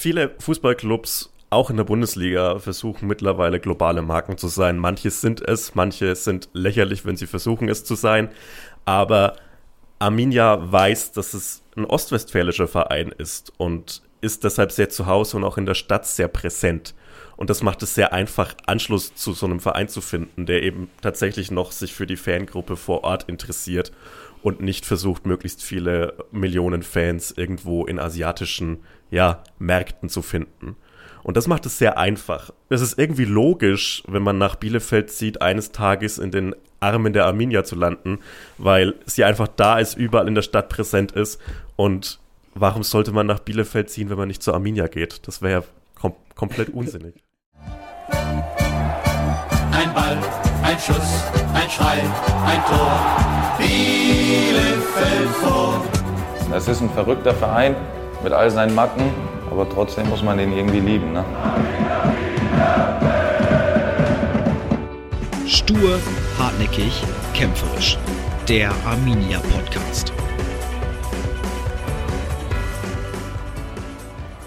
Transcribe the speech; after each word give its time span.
viele 0.00 0.34
Fußballclubs, 0.38 1.32
auch 1.50 1.70
in 1.70 1.76
der 1.76 1.84
Bundesliga, 1.84 2.58
versuchen 2.58 3.06
mittlerweile 3.06 3.60
globale 3.60 4.02
Marken 4.02 4.38
zu 4.38 4.48
sein. 4.48 4.78
Manche 4.78 5.10
sind 5.10 5.40
es, 5.46 5.74
manche 5.74 6.14
sind 6.14 6.48
lächerlich, 6.52 7.04
wenn 7.04 7.16
sie 7.16 7.26
versuchen 7.26 7.68
es 7.68 7.84
zu 7.84 7.94
sein. 7.94 8.30
Aber 8.84 9.36
Arminia 9.98 10.72
weiß, 10.72 11.12
dass 11.12 11.34
es 11.34 11.62
ein 11.76 11.84
ostwestfälischer 11.84 12.68
Verein 12.68 13.12
ist 13.16 13.52
und 13.58 14.02
ist 14.20 14.44
deshalb 14.44 14.72
sehr 14.72 14.88
zu 14.88 15.06
Hause 15.06 15.36
und 15.36 15.44
auch 15.44 15.58
in 15.58 15.66
der 15.66 15.74
Stadt 15.74 16.06
sehr 16.06 16.28
präsent. 16.28 16.94
Und 17.36 17.50
das 17.50 17.62
macht 17.62 17.82
es 17.82 17.94
sehr 17.94 18.12
einfach, 18.12 18.54
Anschluss 18.66 19.14
zu 19.14 19.32
so 19.32 19.46
einem 19.46 19.60
Verein 19.60 19.88
zu 19.88 20.00
finden, 20.00 20.46
der 20.46 20.62
eben 20.62 20.90
tatsächlich 21.00 21.50
noch 21.50 21.72
sich 21.72 21.94
für 21.94 22.06
die 22.06 22.16
Fangruppe 22.16 22.76
vor 22.76 23.02
Ort 23.02 23.28
interessiert 23.28 23.92
und 24.42 24.60
nicht 24.60 24.86
versucht, 24.86 25.26
möglichst 25.26 25.62
viele 25.62 26.14
Millionen 26.32 26.82
Fans 26.82 27.30
irgendwo 27.30 27.86
in 27.86 27.98
asiatischen 27.98 28.80
ja, 29.10 29.42
Märkten 29.58 30.08
zu 30.08 30.22
finden. 30.22 30.76
Und 31.22 31.36
das 31.36 31.46
macht 31.46 31.66
es 31.66 31.78
sehr 31.78 31.98
einfach. 31.98 32.50
Es 32.68 32.80
ist 32.80 32.98
irgendwie 32.98 33.26
logisch, 33.26 34.02
wenn 34.08 34.22
man 34.22 34.38
nach 34.38 34.56
Bielefeld 34.56 35.10
zieht, 35.10 35.42
eines 35.42 35.70
Tages 35.72 36.18
in 36.18 36.30
den 36.30 36.54
Armen 36.80 37.12
der 37.12 37.26
Arminia 37.26 37.62
zu 37.62 37.76
landen, 37.76 38.20
weil 38.56 38.94
sie 39.04 39.24
einfach 39.24 39.48
da 39.48 39.78
ist, 39.78 39.96
überall 39.96 40.28
in 40.28 40.34
der 40.34 40.42
Stadt 40.42 40.70
präsent 40.70 41.12
ist. 41.12 41.38
Und 41.76 42.18
warum 42.54 42.82
sollte 42.82 43.12
man 43.12 43.26
nach 43.26 43.40
Bielefeld 43.40 43.90
ziehen, 43.90 44.08
wenn 44.08 44.16
man 44.16 44.28
nicht 44.28 44.42
zur 44.42 44.54
Arminia 44.54 44.86
geht? 44.86 45.26
Das 45.28 45.42
wäre 45.42 45.60
ja 45.60 45.66
kom 45.94 46.14
komplett 46.34 46.70
unsinnig. 46.70 47.14
Ein 49.72 49.94
Ball, 49.94 50.18
ein 50.62 50.78
Schuss, 50.78 51.24
ein 51.52 51.68
Schrei, 51.68 52.00
ein 52.46 52.64
Tor. 52.64 53.56
Bielefeld 53.58 55.28
vor. 55.42 55.84
Es 56.54 56.66
ist 56.66 56.80
ein 56.80 56.90
verrückter 56.90 57.34
Verein 57.34 57.76
mit 58.22 58.32
all 58.32 58.50
seinen 58.50 58.74
Macken, 58.74 59.02
aber 59.50 59.68
trotzdem 59.68 60.08
muss 60.08 60.22
man 60.22 60.38
den 60.38 60.52
irgendwie 60.52 60.80
lieben. 60.80 61.12
Ne? 61.12 61.24
Stur, 65.46 65.98
hartnäckig, 66.38 67.02
kämpferisch. 67.34 67.98
Der 68.48 68.70
Arminia 68.84 69.38
Podcast. 69.38 70.12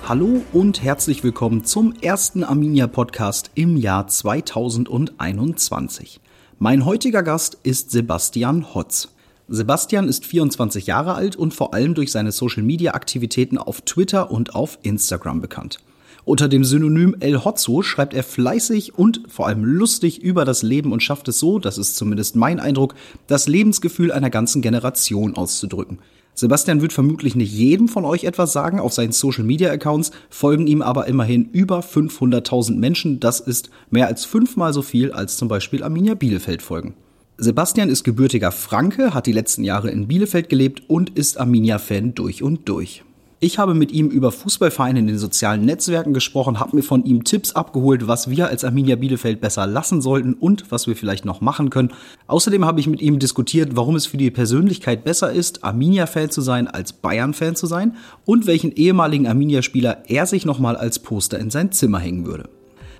Hallo 0.08 0.42
und 0.52 0.84
herzlich 0.84 1.24
willkommen 1.24 1.64
zum 1.64 1.94
ersten 2.02 2.44
Arminia 2.44 2.88
Podcast 2.88 3.52
im 3.56 3.78
Jahr 3.78 4.08
2021. 4.08 6.20
Mein 6.60 6.86
heutiger 6.86 7.24
Gast 7.24 7.58
ist 7.64 7.92
Sebastian 7.92 8.76
Hotz. 8.76 9.10
Sebastian 9.56 10.08
ist 10.08 10.26
24 10.26 10.88
Jahre 10.88 11.14
alt 11.14 11.36
und 11.36 11.54
vor 11.54 11.76
allem 11.76 11.94
durch 11.94 12.12
seine 12.12 12.32
Social-Media-Aktivitäten 12.32 13.60
auf 13.60 13.82
Twitter 13.82 14.32
und 14.32 14.56
auf 14.56 14.80
Instagram 14.82 15.42
bekannt. 15.42 15.78
Unter 16.26 16.48
dem 16.48 16.64
Synonym 16.64 17.16
El 17.20 17.46
Hotzo 17.46 17.84
schreibt 17.84 18.16
er 18.16 18.24
fleißig 18.24 18.98
und 18.98 19.22
vor 19.28 19.46
allem 19.46 19.64
lustig 19.64 20.24
über 20.24 20.44
das 20.44 20.64
Leben 20.64 20.92
und 20.92 21.04
schafft 21.04 21.28
es 21.28 21.38
so, 21.38 21.60
das 21.60 21.78
ist 21.78 21.96
zumindest 21.98 22.36
mein 22.36 22.60
Eindruck, 22.60 22.96
das 23.28 23.48
Lebensgefühl 23.48 24.12
einer 24.12 24.32
ganzen 24.32 24.64
Generation 24.64 25.36
auszudrücken. 25.36 26.00
Sebastian 26.34 26.82
wird 26.82 26.92
vermutlich 26.92 27.36
nicht 27.36 27.54
jedem 27.54 27.90
von 27.90 28.06
euch 28.06 28.24
etwas 28.24 28.54
sagen. 28.54 28.80
Auf 28.80 28.94
seinen 28.94 29.12
Social 29.12 29.44
Media 29.44 29.70
Accounts 29.70 30.10
folgen 30.32 30.66
ihm 30.66 30.82
aber 30.82 31.06
immerhin 31.06 31.48
über 31.52 31.82
500.000 31.82 32.76
Menschen. 32.78 33.20
Das 33.20 33.40
ist 33.40 33.70
mehr 33.92 34.08
als 34.08 34.26
fünfmal 34.26 34.74
so 34.74 34.82
viel 34.82 35.12
als 35.12 35.38
zum 35.38 35.48
Beispiel 35.48 35.84
Arminia 35.84 36.16
Bielefeld 36.16 36.64
folgen. 36.64 36.96
Sebastian 37.44 37.90
ist 37.90 38.06
gebürtiger 38.06 38.52
Franke, 38.52 39.14
hat 39.14 39.28
die 39.28 39.34
letzten 39.34 39.66
Jahre 39.66 39.92
in 39.92 40.08
Bielefeld 40.08 40.48
gelebt 40.48 40.84
und 40.88 41.10
ist 41.10 41.38
Arminia-Fan 41.38 42.16
durch 42.16 42.42
und 42.42 42.70
durch. 42.70 43.04
Ich 43.42 43.60
habe 43.60 43.74
mit 43.74 43.92
ihm 43.92 44.08
über 44.08 44.32
Fußballvereine 44.32 45.00
in 45.00 45.08
den 45.08 45.18
sozialen 45.18 45.66
Netzwerken 45.66 46.14
gesprochen, 46.14 46.62
habe 46.62 46.78
mir 46.78 46.82
von 46.82 47.04
ihm 47.04 47.26
Tipps 47.26 47.52
abgeholt, 47.52 48.08
was 48.08 48.30
wir 48.30 48.48
als 48.48 48.64
Arminia 48.64 48.96
Bielefeld 48.96 49.42
besser 49.42 49.68
lassen 49.68 50.02
sollten 50.02 50.34
und 50.34 50.72
was 50.72 50.88
wir 50.88 50.96
vielleicht 50.96 51.26
noch 51.26 51.42
machen 51.42 51.70
können. 51.70 51.92
Außerdem 52.28 52.64
habe 52.64 52.80
ich 52.80 52.88
mit 52.88 53.02
ihm 53.02 53.20
diskutiert, 53.20 53.76
warum 53.76 53.98
es 53.98 54.06
für 54.06 54.16
die 54.16 54.32
Persönlichkeit 54.32 55.04
besser 55.04 55.34
ist, 55.34 55.66
Arminia-Fan 55.66 56.30
zu 56.30 56.40
sein 56.40 56.70
als 56.70 56.94
Bayern-Fan 56.94 57.58
zu 57.58 57.68
sein 57.68 57.98
und 58.24 58.48
welchen 58.48 58.72
ehemaligen 58.72 59.28
Arminia-Spieler 59.28 60.04
er 60.08 60.26
sich 60.26 60.46
nochmal 60.46 60.78
als 60.78 61.00
Poster 61.00 61.38
in 61.38 61.50
sein 61.50 61.74
Zimmer 61.74 62.00
hängen 62.00 62.26
würde. 62.26 62.48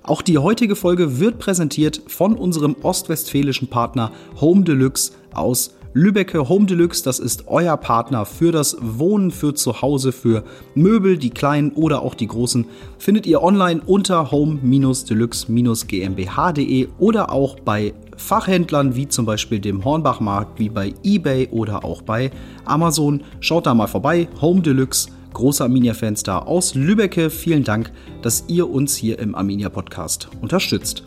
Auch 0.06 0.20
die 0.20 0.36
heutige 0.36 0.76
Folge 0.76 1.18
wird 1.18 1.38
präsentiert 1.38 2.02
von 2.08 2.36
unserem 2.36 2.76
ostwestfälischen 2.82 3.68
Partner 3.68 4.12
Home 4.38 4.62
Deluxe 4.62 5.12
aus 5.32 5.74
Lübecke 5.94 6.46
Home 6.46 6.66
Deluxe. 6.66 7.02
Das 7.02 7.18
ist 7.18 7.48
euer 7.48 7.78
Partner 7.78 8.26
für 8.26 8.52
das 8.52 8.76
Wohnen, 8.82 9.30
für 9.30 9.54
zu 9.54 9.80
Hause, 9.80 10.12
für 10.12 10.44
Möbel, 10.74 11.16
die 11.16 11.30
kleinen 11.30 11.72
oder 11.72 12.02
auch 12.02 12.14
die 12.14 12.26
großen. 12.26 12.66
Findet 12.98 13.26
ihr 13.26 13.42
online 13.42 13.80
unter 13.86 14.30
home-deluxe-gmbh.de 14.30 16.88
oder 16.98 17.32
auch 17.32 17.58
bei 17.60 17.94
Fachhändlern 18.18 18.96
wie 18.96 19.08
zum 19.08 19.24
Beispiel 19.24 19.58
dem 19.58 19.86
Hornbachmarkt, 19.86 20.58
wie 20.58 20.68
bei 20.68 20.92
eBay 21.02 21.48
oder 21.50 21.82
auch 21.82 22.02
bei 22.02 22.30
Amazon. 22.66 23.22
Schaut 23.40 23.64
da 23.64 23.72
mal 23.72 23.86
vorbei. 23.86 24.28
Home 24.42 24.60
Deluxe 24.60 25.08
großer 25.34 25.64
Arminia-Fans 25.64 26.22
da 26.22 26.38
aus 26.38 26.74
Lübecke. 26.74 27.28
Vielen 27.28 27.64
Dank, 27.64 27.92
dass 28.22 28.44
ihr 28.48 28.70
uns 28.70 28.96
hier 28.96 29.18
im 29.18 29.34
Arminia-Podcast 29.34 30.28
unterstützt. 30.40 31.02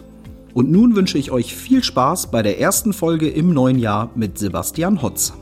Und 0.53 0.69
nun 0.69 0.95
wünsche 0.95 1.17
ich 1.17 1.31
euch 1.31 1.55
viel 1.55 1.83
Spaß 1.83 2.29
bei 2.29 2.43
der 2.43 2.59
ersten 2.59 2.93
Folge 2.93 3.29
im 3.29 3.53
neuen 3.53 3.79
Jahr 3.79 4.11
mit 4.15 4.37
Sebastian 4.37 5.01
Hotz. 5.01 5.33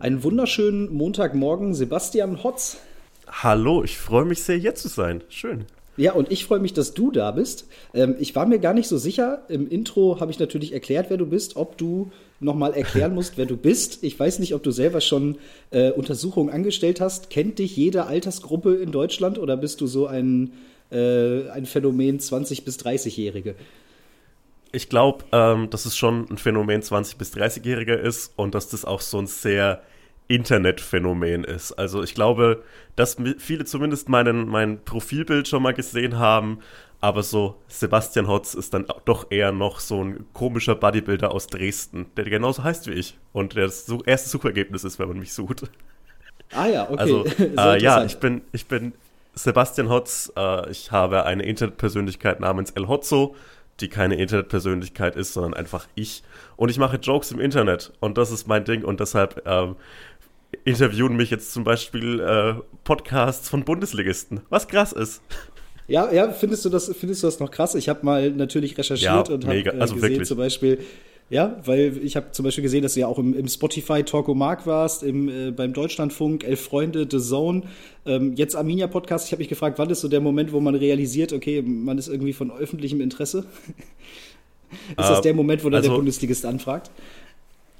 Einen 0.00 0.24
wunderschönen 0.24 0.92
Montagmorgen, 0.92 1.74
Sebastian 1.74 2.42
Hotz. 2.42 2.78
Hallo, 3.28 3.84
ich 3.84 3.98
freue 3.98 4.24
mich 4.24 4.42
sehr, 4.42 4.56
hier 4.56 4.74
zu 4.74 4.88
sein. 4.88 5.22
Schön. 5.28 5.66
Ja, 5.96 6.14
und 6.14 6.32
ich 6.32 6.46
freue 6.46 6.58
mich, 6.58 6.72
dass 6.72 6.94
du 6.94 7.10
da 7.10 7.32
bist. 7.32 7.68
Ähm, 7.92 8.16
ich 8.18 8.34
war 8.34 8.46
mir 8.46 8.58
gar 8.58 8.74
nicht 8.74 8.88
so 8.88 8.96
sicher. 8.96 9.42
Im 9.48 9.68
Intro 9.68 10.20
habe 10.20 10.30
ich 10.30 10.38
natürlich 10.38 10.72
erklärt, 10.72 11.10
wer 11.10 11.18
du 11.18 11.26
bist, 11.26 11.56
ob 11.56 11.76
du 11.76 12.10
nochmal 12.42 12.74
erklären 12.74 13.14
musst, 13.14 13.38
wer 13.38 13.46
du 13.46 13.56
bist. 13.56 14.02
Ich 14.02 14.18
weiß 14.18 14.38
nicht, 14.38 14.54
ob 14.54 14.62
du 14.62 14.70
selber 14.70 15.00
schon 15.00 15.38
äh, 15.70 15.90
Untersuchungen 15.90 16.50
angestellt 16.50 17.00
hast. 17.00 17.30
Kennt 17.30 17.58
dich 17.58 17.76
jede 17.76 18.06
Altersgruppe 18.06 18.74
in 18.74 18.92
Deutschland 18.92 19.38
oder 19.38 19.56
bist 19.56 19.80
du 19.80 19.86
so 19.86 20.06
ein, 20.06 20.52
äh, 20.90 21.48
ein 21.50 21.66
Phänomen 21.66 22.18
20- 22.18 22.64
bis 22.64 22.78
30-Jährige? 22.78 23.54
Ich 24.72 24.88
glaube, 24.88 25.24
ähm, 25.32 25.68
dass 25.70 25.84
es 25.84 25.96
schon 25.96 26.26
ein 26.30 26.38
Phänomen 26.38 26.82
20- 26.82 27.18
bis 27.18 27.32
30-Jähriger 27.34 27.96
ist 27.96 28.32
und 28.36 28.54
dass 28.54 28.68
das 28.68 28.84
auch 28.84 29.00
so 29.00 29.18
ein 29.18 29.26
sehr 29.26 29.82
Internetphänomen 30.28 31.44
ist. 31.44 31.72
Also 31.72 32.02
ich 32.02 32.14
glaube, 32.14 32.62
dass 32.96 33.16
viele 33.38 33.64
zumindest 33.66 34.08
meinen, 34.08 34.48
mein 34.48 34.82
Profilbild 34.82 35.46
schon 35.46 35.62
mal 35.62 35.74
gesehen 35.74 36.18
haben, 36.18 36.60
aber 37.02 37.24
so 37.24 37.56
Sebastian 37.66 38.28
Hotz 38.28 38.54
ist 38.54 38.72
dann 38.72 38.86
doch 39.04 39.30
eher 39.30 39.50
noch 39.50 39.80
so 39.80 40.02
ein 40.02 40.24
komischer 40.32 40.76
Bodybuilder 40.76 41.32
aus 41.32 41.48
Dresden, 41.48 42.06
der 42.16 42.24
genauso 42.24 42.62
heißt 42.62 42.86
wie 42.86 42.92
ich 42.92 43.18
und 43.32 43.56
der 43.56 43.66
das 43.66 43.92
erste 44.06 44.30
Suchergebnis 44.30 44.84
ist, 44.84 45.00
wenn 45.00 45.08
man 45.08 45.18
mich 45.18 45.34
sucht. 45.34 45.64
Ah 46.54 46.68
ja, 46.68 46.84
okay. 46.88 46.96
Also 46.96 47.24
äh, 47.38 47.82
ja, 47.82 48.04
ich 48.04 48.18
bin, 48.18 48.42
ich 48.52 48.66
bin 48.66 48.92
Sebastian 49.34 49.88
Hotz. 49.88 50.32
Äh, 50.36 50.70
ich 50.70 50.92
habe 50.92 51.26
eine 51.26 51.42
Internetpersönlichkeit 51.42 52.38
namens 52.38 52.70
El 52.70 52.86
Hotzo, 52.86 53.34
die 53.80 53.88
keine 53.88 54.14
Internetpersönlichkeit 54.14 55.16
ist, 55.16 55.32
sondern 55.32 55.54
einfach 55.54 55.88
ich. 55.96 56.22
Und 56.54 56.68
ich 56.68 56.78
mache 56.78 56.98
Jokes 56.98 57.32
im 57.32 57.40
Internet 57.40 57.92
und 57.98 58.16
das 58.16 58.30
ist 58.30 58.46
mein 58.46 58.64
Ding 58.64 58.84
und 58.84 59.00
deshalb 59.00 59.42
ähm, 59.44 59.74
interviewen 60.62 61.16
mich 61.16 61.30
jetzt 61.30 61.52
zum 61.52 61.64
Beispiel 61.64 62.20
äh, 62.20 62.54
Podcasts 62.84 63.48
von 63.48 63.64
Bundesligisten, 63.64 64.42
was 64.50 64.68
krass 64.68 64.92
ist. 64.92 65.20
Ja, 65.88 66.12
ja, 66.12 66.30
findest 66.30 66.64
du 66.64 66.68
das, 66.68 66.92
findest 66.98 67.22
du 67.22 67.26
das 67.26 67.40
noch 67.40 67.50
krass? 67.50 67.74
Ich 67.74 67.88
habe 67.88 68.04
mal 68.04 68.30
natürlich 68.30 68.78
recherchiert 68.78 69.28
ja, 69.28 69.34
und 69.34 69.46
habe 69.46 69.58
äh, 69.58 69.68
also 69.80 69.94
gesehen 69.94 70.10
wirklich. 70.10 70.28
zum 70.28 70.38
Beispiel, 70.38 70.78
ja, 71.28 71.60
weil 71.64 71.98
ich 72.02 72.16
habe 72.16 72.30
zum 72.32 72.44
Beispiel 72.44 72.62
gesehen, 72.62 72.82
dass 72.82 72.94
du 72.94 73.00
ja 73.00 73.06
auch 73.06 73.18
im, 73.18 73.34
im 73.34 73.48
Spotify 73.48 74.02
Talko 74.02 74.34
Mark 74.34 74.66
warst, 74.66 75.02
im, 75.02 75.28
äh, 75.28 75.50
beim 75.50 75.72
Deutschlandfunk, 75.72 76.44
Elf 76.44 76.60
Freunde, 76.60 77.06
The 77.10 77.18
Zone, 77.18 77.62
ähm, 78.06 78.34
jetzt 78.36 78.54
Arminia 78.54 78.86
Podcast. 78.86 79.26
Ich 79.26 79.32
habe 79.32 79.40
mich 79.40 79.48
gefragt, 79.48 79.78
wann 79.78 79.90
ist 79.90 80.00
so 80.00 80.08
der 80.08 80.20
Moment, 80.20 80.52
wo 80.52 80.60
man 80.60 80.74
realisiert, 80.74 81.32
okay, 81.32 81.62
man 81.62 81.98
ist 81.98 82.08
irgendwie 82.08 82.32
von 82.32 82.50
öffentlichem 82.52 83.00
Interesse? 83.00 83.46
ist 84.90 84.98
das 84.98 85.18
äh, 85.18 85.22
der 85.22 85.34
Moment, 85.34 85.64
wo 85.64 85.70
dann 85.70 85.78
also, 85.78 85.90
der 85.90 85.96
Bundesligist 85.96 86.44
anfragt? 86.46 86.90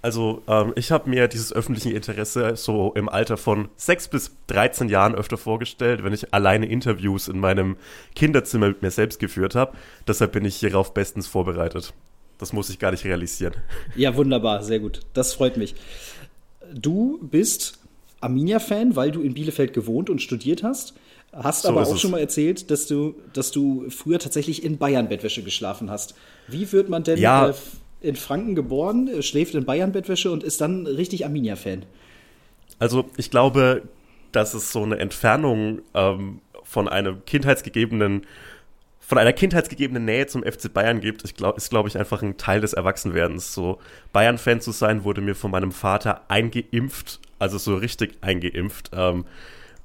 Also 0.02 0.42
ähm, 0.48 0.72
ich 0.74 0.90
habe 0.90 1.08
mir 1.08 1.28
dieses 1.28 1.52
öffentliche 1.52 1.90
Interesse 1.90 2.56
so 2.56 2.92
im 2.94 3.08
Alter 3.08 3.36
von 3.36 3.68
6 3.76 4.08
bis 4.08 4.32
13 4.48 4.88
Jahren 4.88 5.14
öfter 5.14 5.38
vorgestellt, 5.38 6.02
wenn 6.02 6.12
ich 6.12 6.34
alleine 6.34 6.66
Interviews 6.66 7.28
in 7.28 7.38
meinem 7.38 7.76
Kinderzimmer 8.16 8.68
mit 8.68 8.82
mir 8.82 8.90
selbst 8.90 9.20
geführt 9.20 9.54
habe. 9.54 9.76
Deshalb 10.08 10.32
bin 10.32 10.44
ich 10.44 10.56
hierauf 10.56 10.92
bestens 10.92 11.28
vorbereitet. 11.28 11.94
Das 12.38 12.52
muss 12.52 12.68
ich 12.68 12.80
gar 12.80 12.90
nicht 12.90 13.04
realisieren. 13.04 13.54
Ja, 13.94 14.16
wunderbar, 14.16 14.64
sehr 14.64 14.80
gut. 14.80 15.00
Das 15.14 15.34
freut 15.34 15.56
mich. 15.56 15.76
Du 16.74 17.20
bist 17.22 17.78
Arminia-Fan, 18.20 18.96
weil 18.96 19.12
du 19.12 19.22
in 19.22 19.34
Bielefeld 19.34 19.72
gewohnt 19.72 20.10
und 20.10 20.20
studiert 20.20 20.64
hast. 20.64 20.94
Hast 21.32 21.62
so 21.62 21.68
aber 21.68 21.86
auch 21.86 21.96
schon 21.96 22.10
mal 22.10 22.18
erzählt, 22.18 22.70
dass 22.70 22.86
du, 22.86 23.14
dass 23.32 23.52
du 23.52 23.88
früher 23.88 24.18
tatsächlich 24.18 24.64
in 24.64 24.76
Bayern-Bettwäsche 24.76 25.42
geschlafen 25.42 25.90
hast. 25.90 26.14
Wie 26.48 26.70
wird 26.72 26.88
man 26.88 27.04
denn 27.04 27.18
ja. 27.18 27.50
äh, 27.50 27.54
in 28.02 28.16
Franken 28.16 28.54
geboren, 28.54 29.22
schläft 29.22 29.54
in 29.54 29.64
Bayern-Bettwäsche 29.64 30.30
und 30.30 30.42
ist 30.42 30.60
dann 30.60 30.86
richtig 30.86 31.24
Arminia-Fan. 31.24 31.84
Also 32.78 33.04
ich 33.16 33.30
glaube, 33.30 33.82
dass 34.32 34.54
es 34.54 34.72
so 34.72 34.82
eine 34.82 34.98
Entfernung 34.98 35.82
ähm, 35.94 36.40
von 36.64 36.88
einem 36.88 37.24
kindheitsgegebenen 37.24 38.26
von 39.12 39.18
einer 39.18 39.32
kindheitsgegebenen 39.34 40.06
Nähe 40.06 40.26
zum 40.26 40.42
FC 40.42 40.72
Bayern 40.72 41.00
gibt, 41.00 41.22
ich 41.24 41.34
glaub, 41.34 41.58
ist, 41.58 41.68
glaube 41.68 41.86
ich, 41.86 41.98
einfach 41.98 42.22
ein 42.22 42.38
Teil 42.38 42.62
des 42.62 42.72
Erwachsenwerdens. 42.72 43.52
So 43.52 43.78
Bayern-Fan 44.12 44.62
zu 44.62 44.70
sein, 44.70 45.04
wurde 45.04 45.20
mir 45.20 45.34
von 45.34 45.50
meinem 45.50 45.72
Vater 45.72 46.22
eingeimpft, 46.28 47.20
also 47.38 47.58
so 47.58 47.74
richtig 47.74 48.14
eingeimpft. 48.22 48.90
Ähm, 48.94 49.26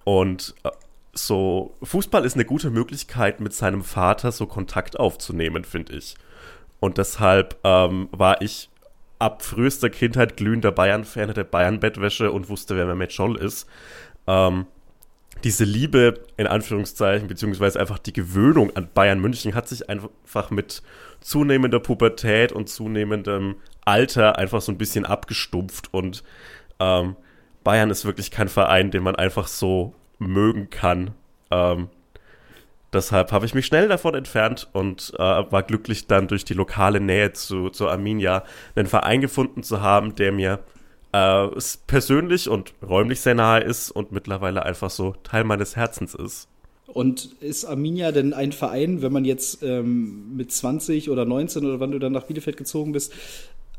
und 0.06 0.56
äh, 0.64 0.70
so 1.14 1.76
Fußball 1.84 2.24
ist 2.24 2.36
eine 2.36 2.46
gute 2.46 2.70
Möglichkeit, 2.70 3.42
mit 3.42 3.54
seinem 3.54 3.84
Vater 3.84 4.32
so 4.32 4.46
Kontakt 4.46 4.98
aufzunehmen, 4.98 5.66
finde 5.66 5.98
ich. 5.98 6.16
Und 6.80 6.98
deshalb 6.98 7.58
ähm, 7.64 8.10
war 8.12 8.42
ich 8.42 8.70
ab 9.20 9.44
frühester 9.44 9.90
Kindheit 9.90 10.38
glühender 10.38 10.72
Bayern-Fan, 10.72 11.30
hatte 11.30 11.44
Bayern-Bettwäsche 11.44 12.32
und 12.32 12.50
wusste, 12.50 12.76
wer 12.76 12.86
Mehmet 12.86 13.14
Scholl 13.14 13.36
ist. 13.38 13.68
Ähm, 14.28 14.68
diese 15.44 15.64
Liebe, 15.64 16.26
in 16.38 16.48
Anführungszeichen, 16.48 17.28
beziehungsweise 17.28 17.80
einfach 17.80 18.00
die 18.00 18.14
Gewöhnung 18.14 18.76
an 18.76 18.90
Bayern 18.94 19.20
München 19.20 19.54
hat 19.54 19.68
sich 19.68 19.90
einfach 19.90 20.50
mit 20.50 20.82
zunehmender 21.20 21.80
Pubertät 21.80 22.52
und 22.52 22.70
zunehmendem 22.70 23.56
Alter 23.86 24.38
einfach 24.38 24.62
so 24.62 24.72
ein 24.72 24.78
bisschen 24.78 25.06
abgestumpft 25.06 25.94
und 25.94 26.24
ähm, 26.80 27.16
Bayern 27.64 27.90
ist 27.90 28.06
wirklich 28.06 28.32
kein 28.32 28.48
Verein, 28.48 28.92
den 28.92 29.04
man 29.04 29.16
einfach 29.16 29.48
so 29.48 29.94
mögen 30.20 30.70
kann. 30.70 31.12
Ähm, 31.52 31.90
deshalb 32.98 33.32
habe 33.32 33.46
ich 33.46 33.54
mich 33.54 33.66
schnell 33.66 33.88
davon 33.88 34.16
entfernt 34.16 34.68
und 34.74 35.14
äh, 35.16 35.20
war 35.20 35.64
glücklich 35.64 36.08
dann 36.08 36.28
durch 36.28 36.44
die 36.44 36.54
lokale 36.54 37.00
Nähe 37.00 37.32
zu, 37.32 37.70
zu 37.70 37.88
Arminia 37.88 38.44
einen 38.76 38.88
Verein 38.88 39.22
gefunden 39.22 39.64
zu 39.64 39.82
haben, 39.82 40.16
der 40.16 40.32
mir 40.32 40.60
äh, 41.12 41.48
persönlich 41.86 42.50
und 42.50 42.74
räumlich 42.82 43.22
sehr 43.22 43.36
nahe 43.36 43.62
ist 43.62 43.92
und 43.92 44.12
mittlerweile 44.12 44.66
einfach 44.66 44.90
so 44.90 45.16
Teil 45.24 45.44
meines 45.44 45.76
Herzens 45.76 46.16
ist. 46.16 46.50
Und 46.88 47.36
ist 47.42 47.66
Arminia 47.66 48.12
denn 48.12 48.34
ein 48.34 48.52
Verein, 48.52 49.02
wenn 49.02 49.12
man 49.12 49.26
jetzt 49.26 49.62
ähm, 49.62 50.36
mit 50.36 50.52
20 50.52 51.10
oder 51.10 51.26
19 51.26 51.66
oder 51.66 51.80
wann 51.80 51.92
du 51.92 52.00
dann 52.00 52.14
nach 52.14 52.24
Bielefeld 52.24 52.58
gezogen 52.58 52.94
bist, 52.94 53.14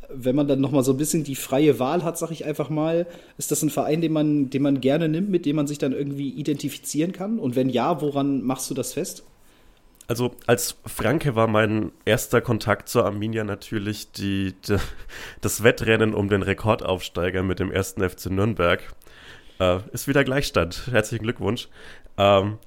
wenn 0.09 0.35
man 0.35 0.49
dann 0.49 0.61
nochmal 0.61 0.83
so 0.83 0.93
ein 0.93 0.97
bisschen 0.97 1.25
die 1.25 1.35
freie 1.35 1.79
Wahl 1.79 2.03
hat, 2.03 2.19
sag 2.19 2.31
ich 2.31 2.45
einfach 2.45 2.71
mal, 2.71 3.07
ist 3.37 3.51
das 3.51 3.63
ein 3.63 3.71
Verein, 3.71 4.01
den 4.01 4.13
man, 4.13 4.51
den 4.51 4.63
man 4.63 4.81
gerne 4.81 5.09
nimmt, 5.09 5.31
mit 5.31 5.45
dem 5.45 5.57
man 5.57 5.67
sich 5.67 5.79
dann 5.79 5.93
irgendwie 5.93 6.31
identifizieren 6.31 7.13
kann? 7.13 7.39
Und 7.39 7.57
wenn 7.57 7.69
ja, 7.69 8.01
woran 8.01 8.43
machst 8.43 8.71
du 8.71 8.75
das 8.75 8.95
fest? 8.95 9.25
Also 10.07 10.35
als 10.47 10.79
Franke 10.87 11.37
war 11.37 11.49
mein 11.49 11.93
erster 12.07 12.41
Kontakt 12.41 12.89
zur 12.89 13.05
Arminia 13.05 13.45
natürlich 13.45 14.11
die, 14.13 14.55
die, 14.67 14.77
das 15.43 15.63
Wettrennen 15.63 16.15
um 16.15 16.31
den 16.31 16.43
Rekordaufsteiger 16.43 17.43
mit 17.43 17.59
dem 17.59 17.71
ersten 17.71 18.09
FC 18.09 18.31
Nürnberg. 18.31 18.81
Äh, 19.61 19.81
ist 19.93 20.09
wieder 20.09 20.25
Gleichstand. 20.25 20.89
Herzlichen 20.91 21.25
Glückwunsch. 21.25 21.69
Ähm, 22.17 22.59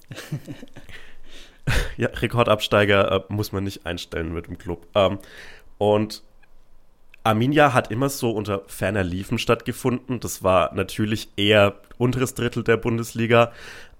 ja, 1.97 2.09
Rekordabsteiger 2.09 3.11
äh, 3.11 3.33
muss 3.33 3.51
man 3.51 3.63
nicht 3.63 3.88
einstellen 3.88 4.33
mit 4.33 4.45
dem 4.45 4.59
Club. 4.59 4.85
Ähm, 4.93 5.17
und 5.79 6.21
Arminia 7.23 7.73
hat 7.73 7.91
immer 7.91 8.09
so 8.09 8.31
unter 8.31 8.63
ferner 8.68 9.03
Liefen 9.03 9.38
stattgefunden. 9.38 10.19
Das 10.19 10.44
war 10.44 10.73
natürlich 10.73 11.29
eher 11.38 11.75
unteres 11.97 12.33
Drittel 12.33 12.63
der 12.63 12.77
Bundesliga, 12.77 13.51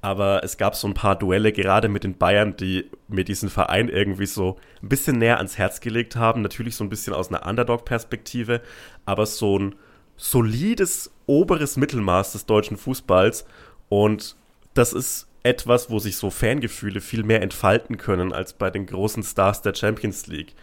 aber 0.02 0.44
es 0.44 0.58
gab 0.58 0.76
so 0.76 0.88
ein 0.88 0.96
paar 0.96 1.16
Duelle, 1.16 1.52
gerade 1.52 1.88
mit 1.88 2.04
den 2.04 2.18
Bayern, 2.18 2.56
die 2.58 2.90
mir 3.08 3.24
diesen 3.24 3.50
Verein 3.50 3.90
irgendwie 3.90 4.26
so 4.26 4.58
ein 4.82 4.90
bisschen 4.90 5.20
näher 5.20 5.38
ans 5.38 5.60
Herz 5.60 5.80
gelegt 5.80 6.16
haben. 6.16 6.42
Natürlich 6.42 6.76
so 6.76 6.84
ein 6.84 6.90
bisschen 6.90 7.14
aus 7.14 7.30
einer 7.30 7.46
Underdog-Perspektive, 7.46 8.62
aber 9.06 9.28
so 9.28 9.60
ein 9.60 9.76
solides 10.18 11.12
oberes 11.28 11.78
Mittelmaß 11.78 12.32
des 12.32 12.48
deutschen 12.48 12.78
Fußballs. 12.78 13.46
Und 13.90 14.36
das 14.74 14.94
ist 14.94 15.28
etwas, 15.44 15.92
wo 15.92 16.00
sich 16.00 16.18
so 16.18 16.32
Fangefühle 16.32 17.02
viel 17.02 17.24
mehr 17.24 17.42
entfalten 17.42 17.98
können 17.98 18.34
als 18.34 18.54
bei 18.54 18.72
den 18.72 18.88
großen 18.88 19.24
Stars 19.24 19.62
der 19.62 19.76
Champions 19.76 20.28
League. 20.28 20.56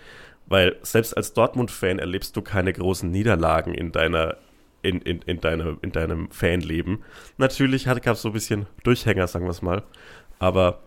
Weil 0.48 0.76
selbst 0.82 1.16
als 1.16 1.34
Dortmund-Fan 1.34 1.98
erlebst 1.98 2.36
du 2.36 2.42
keine 2.42 2.72
großen 2.72 3.10
Niederlagen 3.10 3.74
in 3.74 3.92
deiner 3.92 4.36
in, 4.80 5.00
in, 5.00 5.22
in, 5.22 5.40
deine, 5.40 5.76
in 5.82 5.90
deinem 5.90 6.30
Fanleben. 6.30 7.02
Natürlich 7.36 7.84
gab 7.84 8.06
es 8.06 8.22
so 8.22 8.28
ein 8.28 8.32
bisschen 8.32 8.66
Durchhänger, 8.84 9.26
sagen 9.26 9.44
wir 9.44 9.50
es 9.50 9.60
mal. 9.60 9.82
Aber 10.38 10.80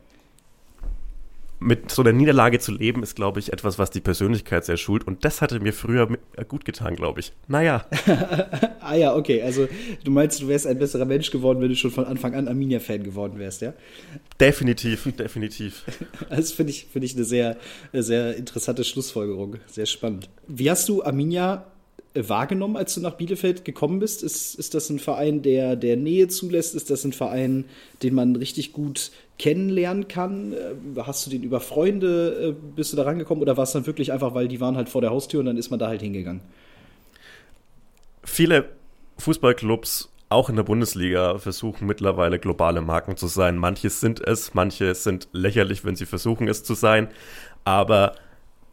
mit 1.61 1.91
so 1.91 2.01
einer 2.01 2.11
Niederlage 2.11 2.57
zu 2.57 2.71
leben, 2.71 3.03
ist, 3.03 3.15
glaube 3.15 3.39
ich, 3.39 3.53
etwas, 3.53 3.77
was 3.77 3.91
die 3.91 4.01
Persönlichkeit 4.01 4.65
sehr 4.65 4.77
schult. 4.77 5.05
Und 5.05 5.23
das 5.23 5.41
hatte 5.41 5.59
mir 5.59 5.73
früher 5.73 6.09
äh, 6.35 6.43
gut 6.43 6.65
getan, 6.65 6.95
glaube 6.95 7.19
ich. 7.19 7.33
Naja. 7.47 7.85
ah 8.79 8.95
ja, 8.95 9.15
okay. 9.15 9.43
Also 9.43 9.67
du 10.03 10.09
meinst, 10.09 10.41
du 10.41 10.47
wärst 10.47 10.65
ein 10.65 10.79
besserer 10.79 11.05
Mensch 11.05 11.29
geworden, 11.29 11.61
wenn 11.61 11.69
du 11.69 11.75
schon 11.75 11.91
von 11.91 12.05
Anfang 12.05 12.33
an 12.33 12.47
Arminia-Fan 12.47 13.03
geworden 13.03 13.37
wärst, 13.37 13.61
ja? 13.61 13.73
Definitiv, 14.39 15.07
definitiv. 15.19 15.83
Das 16.29 16.51
finde 16.51 16.71
ich, 16.71 16.87
find 16.91 17.05
ich 17.05 17.15
eine 17.15 17.25
sehr, 17.25 17.57
sehr 17.93 18.35
interessante 18.35 18.83
Schlussfolgerung. 18.83 19.57
Sehr 19.67 19.85
spannend. 19.85 20.29
Wie 20.47 20.69
hast 20.69 20.89
du 20.89 21.03
Arminia 21.03 21.67
wahrgenommen, 22.15 22.75
als 22.75 22.95
du 22.95 23.01
nach 23.01 23.17
Bielefeld 23.17 23.65
gekommen 23.65 23.99
bist? 23.99 24.23
Ist, 24.23 24.55
ist 24.55 24.73
das 24.73 24.89
ein 24.89 24.97
Verein, 24.97 25.43
der, 25.43 25.75
der 25.75 25.95
Nähe 25.95 26.27
zulässt? 26.27 26.73
Ist 26.73 26.89
das 26.89 27.05
ein 27.05 27.13
Verein, 27.13 27.65
den 28.01 28.15
man 28.15 28.35
richtig 28.35 28.73
gut 28.73 29.11
kennenlernen 29.41 30.07
kann? 30.07 30.53
Äh, 30.53 31.01
hast 31.01 31.25
du 31.25 31.31
den 31.31 31.41
über 31.41 31.59
Freunde, 31.59 32.55
äh, 32.55 32.75
bist 32.75 32.93
du 32.93 32.97
da 32.97 33.03
rangekommen 33.03 33.41
oder 33.41 33.57
war 33.57 33.63
es 33.63 33.71
dann 33.71 33.87
wirklich 33.87 34.13
einfach, 34.13 34.35
weil 34.35 34.47
die 34.47 34.61
waren 34.61 34.77
halt 34.77 34.87
vor 34.87 35.01
der 35.01 35.09
Haustür 35.09 35.39
und 35.39 35.47
dann 35.47 35.57
ist 35.57 35.71
man 35.71 35.79
da 35.79 35.87
halt 35.87 36.01
hingegangen? 36.01 36.41
Viele 38.23 38.69
Fußballclubs, 39.17 40.13
auch 40.29 40.49
in 40.49 40.55
der 40.55 40.63
Bundesliga, 40.63 41.39
versuchen 41.39 41.87
mittlerweile 41.87 42.37
globale 42.37 42.81
Marken 42.81 43.17
zu 43.17 43.25
sein. 43.25 43.57
Manche 43.57 43.89
sind 43.89 44.21
es, 44.25 44.53
manche 44.53 44.93
sind 44.93 45.27
lächerlich, 45.33 45.83
wenn 45.83 45.95
sie 45.95 46.05
versuchen 46.05 46.47
es 46.47 46.63
zu 46.63 46.75
sein, 46.75 47.07
aber 47.65 48.13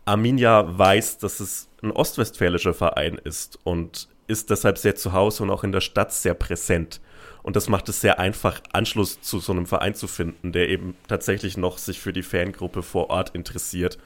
Arminia 0.05 0.79
weiß, 0.79 1.19
dass 1.19 1.41
es 1.41 1.69
ein 1.83 1.93
ostwestfälischer 1.93 2.75
Verein 2.75 3.19
ist 3.25 3.59
und 3.65 4.09
ist 4.27 4.51
deshalb 4.51 4.77
sehr 4.77 4.97
zu 4.97 5.15
Hause 5.15 5.43
und 5.43 5.51
auch 5.51 5.65
in 5.65 5.73
der 5.73 5.81
Stadt 5.81 6.13
sehr 6.13 6.35
präsent. 6.35 7.01
Und 7.49 7.57
das 7.57 7.71
macht 7.71 7.89
es 7.89 8.03
sehr 8.03 8.19
einfach, 8.19 8.61
Anschluss 8.75 9.23
zu 9.23 9.39
so 9.39 9.53
einem 9.53 9.65
Verein 9.65 9.95
zu 9.95 10.07
finden, 10.07 10.53
der 10.53 10.69
eben 10.69 10.95
tatsächlich 11.09 11.57
noch 11.57 11.79
sich 11.79 11.99
für 11.99 12.13
die 12.13 12.23
Fangruppe 12.23 12.83
vor 12.83 13.09
Ort 13.09 13.35
interessiert 13.35 13.97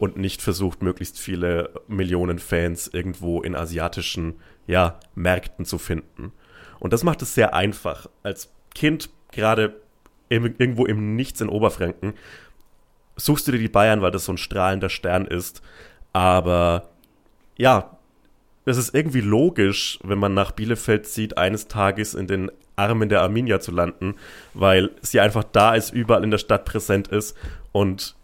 und 0.00 0.16
nicht 0.16 0.42
versucht, 0.42 0.82
möglichst 0.82 1.16
viele 1.16 1.70
Millionen 1.86 2.40
Fans 2.40 2.88
irgendwo 2.88 3.40
in 3.40 3.54
asiatischen 3.54 4.34
ja, 4.66 4.98
Märkten 5.14 5.64
zu 5.64 5.78
finden. 5.78 6.32
Und 6.80 6.92
das 6.92 7.04
macht 7.04 7.22
es 7.22 7.36
sehr 7.36 7.54
einfach. 7.54 8.08
Als 8.24 8.50
Kind, 8.74 9.10
gerade 9.30 9.76
irgendwo 10.28 10.84
im 10.84 11.14
Nichts 11.14 11.40
in 11.40 11.50
Oberfranken, 11.50 12.14
suchst 13.14 13.46
du 13.46 13.52
dir 13.52 13.58
die 13.58 13.68
Bayern, 13.68 14.02
weil 14.02 14.10
das 14.10 14.24
so 14.24 14.32
ein 14.32 14.38
strahlender 14.38 14.90
Stern 14.90 15.24
ist. 15.24 15.62
Aber 16.12 16.88
ja, 17.56 17.96
es 18.64 18.76
ist 18.76 18.92
irgendwie 18.92 19.20
logisch, 19.20 20.00
wenn 20.02 20.18
man 20.18 20.34
nach 20.34 20.50
Bielefeld 20.50 21.06
zieht, 21.06 21.38
eines 21.38 21.68
Tages 21.68 22.14
in 22.14 22.26
den 22.26 22.50
Armen 22.78 23.08
der 23.08 23.22
Arminia 23.22 23.60
zu 23.60 23.72
landen, 23.72 24.14
weil 24.54 24.90
sie 25.02 25.20
einfach 25.20 25.44
da 25.44 25.74
ist, 25.74 25.92
überall 25.92 26.24
in 26.24 26.30
der 26.30 26.38
Stadt 26.38 26.64
präsent 26.64 27.08
ist. 27.08 27.36
Und 27.72 28.14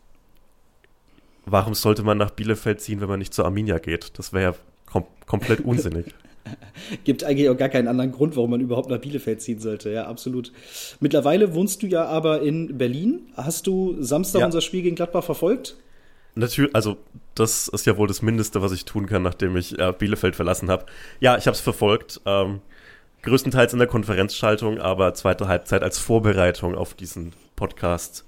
warum 1.44 1.74
sollte 1.74 2.02
man 2.02 2.18
nach 2.18 2.30
Bielefeld 2.30 2.80
ziehen, 2.80 3.00
wenn 3.00 3.08
man 3.08 3.18
nicht 3.18 3.34
zur 3.34 3.44
Arminia 3.44 3.78
geht? 3.78 4.18
Das 4.18 4.32
wäre 4.32 4.52
ja 4.52 4.54
kom 4.86 5.04
komplett 5.26 5.60
unsinnig. 5.64 6.06
Gibt 7.04 7.24
eigentlich 7.24 7.48
auch 7.48 7.56
gar 7.56 7.70
keinen 7.70 7.88
anderen 7.88 8.12
Grund, 8.12 8.36
warum 8.36 8.50
man 8.50 8.60
überhaupt 8.60 8.90
nach 8.90 8.98
Bielefeld 8.98 9.40
ziehen 9.40 9.60
sollte. 9.60 9.90
Ja, 9.90 10.06
absolut. 10.06 10.52
Mittlerweile 11.00 11.54
wohnst 11.54 11.82
du 11.82 11.86
ja 11.86 12.04
aber 12.04 12.42
in 12.42 12.76
Berlin. 12.76 13.20
Hast 13.34 13.66
du 13.66 13.96
Samstag 14.02 14.40
ja. 14.40 14.46
unser 14.46 14.60
Spiel 14.60 14.82
gegen 14.82 14.94
Gladbach 14.94 15.24
verfolgt? 15.24 15.76
Natürlich, 16.34 16.74
also 16.74 16.96
das 17.34 17.68
ist 17.68 17.86
ja 17.86 17.96
wohl 17.96 18.08
das 18.08 18.20
Mindeste, 18.20 18.60
was 18.60 18.72
ich 18.72 18.84
tun 18.84 19.06
kann, 19.06 19.22
nachdem 19.22 19.56
ich 19.56 19.78
äh, 19.78 19.92
Bielefeld 19.96 20.36
verlassen 20.36 20.68
habe. 20.68 20.84
Ja, 21.20 21.38
ich 21.38 21.46
habe 21.46 21.54
es 21.54 21.60
verfolgt. 21.60 22.20
Ähm, 22.26 22.60
größtenteils 23.24 23.72
in 23.72 23.78
der 23.78 23.88
Konferenzschaltung, 23.88 24.78
aber 24.78 25.14
zweite 25.14 25.48
Halbzeit 25.48 25.82
als 25.82 25.98
Vorbereitung 25.98 26.74
auf 26.74 26.94
diesen 26.94 27.32
Podcast 27.56 28.24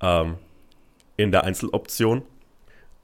ähm, 0.00 0.36
in 1.16 1.32
der 1.32 1.44
Einzeloption. 1.44 2.22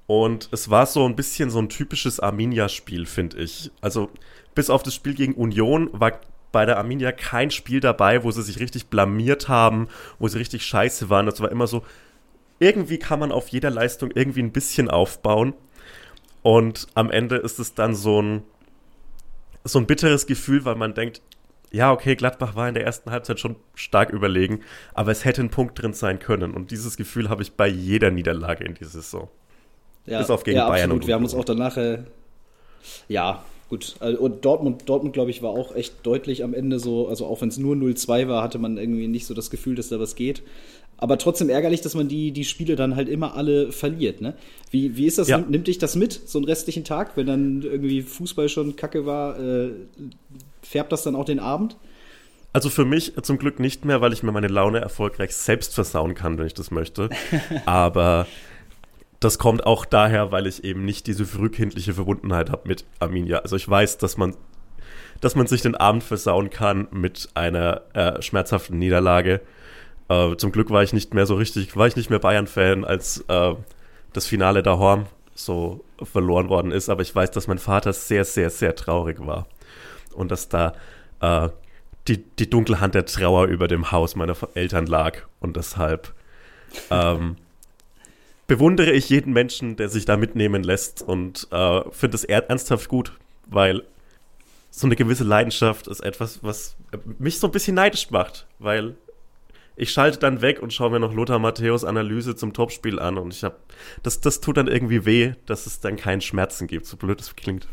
Und 0.07 0.49
es 0.53 0.71
war 0.71 0.87
so 0.87 1.05
ein 1.05 1.17
bisschen 1.17 1.51
so 1.51 1.59
ein 1.59 1.69
typisches 1.69 2.21
Arminia-Spiel, 2.21 3.07
finde 3.07 3.39
ich. 3.39 3.71
Also 3.81 4.11
bis 4.55 4.71
auf 4.71 4.83
das 4.83 4.95
Spiel 4.95 5.15
gegen 5.15 5.35
Union 5.35 5.91
war 5.93 6.21
bei 6.53 6.65
der 6.65 6.79
Arminia 6.79 7.13
kein 7.13 7.51
Spiel 7.51 7.81
dabei, 7.81 8.23
wo 8.25 8.31
sie 8.31 8.43
sich 8.43 8.61
richtig 8.61 8.87
blamiert 8.87 9.49
haben, 9.49 9.89
wo 10.19 10.29
sie 10.29 10.39
richtig 10.39 10.65
scheiße 10.65 11.11
waren. 11.11 11.27
Das 11.27 11.41
war 11.41 11.51
immer 11.51 11.67
so, 11.67 11.83
irgendwie 12.61 12.99
kann 12.99 13.19
man 13.19 13.33
auf 13.33 13.49
jeder 13.49 13.71
Leistung 13.71 14.11
irgendwie 14.15 14.43
ein 14.43 14.53
bisschen 14.53 14.89
aufbauen. 14.89 15.55
Und 16.43 16.87
am 16.95 17.11
Ende 17.11 17.37
ist 17.37 17.59
es 17.59 17.75
dann 17.75 17.95
so 17.95 18.23
ein, 18.23 18.43
so 19.67 19.79
ein 19.79 19.87
bitteres 19.87 20.27
Gefühl, 20.27 20.65
weil 20.65 20.77
man 20.77 20.95
denkt, 20.95 21.21
ja, 21.73 21.93
okay, 21.93 22.15
Gladbach 22.15 22.55
war 22.55 22.69
in 22.69 22.75
der 22.75 22.85
ersten 22.85 23.11
Halbzeit 23.11 23.41
schon 23.41 23.57
stark 23.75 24.11
überlegen, 24.11 24.61
aber 24.95 25.11
es 25.11 25.25
hätte 25.25 25.43
ein 25.43 25.51
Punkt 25.51 25.81
drin 25.81 25.93
sein 25.93 26.19
können. 26.19 26.55
Und 26.55 26.71
dieses 26.71 26.97
Gefühl 26.97 27.29
habe 27.29 27.43
ich 27.43 27.53
bei 27.53 27.67
jeder 27.67 28.11
Niederlage 28.11 28.65
in 28.65 28.75
dieser 28.75 28.91
Saison. 28.91 29.29
Ja, 30.07 30.21
Bis 30.21 30.31
auf 30.31 30.45
gegen 30.45 30.59
ja, 30.59 30.69
Bayern. 30.69 30.91
Absolut. 30.91 31.07
Wir 31.07 31.15
haben 31.15 31.25
uns 31.25 31.35
auch 31.35 31.45
danach, 31.45 31.77
äh, 31.77 32.05
ja, 33.09 33.45
gut. 33.69 33.97
Also, 33.99 34.21
und 34.21 34.45
Dortmund, 34.45 34.89
Dortmund 34.89 35.15
glaube 35.15 35.31
ich, 35.31 35.43
war 35.43 35.51
auch 35.51 35.75
echt 35.75 36.07
deutlich 36.07 36.45
am 36.45 36.55
Ende 36.55 36.79
so, 36.79 37.09
also 37.09 37.27
auch 37.27 37.41
wenn 37.41 37.49
es 37.49 37.59
nur 37.59 37.75
0-2 37.75 38.29
war, 38.29 38.43
hatte 38.43 38.59
man 38.59 38.79
irgendwie 38.79 39.09
nicht 39.09 39.27
so 39.27 39.35
das 39.35 39.51
Gefühl, 39.51 39.75
dass 39.75 39.89
da 39.89 39.99
was 39.99 40.15
geht. 40.15 40.43
Aber 40.99 41.19
trotzdem 41.19 41.51
ärgerlich, 41.51 41.83
dass 41.83 41.95
man 41.95 42.09
die, 42.09 42.33
die 42.33 42.45
Spiele 42.45 42.75
dann 42.75 42.97
halt 42.97 43.09
immer 43.09 43.35
alle 43.35 43.71
verliert. 43.71 44.21
Ne? 44.21 44.35
Wie, 44.71 44.97
wie 44.97 45.07
ist 45.07 45.19
das? 45.19 45.29
Ja. 45.29 45.39
Nimmt, 45.39 45.51
nimmt 45.51 45.67
dich 45.67 45.79
das 45.79 45.95
mit, 45.95 46.13
so 46.13 46.39
einen 46.39 46.47
restlichen 46.47 46.85
Tag, 46.85 47.17
wenn 47.17 47.27
dann 47.27 47.63
irgendwie 47.63 48.03
Fußball 48.03 48.49
schon 48.49 48.77
kacke 48.77 49.05
war? 49.05 49.39
Äh, 49.39 49.71
färbt 50.63 50.93
das 50.93 51.03
dann 51.03 51.15
auch 51.15 51.27
den 51.27 51.39
Abend? 51.39 51.77
Also 52.53 52.71
für 52.71 52.87
mich 52.87 53.13
zum 53.21 53.37
Glück 53.37 53.61
nicht 53.61 53.85
mehr, 53.85 54.01
weil 54.01 54.15
ich 54.15 54.23
mir 54.23 54.33
meine 54.33 54.49
Laune 54.49 54.81
erfolgreich 54.81 55.37
selbst 55.37 55.75
versauen 55.75 56.15
kann, 56.15 56.39
wenn 56.39 56.47
ich 56.47 56.55
das 56.55 56.71
möchte. 56.71 57.11
Aber 57.67 58.27
das 59.21 59.39
kommt 59.39 59.67
auch 59.67 59.85
daher, 59.85 60.33
weil 60.33 60.47
ich 60.47 60.65
eben 60.65 60.85
nicht 60.87 61.07
diese 61.07 61.27
frühkindliche 61.27 61.93
Verbundenheit 61.93 62.51
habe 62.51 62.67
mit 62.67 62.87
Arminia. 62.99 63.41
Also 63.41 63.57
ich 63.57 63.69
weiß, 63.69 63.99
dass 63.99 64.17
man, 64.17 64.35
dass 65.21 65.35
man 65.35 65.47
sich 65.47 65.61
den 65.61 65.75
Abend 65.75 66.03
versauen 66.03 66.49
kann 66.49 66.89
mit 66.91 67.29
einer 67.35 67.83
äh, 67.93 68.23
schmerzhaften 68.23 68.79
Niederlage. 68.79 69.43
Äh, 70.09 70.37
zum 70.37 70.53
Glück 70.53 70.71
war 70.71 70.83
ich 70.83 70.93
nicht 70.93 71.15
mehr 71.15 71.27
so 71.27 71.35
richtig, 71.35 71.77
war 71.77 71.87
ich 71.87 71.97
nicht 71.97 72.11
mehr 72.11 72.19
Bayern-Fan, 72.19 72.85
als 72.85 73.25
äh, 73.29 73.55
das 74.13 74.27
Finale 74.27 74.63
da 74.63 74.79
Horm 74.79 75.07
so 75.35 75.85
verloren 76.03 76.49
worden 76.49 76.73
ist. 76.73 76.89
Aber 76.89 77.03
ich 77.03 77.15
weiß, 77.15 77.31
dass 77.31 77.47
mein 77.47 77.59
Vater 77.59 77.93
sehr, 77.93 78.25
sehr, 78.25 78.51
sehr 78.51 78.75
traurig 78.75 79.19
war. 79.27 79.47
Und 80.15 80.31
dass 80.31 80.49
da 80.49 80.75
äh, 81.21 81.49
die, 82.09 82.23
die 82.23 82.49
dunkle 82.49 82.81
Hand 82.81 82.95
der 82.95 83.05
Trauer 83.05 83.47
über 83.47 83.69
dem 83.69 83.91
Haus 83.91 84.17
meiner 84.17 84.37
Eltern 84.55 84.87
lag. 84.87 85.19
Und 85.41 85.57
deshalb 85.57 86.15
ähm, 86.91 87.37
bewundere 88.47 88.93
ich 88.93 89.09
jeden 89.09 89.33
Menschen, 89.33 89.77
der 89.77 89.89
sich 89.89 90.05
da 90.05 90.17
mitnehmen 90.17 90.63
lässt 90.63 91.03
und 91.03 91.49
äh, 91.51 91.83
finde 91.91 92.17
es 92.17 92.25
ernsthaft 92.25 92.89
gut, 92.89 93.13
weil 93.47 93.83
so 94.71 94.87
eine 94.87 94.97
gewisse 94.97 95.25
Leidenschaft 95.25 95.89
ist 95.89 96.01
etwas, 96.01 96.43
was 96.43 96.77
mich 97.19 97.39
so 97.41 97.49
ein 97.49 97.53
bisschen 97.53 97.75
neidisch 97.75 98.11
macht, 98.11 98.47
weil 98.59 98.97
ich 99.77 99.91
schalte 99.91 100.19
dann 100.19 100.41
weg 100.41 100.61
und 100.61 100.73
schaue 100.73 100.91
mir 100.91 101.01
noch 101.01 101.13
Lothar 101.13 101.39
Matthäus 101.39 101.85
Analyse 101.85 102.35
zum 102.35 102.53
Topspiel 102.53 102.99
an 102.99 103.19
und 103.19 103.35
ich 103.35 103.45
habe 103.45 103.57
das 104.03 104.21
das 104.21 104.41
tut 104.41 104.57
dann 104.57 104.69
irgendwie 104.69 105.05
weh, 105.05 105.33
dass 105.47 105.67
es 105.67 105.81
dann 105.81 105.97
keinen 105.97 106.21
Schmerzen 106.21 106.67
gibt, 106.67 106.87
so 106.87 106.97
blöd 106.97 107.21
es 107.21 107.37
klingt. 107.37 107.69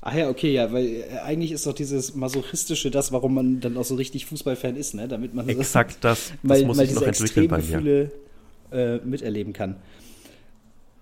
Ach 0.00 0.14
ja, 0.14 0.28
okay, 0.28 0.52
ja, 0.52 0.72
weil 0.72 0.86
äh, 0.86 1.18
eigentlich 1.24 1.50
ist 1.50 1.66
doch 1.66 1.74
dieses 1.74 2.14
Masochistische 2.14 2.90
das, 2.90 3.10
warum 3.10 3.34
man 3.34 3.60
dann 3.60 3.76
auch 3.76 3.84
so 3.84 3.96
richtig 3.96 4.26
Fußballfan 4.26 4.76
ist, 4.76 4.94
ne? 4.94 5.08
Damit 5.08 5.34
man 5.34 5.48
Exakt 5.48 5.98
das, 6.02 6.30
das 6.30 6.38
mal, 6.42 6.64
muss 6.64 6.76
mal 6.76 6.86
ich 6.86 6.94
noch 6.94 7.02
entwickeln 7.02 7.48
bei 7.48 7.56
mir. 7.56 7.62
Extremgefühle 7.62 8.12
äh, 8.70 8.98
miterleben 8.98 9.52
kann. 9.52 9.76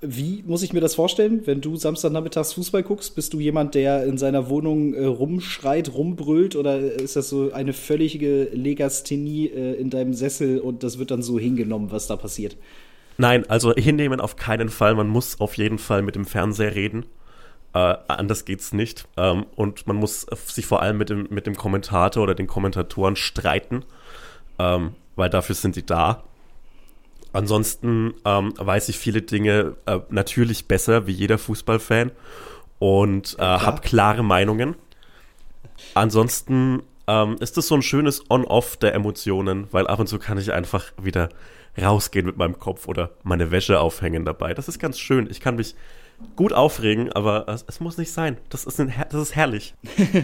Wie 0.02 0.44
muss 0.46 0.62
ich 0.62 0.74
mir 0.74 0.80
das 0.80 0.94
vorstellen, 0.94 1.46
wenn 1.46 1.62
du 1.62 1.76
Samstagnachmittags 1.76 2.52
Fußball 2.52 2.82
guckst? 2.82 3.14
Bist 3.14 3.32
du 3.32 3.40
jemand, 3.40 3.74
der 3.74 4.04
in 4.04 4.18
seiner 4.18 4.50
Wohnung 4.50 4.92
äh, 4.92 5.04
rumschreit, 5.06 5.94
rumbrüllt 5.94 6.54
oder 6.54 6.78
ist 6.78 7.16
das 7.16 7.30
so 7.30 7.50
eine 7.52 7.72
völlige 7.72 8.44
Legasthenie 8.52 9.46
äh, 9.46 9.74
in 9.74 9.88
deinem 9.88 10.12
Sessel 10.12 10.60
und 10.60 10.82
das 10.82 10.98
wird 10.98 11.10
dann 11.10 11.22
so 11.22 11.38
hingenommen, 11.38 11.90
was 11.90 12.06
da 12.06 12.16
passiert? 12.16 12.56
Nein, 13.16 13.48
also 13.48 13.72
hinnehmen 13.74 14.20
auf 14.20 14.36
keinen 14.36 14.68
Fall. 14.68 14.94
Man 14.94 15.08
muss 15.08 15.40
auf 15.40 15.56
jeden 15.56 15.78
Fall 15.78 16.02
mit 16.02 16.14
dem 16.14 16.26
Fernseher 16.26 16.74
reden. 16.74 17.06
Äh, 17.72 17.96
anders 18.08 18.44
geht's 18.44 18.74
nicht. 18.74 19.06
Ähm, 19.16 19.46
und 19.54 19.86
man 19.86 19.96
muss 19.96 20.26
sich 20.46 20.66
vor 20.66 20.82
allem 20.82 20.98
mit 20.98 21.08
dem, 21.08 21.26
mit 21.30 21.46
dem 21.46 21.56
Kommentator 21.56 22.22
oder 22.22 22.34
den 22.34 22.46
Kommentatoren 22.46 23.16
streiten, 23.16 23.84
ähm, 24.58 24.92
weil 25.14 25.30
dafür 25.30 25.54
sind 25.54 25.76
die 25.76 25.86
da. 25.86 26.24
Ansonsten 27.36 28.14
ähm, 28.24 28.54
weiß 28.56 28.88
ich 28.88 28.96
viele 28.96 29.20
Dinge 29.20 29.74
äh, 29.84 29.98
natürlich 30.08 30.68
besser 30.68 31.06
wie 31.06 31.12
jeder 31.12 31.36
Fußballfan 31.36 32.10
und 32.78 33.36
äh, 33.38 33.42
habe 33.42 33.82
klare 33.82 34.22
Meinungen. 34.22 34.74
Ansonsten 35.92 36.82
ähm, 37.06 37.36
ist 37.38 37.58
das 37.58 37.66
so 37.66 37.74
ein 37.74 37.82
schönes 37.82 38.30
On-Off 38.30 38.78
der 38.78 38.94
Emotionen, 38.94 39.66
weil 39.70 39.86
ab 39.86 39.98
und 39.98 40.06
zu 40.06 40.18
kann 40.18 40.38
ich 40.38 40.50
einfach 40.54 40.94
wieder 40.98 41.28
rausgehen 41.78 42.24
mit 42.24 42.38
meinem 42.38 42.58
Kopf 42.58 42.88
oder 42.88 43.10
meine 43.22 43.50
Wäsche 43.50 43.80
aufhängen 43.80 44.24
dabei. 44.24 44.54
Das 44.54 44.66
ist 44.66 44.78
ganz 44.78 44.98
schön. 44.98 45.28
Ich 45.30 45.40
kann 45.40 45.56
mich 45.56 45.74
gut 46.34 46.52
aufregen, 46.52 47.12
aber 47.12 47.48
es, 47.48 47.64
es 47.68 47.80
muss 47.80 47.98
nicht 47.98 48.10
sein. 48.10 48.36
Das 48.48 48.64
ist, 48.64 48.80
ein, 48.80 48.92
das 49.10 49.20
ist 49.20 49.36
herrlich. 49.36 49.74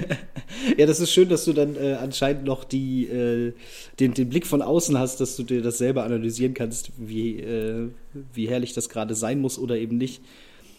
Ja, 0.76 0.86
das 0.86 1.00
ist 1.00 1.12
schön, 1.12 1.28
dass 1.28 1.44
du 1.44 1.54
dann 1.54 1.76
äh, 1.76 1.94
anscheinend 1.94 2.44
noch 2.44 2.64
die, 2.64 3.06
äh, 3.06 3.52
den, 3.98 4.14
den 4.14 4.28
Blick 4.28 4.46
von 4.46 4.62
außen 4.62 4.98
hast, 4.98 5.20
dass 5.20 5.34
du 5.34 5.42
dir 5.42 5.62
das 5.62 5.78
selber 5.78 6.04
analysieren 6.04 6.54
kannst, 6.54 6.92
wie, 6.98 7.40
äh, 7.40 7.88
wie 8.34 8.48
herrlich 8.48 8.74
das 8.74 8.88
gerade 8.88 9.14
sein 9.14 9.40
muss 9.40 9.58
oder 9.58 9.76
eben 9.76 9.96
nicht. 9.96 10.20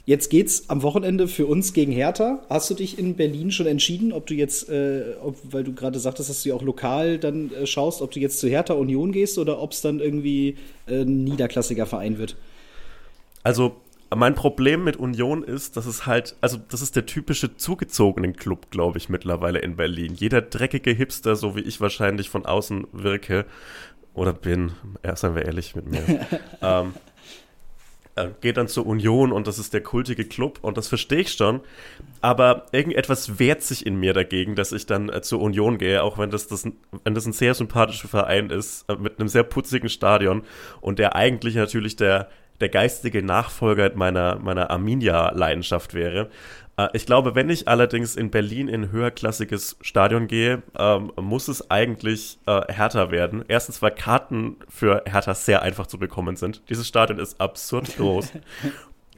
Jetzt 0.06 0.30
geht's 0.30 0.70
am 0.70 0.84
Wochenende 0.84 1.28
für 1.28 1.48
uns 1.48 1.74
gegen 1.74 1.92
Hertha. 1.92 2.44
Hast 2.50 2.70
du 2.70 2.74
dich 2.74 3.00
in 3.00 3.16
Berlin 3.16 3.52
schon 3.52 3.68
entschieden, 3.68 4.12
ob 4.12 4.28
du 4.28 4.34
jetzt, 4.34 4.70
äh, 4.70 5.16
ob, 5.22 5.38
weil 5.44 5.64
du 5.64 5.74
gerade 5.74 5.98
sagtest, 5.98 6.30
dass 6.30 6.44
du 6.44 6.50
ja 6.50 6.56
auch 6.56 6.62
lokal 6.62 7.18
dann 7.18 7.52
äh, 7.54 7.66
schaust, 7.66 8.02
ob 8.02 8.12
du 8.12 8.20
jetzt 8.20 8.40
zu 8.40 8.48
Hertha 8.48 8.74
Union 8.74 9.12
gehst 9.12 9.38
oder 9.38 9.62
ob 9.62 9.72
es 9.72 9.82
dann 9.82 10.00
irgendwie 10.00 10.58
äh, 10.88 11.02
ein 11.02 11.24
niederklassiger 11.24 11.86
Verein 11.86 12.18
wird? 12.18 12.36
Also 13.44 13.76
mein 14.16 14.36
Problem 14.36 14.84
mit 14.84 14.98
Union 14.98 15.44
ist, 15.44 15.78
dass 15.78 15.86
es 15.86 16.06
halt, 16.06 16.36
also 16.42 16.58
das 16.70 16.82
ist 16.82 16.96
der 16.96 17.06
typische 17.06 17.56
zugezogenen 17.56 18.36
Club, 18.36 18.72
glaube 18.72 18.98
ich, 18.98 19.10
mittlerweile 19.10 19.60
in 19.60 19.76
Berlin. 19.76 20.14
Jeder 20.16 20.42
dreckige 20.42 20.92
Hipster, 20.92 21.36
so 21.36 21.56
wie 21.56 21.62
ich 21.62 21.80
wahrscheinlich 21.82 22.30
von 22.30 22.46
außen 22.46 22.88
wirke 22.92 23.46
oder 24.14 24.34
bin, 24.34 24.74
ja, 25.04 25.16
seien 25.16 25.36
wir 25.36 25.46
ehrlich 25.46 25.76
mit 25.76 25.90
mir, 25.90 26.28
ähm, 26.62 26.94
äh, 28.16 28.30
geht 28.42 28.58
dann 28.58 28.68
zur 28.68 28.86
Union 28.86 29.32
und 29.32 29.48
das 29.48 29.58
ist 29.58 29.74
der 29.74 29.82
kultige 29.82 30.26
Club 30.26 30.60
und 30.62 30.78
das 30.78 30.88
verstehe 30.88 31.22
ich 31.22 31.34
schon. 31.34 31.62
Aber 32.22 32.68
irgendetwas 32.72 33.40
wehrt 33.40 33.64
sich 33.64 33.86
in 33.86 33.96
mir 33.96 34.14
dagegen, 34.14 34.56
dass 34.56 34.72
ich 34.72 34.86
dann 34.86 35.10
äh, 35.10 35.22
zur 35.22 35.42
Union 35.42 35.78
gehe, 35.80 36.04
auch 36.04 36.18
wenn 36.20 36.30
das, 36.30 36.48
das, 36.48 36.68
wenn 37.04 37.16
das 37.16 37.26
ein 37.26 37.34
sehr 37.34 37.56
sympathischer 37.56 38.08
Verein 38.08 38.50
ist, 38.52 38.88
äh, 38.88 38.96
mit 38.96 39.20
einem 39.20 39.30
sehr 39.30 39.44
putzigen 39.44 39.90
Stadion 39.90 40.44
und 40.80 41.00
der 41.00 41.16
eigentlich 41.16 41.56
natürlich 41.56 41.96
der, 41.96 42.30
der 42.64 42.70
geistige 42.70 43.22
Nachfolger 43.22 43.92
meiner, 43.94 44.40
meiner 44.40 44.72
Arminia-Leidenschaft 44.72 45.94
wäre. 45.94 46.30
Äh, 46.78 46.88
ich 46.94 47.06
glaube, 47.06 47.36
wenn 47.36 47.50
ich 47.50 47.68
allerdings 47.68 48.16
in 48.16 48.32
Berlin 48.32 48.70
in 48.70 48.84
ein 48.84 48.92
höherklassiges 48.92 49.76
Stadion 49.82 50.28
gehe, 50.28 50.64
ähm, 50.80 51.12
muss 51.20 51.50
es 51.50 51.70
eigentlich 51.70 52.40
äh, 52.46 52.62
härter 52.72 53.12
werden. 53.12 53.44
Erstens, 53.50 53.82
weil 53.82 53.92
Karten 53.92 54.56
für 54.70 55.04
Hertha 55.06 55.34
sehr 55.34 55.62
einfach 55.62 55.88
zu 55.88 56.00
bekommen 56.00 56.38
sind. 56.38 56.62
Dieses 56.70 56.88
Stadion 56.88 57.20
ist 57.20 57.42
absurd 57.42 57.98
groß. 57.98 58.32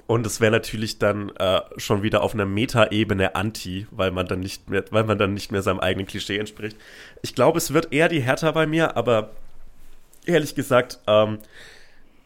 Und 0.08 0.26
es 0.26 0.42
wäre 0.42 0.52
natürlich 0.52 0.98
dann 0.98 1.30
äh, 1.38 1.62
schon 1.78 2.02
wieder 2.04 2.24
auf 2.24 2.34
einer 2.34 2.46
Meta-Ebene 2.46 3.36
anti, 3.36 3.88
weil 3.92 4.12
man 4.12 4.28
dann 4.28 4.40
nicht 4.40 4.70
mehr, 4.70 4.84
weil 4.90 5.04
man 5.04 5.18
dann 5.18 5.34
nicht 5.34 5.52
mehr 5.52 5.62
seinem 5.62 5.80
eigenen 5.80 6.08
Klischee 6.08 6.38
entspricht. 6.38 6.78
Ich 7.22 7.36
glaube, 7.36 7.60
es 7.60 7.74
wird 7.74 7.92
eher 7.92 8.10
die 8.10 8.22
Hertha 8.22 8.52
bei 8.52 8.68
mir, 8.68 8.98
aber 8.98 9.32
ehrlich 10.26 10.54
gesagt, 10.54 11.00
ähm, 11.08 11.40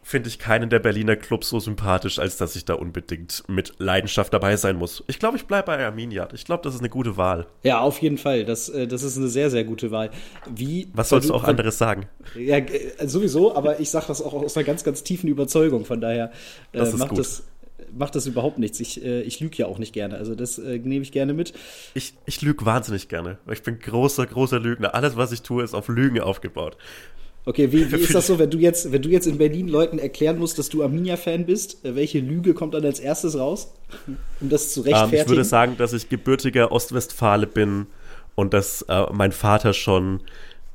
finde 0.09 0.27
ich 0.27 0.39
keinen 0.39 0.71
der 0.71 0.79
Berliner 0.79 1.15
Clubs 1.15 1.49
so 1.49 1.59
sympathisch, 1.59 2.17
als 2.17 2.35
dass 2.35 2.55
ich 2.55 2.65
da 2.65 2.73
unbedingt 2.73 3.43
mit 3.47 3.73
Leidenschaft 3.77 4.33
dabei 4.33 4.57
sein 4.57 4.75
muss. 4.75 5.03
Ich 5.05 5.19
glaube, 5.19 5.37
ich 5.37 5.45
bleibe 5.45 5.67
bei 5.67 5.85
Arminia. 5.85 6.27
Ich 6.33 6.45
glaube, 6.45 6.63
das 6.63 6.73
ist 6.73 6.79
eine 6.79 6.89
gute 6.89 7.15
Wahl. 7.15 7.45
Ja, 7.61 7.81
auf 7.81 7.99
jeden 7.99 8.17
Fall. 8.17 8.43
Das, 8.43 8.69
äh, 8.69 8.87
das 8.87 9.03
ist 9.03 9.17
eine 9.17 9.27
sehr, 9.27 9.51
sehr 9.51 9.63
gute 9.65 9.91
Wahl. 9.91 10.09
Wie, 10.49 10.87
Was 10.93 11.09
sollst 11.09 11.29
du 11.29 11.35
auch 11.35 11.43
anderes 11.43 11.77
sagen? 11.77 12.07
Ja, 12.35 12.57
äh, 12.57 13.07
sowieso, 13.07 13.55
aber 13.55 13.79
ich 13.79 13.91
sage 13.91 14.07
das 14.07 14.23
auch 14.23 14.33
aus 14.33 14.57
einer 14.57 14.63
ganz, 14.63 14.83
ganz 14.83 15.03
tiefen 15.03 15.29
Überzeugung. 15.29 15.85
Von 15.85 16.01
daher 16.01 16.31
äh, 16.71 16.79
Das 16.79 16.97
macht, 16.97 17.09
gut. 17.09 17.19
das, 17.19 17.43
macht 17.95 18.15
das 18.15 18.25
überhaupt 18.25 18.57
nichts. 18.57 18.79
Ich, 18.79 19.05
äh, 19.05 19.21
ich 19.21 19.39
lüge 19.39 19.57
ja 19.57 19.67
auch 19.67 19.77
nicht 19.77 19.93
gerne. 19.93 20.17
Also 20.17 20.33
das 20.33 20.57
äh, 20.57 20.79
nehme 20.79 21.03
ich 21.03 21.11
gerne 21.11 21.35
mit. 21.35 21.53
Ich, 21.93 22.15
ich 22.25 22.41
lüge 22.41 22.65
wahnsinnig 22.65 23.09
gerne. 23.09 23.37
Ich 23.51 23.61
bin 23.61 23.77
großer, 23.77 24.25
großer 24.25 24.59
Lügner. 24.59 24.95
Alles, 24.95 25.17
was 25.17 25.31
ich 25.31 25.43
tue, 25.43 25.63
ist 25.63 25.75
auf 25.75 25.87
Lügen 25.87 26.19
aufgebaut. 26.19 26.77
Okay, 27.45 27.71
wie, 27.71 27.91
wie 27.91 27.95
ist 28.01 28.13
das 28.13 28.27
so, 28.27 28.39
wenn 28.39 28.49
du 28.49 28.57
jetzt, 28.57 28.91
wenn 28.91 29.01
du 29.01 29.09
jetzt 29.09 29.27
in 29.27 29.37
Berlin 29.37 29.67
Leuten 29.67 29.99
erklären 29.99 30.37
musst, 30.37 30.59
dass 30.59 30.69
du 30.69 30.83
Arminia-Fan 30.83 31.45
bist? 31.45 31.83
Äh, 31.85 31.95
welche 31.95 32.19
Lüge 32.19 32.53
kommt 32.53 32.73
dann 32.73 32.85
als 32.85 32.99
erstes 32.99 33.37
raus, 33.37 33.73
um 34.39 34.49
das 34.49 34.73
zu 34.73 34.81
Ähm, 34.81 34.93
rechtfertigen? 34.93 35.21
ich 35.21 35.29
würde 35.29 35.43
sagen, 35.43 35.75
dass 35.77 35.93
ich 35.93 36.09
gebürtiger 36.09 36.71
Ostwestfale 36.71 37.47
bin 37.47 37.87
und 38.35 38.53
dass 38.53 38.83
äh, 38.83 39.05
mein 39.11 39.31
Vater 39.31 39.73
schon 39.73 40.21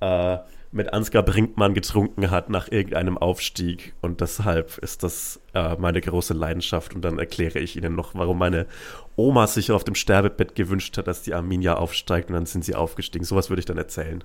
äh, 0.01 0.39
mit 0.73 0.93
Ansgar 0.93 1.23
Brinkmann 1.23 1.73
getrunken 1.73 2.33
hat 2.33 2.51
nach 2.51 2.69
irgendeinem 2.71 3.17
Aufstieg 3.17 3.95
und 4.01 4.21
deshalb 4.21 4.79
ist 4.79 5.05
das 5.05 5.41
äh, 5.55 5.77
meine 5.77 6.01
große 6.01 6.35
Leidenschaft 6.35 6.97
und 6.97 7.03
dann 7.03 7.21
erkläre 7.21 7.61
ich 7.61 7.77
Ihnen 7.77 7.95
noch, 7.95 8.17
warum 8.17 8.39
meine 8.39 8.67
Oma 9.15 9.47
sich 9.47 9.71
auf 9.71 9.85
dem 9.85 9.95
Sterbebett 9.95 10.57
gewünscht 10.57 10.99
hat, 10.99 11.07
dass 11.07 11.23
die 11.23 11.33
Arminia 11.33 11.77
aufsteigt 11.77 12.29
und 12.29 12.35
dann 12.35 12.47
sind 12.47 12.65
sie 12.65 12.75
aufgestiegen. 12.75 13.25
Sowas 13.25 13.51
würde 13.51 13.61
ich 13.61 13.67
dann 13.67 13.79
erzählen. 13.79 14.25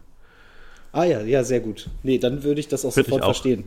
Ah 0.92 1.04
ja, 1.04 1.22
ja, 1.22 1.44
sehr 1.44 1.60
gut. 1.60 1.88
Nee, 2.04 2.18
dann 2.18 2.44
würde 2.44 2.60
ich 2.60 2.68
das 2.68 2.86
auch 2.86 2.96
Würde 2.96 3.10
sofort 3.10 3.24
auch. 3.24 3.28
verstehen. 3.28 3.66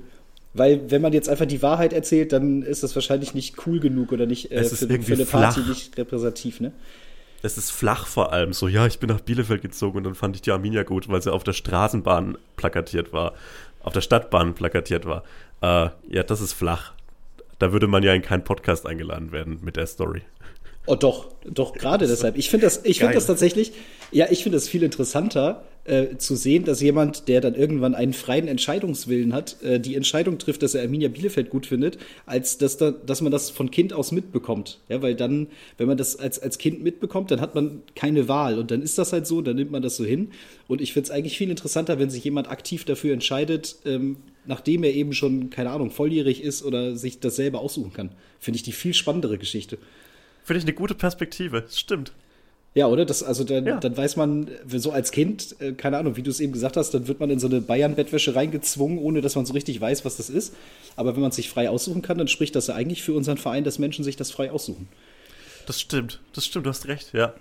Weil 0.54 0.90
wenn 0.90 1.00
man 1.00 1.12
jetzt 1.12 1.28
einfach 1.28 1.46
die 1.46 1.62
Wahrheit 1.62 1.92
erzählt, 1.92 2.32
dann 2.32 2.62
ist 2.62 2.82
das 2.82 2.94
wahrscheinlich 2.94 3.32
nicht 3.34 3.66
cool 3.66 3.80
genug 3.80 4.12
oder 4.12 4.26
nicht 4.26 4.50
äh, 4.50 4.56
Es 4.56 4.72
ist 4.72 4.80
für, 4.80 4.84
irgendwie 4.86 5.12
für 5.12 5.14
eine 5.14 5.24
Party 5.24 5.60
flach. 5.60 5.68
nicht 5.68 5.96
repräsentativ, 5.96 6.60
ne? 6.60 6.72
Es 7.42 7.56
ist 7.58 7.70
flach 7.70 8.06
vor 8.06 8.32
allem. 8.32 8.52
So, 8.52 8.68
ja, 8.68 8.86
ich 8.86 8.98
bin 8.98 9.08
nach 9.08 9.20
Bielefeld 9.20 9.62
gezogen 9.62 9.98
und 9.98 10.04
dann 10.04 10.14
fand 10.14 10.36
ich 10.36 10.42
die 10.42 10.52
Arminia 10.52 10.82
gut, 10.82 11.08
weil 11.08 11.22
sie 11.22 11.32
auf 11.32 11.42
der 11.42 11.54
Straßenbahn 11.54 12.36
plakatiert 12.56 13.12
war. 13.12 13.32
Auf 13.82 13.92
der 13.94 14.00
Stadtbahn 14.00 14.54
plakatiert 14.54 15.06
war. 15.06 15.24
Äh, 15.60 15.88
ja, 16.10 16.22
das 16.22 16.40
ist 16.40 16.52
flach. 16.52 16.92
Da 17.58 17.72
würde 17.72 17.86
man 17.86 18.02
ja 18.02 18.12
in 18.12 18.22
keinen 18.22 18.44
Podcast 18.44 18.86
eingeladen 18.86 19.32
werden 19.32 19.58
mit 19.62 19.76
der 19.76 19.86
Story. 19.86 20.22
Oh 20.86 20.96
doch, 20.96 21.28
doch 21.44 21.74
gerade 21.74 22.08
deshalb. 22.08 22.36
Ich 22.36 22.50
finde 22.50 22.66
das, 22.66 22.80
ich 22.84 22.98
finde 22.98 23.14
das 23.14 23.26
tatsächlich, 23.26 23.72
ja, 24.10 24.26
ich 24.30 24.42
finde 24.42 24.56
das 24.56 24.68
viel 24.68 24.82
interessanter 24.82 25.64
äh, 25.84 26.16
zu 26.16 26.34
sehen, 26.34 26.64
dass 26.64 26.80
jemand, 26.80 27.28
der 27.28 27.40
dann 27.40 27.54
irgendwann 27.54 27.94
einen 27.94 28.12
freien 28.12 28.48
Entscheidungswillen 28.48 29.32
hat, 29.32 29.62
äh, 29.62 29.78
die 29.78 29.94
Entscheidung 29.94 30.38
trifft, 30.38 30.62
dass 30.62 30.74
er 30.74 30.82
Arminia 30.82 31.08
Bielefeld 31.08 31.50
gut 31.50 31.66
findet, 31.66 31.98
als 32.26 32.58
dass, 32.58 32.76
da, 32.78 32.90
dass 32.90 33.20
man 33.20 33.30
das 33.30 33.50
von 33.50 33.70
Kind 33.70 33.92
aus 33.92 34.10
mitbekommt. 34.10 34.80
Ja, 34.88 35.02
weil 35.02 35.14
dann, 35.14 35.48
wenn 35.78 35.86
man 35.86 35.96
das 35.96 36.16
als, 36.16 36.40
als 36.40 36.58
Kind 36.58 36.82
mitbekommt, 36.82 37.30
dann 37.30 37.40
hat 37.40 37.54
man 37.54 37.82
keine 37.94 38.28
Wahl 38.28 38.58
und 38.58 38.70
dann 38.72 38.82
ist 38.82 38.98
das 38.98 39.12
halt 39.12 39.26
so, 39.26 39.40
dann 39.40 39.56
nimmt 39.56 39.70
man 39.70 39.82
das 39.82 39.96
so 39.96 40.04
hin. 40.04 40.30
Und 40.66 40.80
ich 40.80 40.92
finde 40.92 41.06
es 41.06 41.10
eigentlich 41.10 41.38
viel 41.38 41.50
interessanter, 41.50 41.98
wenn 41.98 42.10
sich 42.10 42.24
jemand 42.24 42.50
aktiv 42.50 42.84
dafür 42.84 43.12
entscheidet, 43.12 43.76
ähm, 43.84 44.16
nachdem 44.46 44.82
er 44.82 44.92
eben 44.92 45.12
schon, 45.12 45.50
keine 45.50 45.70
Ahnung, 45.70 45.90
volljährig 45.90 46.42
ist 46.42 46.64
oder 46.64 46.96
sich 46.96 47.20
das 47.20 47.36
selber 47.36 47.60
aussuchen 47.60 47.92
kann. 47.92 48.10
Finde 48.40 48.56
ich 48.56 48.62
die 48.62 48.72
viel 48.72 48.94
spannendere 48.94 49.38
Geschichte. 49.38 49.78
Finde 50.44 50.58
ich 50.58 50.64
eine 50.64 50.74
gute 50.74 50.94
Perspektive. 50.94 51.64
Stimmt. 51.70 52.12
Ja, 52.74 52.86
oder? 52.86 53.04
Das, 53.04 53.22
also 53.22 53.44
dann, 53.44 53.66
ja. 53.66 53.78
dann 53.78 53.96
weiß 53.96 54.16
man, 54.16 54.50
so 54.66 54.92
als 54.92 55.10
Kind, 55.10 55.56
äh, 55.60 55.72
keine 55.72 55.98
Ahnung, 55.98 56.16
wie 56.16 56.22
du 56.22 56.30
es 56.30 56.40
eben 56.40 56.52
gesagt 56.52 56.76
hast, 56.76 56.94
dann 56.94 57.06
wird 57.06 57.20
man 57.20 57.28
in 57.28 57.38
so 57.38 57.46
eine 57.46 57.60
Bayern-Bettwäsche 57.60 58.34
reingezwungen, 58.34 58.98
ohne 58.98 59.20
dass 59.20 59.36
man 59.36 59.44
so 59.44 59.52
richtig 59.52 59.80
weiß, 59.80 60.04
was 60.04 60.16
das 60.16 60.30
ist. 60.30 60.54
Aber 60.96 61.14
wenn 61.14 61.22
man 61.22 61.32
sich 61.32 61.50
frei 61.50 61.68
aussuchen 61.68 62.00
kann, 62.00 62.16
dann 62.16 62.28
spricht 62.28 62.56
das 62.56 62.68
ja 62.68 62.74
eigentlich 62.74 63.02
für 63.02 63.12
unseren 63.12 63.36
Verein, 63.36 63.64
dass 63.64 63.78
Menschen 63.78 64.04
sich 64.04 64.16
das 64.16 64.30
frei 64.30 64.50
aussuchen. 64.50 64.88
Das 65.66 65.80
stimmt, 65.80 66.20
das 66.34 66.46
stimmt, 66.46 66.66
du 66.66 66.70
hast 66.70 66.88
recht, 66.88 67.12
ja. 67.12 67.34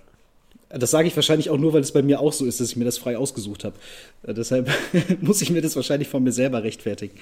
Das 0.68 0.90
sage 0.90 1.08
ich 1.08 1.16
wahrscheinlich 1.16 1.50
auch 1.50 1.58
nur, 1.58 1.72
weil 1.74 1.82
es 1.82 1.92
bei 1.92 2.02
mir 2.02 2.20
auch 2.20 2.32
so 2.32 2.46
ist, 2.46 2.60
dass 2.60 2.70
ich 2.70 2.76
mir 2.76 2.84
das 2.84 2.96
frei 2.96 3.18
ausgesucht 3.18 3.64
habe. 3.64 3.76
Äh, 4.22 4.34
deshalb 4.34 4.70
muss 5.20 5.40
ich 5.40 5.50
mir 5.50 5.62
das 5.62 5.76
wahrscheinlich 5.76 6.08
von 6.08 6.22
mir 6.22 6.32
selber 6.32 6.62
rechtfertigen. 6.62 7.14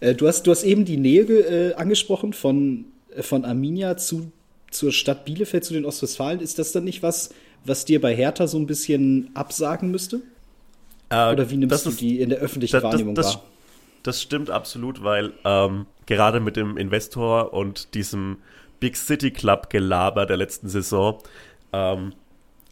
Äh, 0.00 0.14
du, 0.14 0.28
hast, 0.28 0.46
du 0.46 0.52
hast 0.52 0.62
eben 0.62 0.84
die 0.84 0.96
Nähe 0.96 1.22
äh, 1.22 1.74
angesprochen 1.74 2.32
von, 2.32 2.86
äh, 3.14 3.22
von 3.22 3.44
Arminia 3.44 3.96
zu 3.96 4.32
zur 4.72 4.92
Stadt 4.92 5.24
Bielefeld, 5.24 5.64
zu 5.64 5.74
den 5.74 5.84
Ostwestfalen, 5.84 6.40
ist 6.40 6.58
das 6.58 6.72
dann 6.72 6.84
nicht 6.84 7.02
was, 7.02 7.30
was 7.64 7.84
dir 7.84 8.00
bei 8.00 8.14
Hertha 8.14 8.46
so 8.46 8.58
ein 8.58 8.66
bisschen 8.66 9.30
absagen 9.34 9.90
müsste? 9.90 10.22
Äh, 11.10 11.32
Oder 11.32 11.50
wie 11.50 11.56
nimmst 11.56 11.86
du 11.86 11.90
ist, 11.90 12.00
die 12.00 12.20
in 12.20 12.30
der 12.30 12.38
öffentlichen 12.38 12.72
das, 12.72 12.82
Wahrnehmung 12.82 13.14
das, 13.14 13.26
das, 13.26 13.34
wahr? 13.36 13.44
Das 14.02 14.22
stimmt 14.22 14.50
absolut, 14.50 15.04
weil 15.04 15.32
ähm, 15.44 15.86
gerade 16.06 16.40
mit 16.40 16.56
dem 16.56 16.76
Investor 16.76 17.52
und 17.52 17.94
diesem 17.94 18.38
Big 18.80 18.96
City 18.96 19.30
Club 19.30 19.70
Gelaber 19.70 20.26
der 20.26 20.36
letzten 20.36 20.68
Saison 20.68 21.18
ähm, 21.72 22.12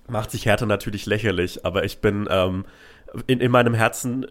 macht 0.08 0.32
sich 0.32 0.46
Hertha 0.46 0.66
natürlich 0.66 1.06
lächerlich, 1.06 1.64
aber 1.64 1.84
ich 1.84 1.98
bin 1.98 2.26
ähm, 2.30 2.64
in, 3.26 3.40
in 3.40 3.50
meinem 3.50 3.74
Herzen, 3.74 4.26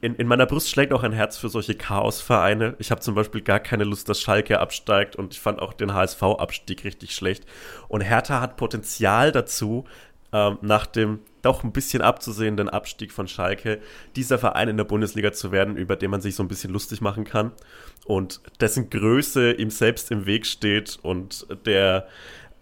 in, 0.00 0.14
in 0.14 0.26
meiner 0.26 0.46
Brust 0.46 0.70
schlägt 0.70 0.92
auch 0.92 1.02
ein 1.02 1.12
Herz 1.12 1.36
für 1.36 1.48
solche 1.48 1.74
Chaosvereine. 1.74 2.76
Ich 2.78 2.90
habe 2.90 3.00
zum 3.00 3.14
Beispiel 3.14 3.40
gar 3.40 3.60
keine 3.60 3.84
Lust, 3.84 4.08
dass 4.08 4.20
Schalke 4.20 4.60
absteigt 4.60 5.16
und 5.16 5.34
ich 5.34 5.40
fand 5.40 5.60
auch 5.60 5.72
den 5.72 5.94
HSV-Abstieg 5.94 6.84
richtig 6.84 7.14
schlecht. 7.14 7.44
Und 7.88 8.02
Hertha 8.02 8.40
hat 8.40 8.56
Potenzial 8.56 9.32
dazu, 9.32 9.84
ähm, 10.32 10.58
nach 10.60 10.86
dem 10.86 11.20
doch 11.42 11.64
ein 11.64 11.72
bisschen 11.72 12.02
abzusehenden 12.02 12.68
Abstieg 12.68 13.12
von 13.12 13.26
Schalke, 13.26 13.80
dieser 14.14 14.38
Verein 14.38 14.68
in 14.68 14.76
der 14.76 14.84
Bundesliga 14.84 15.32
zu 15.32 15.52
werden, 15.52 15.76
über 15.76 15.96
den 15.96 16.10
man 16.10 16.20
sich 16.20 16.34
so 16.34 16.42
ein 16.42 16.48
bisschen 16.48 16.72
lustig 16.72 17.00
machen 17.00 17.24
kann 17.24 17.52
und 18.04 18.40
dessen 18.60 18.90
Größe 18.90 19.52
ihm 19.52 19.70
selbst 19.70 20.10
im 20.10 20.26
Weg 20.26 20.46
steht 20.46 20.98
und 21.02 21.46
der 21.66 22.06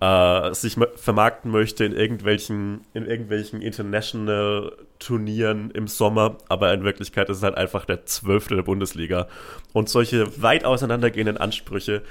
äh, 0.00 0.54
sich 0.54 0.76
vermarkten 0.96 1.50
möchte 1.50 1.84
in 1.84 1.92
irgendwelchen, 1.92 2.82
in 2.94 3.06
irgendwelchen 3.06 3.60
International 3.60 4.72
Turnieren 4.98 5.70
im 5.70 5.86
Sommer, 5.86 6.38
aber 6.48 6.72
in 6.72 6.82
Wirklichkeit 6.82 7.28
ist 7.28 7.38
es 7.38 7.42
halt 7.42 7.56
einfach 7.56 7.84
der 7.84 8.04
Zwölfte 8.06 8.56
der 8.56 8.62
Bundesliga. 8.62 9.28
Und 9.72 9.88
solche 9.88 10.42
weit 10.42 10.64
auseinandergehenden 10.64 11.36
Ansprüche 11.36 12.02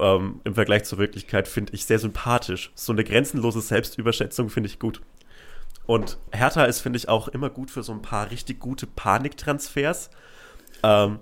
ähm, 0.00 0.40
im 0.44 0.54
Vergleich 0.54 0.84
zur 0.84 0.98
Wirklichkeit 0.98 1.46
finde 1.46 1.74
ich 1.74 1.84
sehr 1.86 1.98
sympathisch. 1.98 2.72
So 2.74 2.92
eine 2.92 3.04
grenzenlose 3.04 3.60
Selbstüberschätzung 3.60 4.48
finde 4.48 4.68
ich 4.68 4.78
gut. 4.78 5.00
Und 5.86 6.18
Hertha 6.32 6.64
ist, 6.64 6.80
finde 6.80 6.96
ich, 6.96 7.08
auch 7.08 7.28
immer 7.28 7.50
gut 7.50 7.70
für 7.70 7.82
so 7.82 7.92
ein 7.92 8.02
paar 8.02 8.30
richtig 8.30 8.58
gute 8.58 8.86
Paniktransfers. 8.86 10.10
Ähm, 10.82 11.18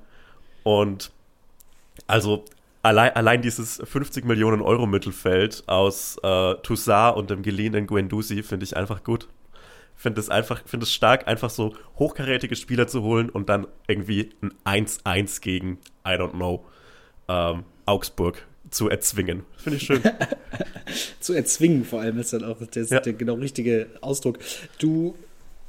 und 0.62 1.10
also 2.06 2.44
allein, 2.82 3.12
allein 3.14 3.42
dieses 3.42 3.80
50 3.84 4.24
Millionen 4.24 4.60
Euro 4.60 4.86
Mittelfeld 4.86 5.64
aus 5.66 6.18
äh, 6.22 6.54
Toussaint 6.62 7.16
und 7.16 7.30
dem 7.30 7.42
geliehenen 7.42 7.86
Guendouzi 7.86 8.42
finde 8.42 8.64
ich 8.64 8.76
einfach 8.76 9.02
gut. 9.04 9.28
Finde 9.94 10.20
es 10.20 10.30
einfach, 10.30 10.62
finde 10.66 10.84
es 10.84 10.92
stark, 10.92 11.28
einfach 11.28 11.50
so 11.50 11.74
hochkarätige 11.96 12.56
Spieler 12.56 12.88
zu 12.88 13.02
holen 13.02 13.30
und 13.30 13.48
dann 13.48 13.66
irgendwie 13.86 14.30
ein 14.64 14.86
1-1 14.86 15.40
gegen, 15.40 15.78
I 16.06 16.12
don't 16.12 16.32
know, 16.32 16.64
ähm, 17.28 17.64
Augsburg 17.86 18.44
zu 18.70 18.88
erzwingen. 18.88 19.44
Finde 19.58 19.76
ich 19.76 19.84
schön. 19.84 20.02
zu 21.20 21.34
erzwingen 21.34 21.84
vor 21.84 22.00
allem 22.00 22.18
ist 22.18 22.32
dann 22.32 22.42
auch 22.44 22.58
der, 22.58 22.84
ja. 22.84 23.00
der 23.00 23.12
genau 23.12 23.34
richtige 23.34 23.88
Ausdruck. 24.00 24.38
Du 24.78 25.14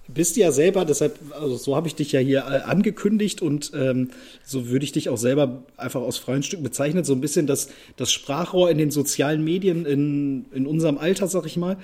bist 0.07 0.35
ja 0.35 0.51
selber, 0.51 0.83
deshalb, 0.83 1.17
also 1.31 1.55
so 1.55 1.75
habe 1.75 1.87
ich 1.87 1.95
dich 1.95 2.11
ja 2.11 2.19
hier 2.19 2.39
äh, 2.39 2.61
angekündigt 2.63 3.41
und 3.41 3.71
ähm, 3.73 4.09
so 4.43 4.67
würde 4.67 4.83
ich 4.83 4.91
dich 4.91 5.09
auch 5.09 5.17
selber 5.17 5.63
einfach 5.77 6.01
aus 6.01 6.17
freien 6.17 6.43
Stücken 6.43 6.63
bezeichnen, 6.63 7.03
so 7.03 7.13
ein 7.13 7.21
bisschen 7.21 7.47
das, 7.47 7.69
das 7.95 8.11
Sprachrohr 8.11 8.69
in 8.69 8.77
den 8.77 8.91
sozialen 8.91 9.43
Medien 9.43 9.85
in, 9.85 10.45
in 10.53 10.67
unserem 10.67 10.97
Alter, 10.97 11.27
sag 11.27 11.45
ich 11.45 11.55
mal. 11.55 11.77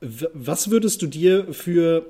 Was 0.00 0.70
würdest 0.70 1.02
du 1.02 1.06
dir 1.06 1.52
für, 1.52 2.06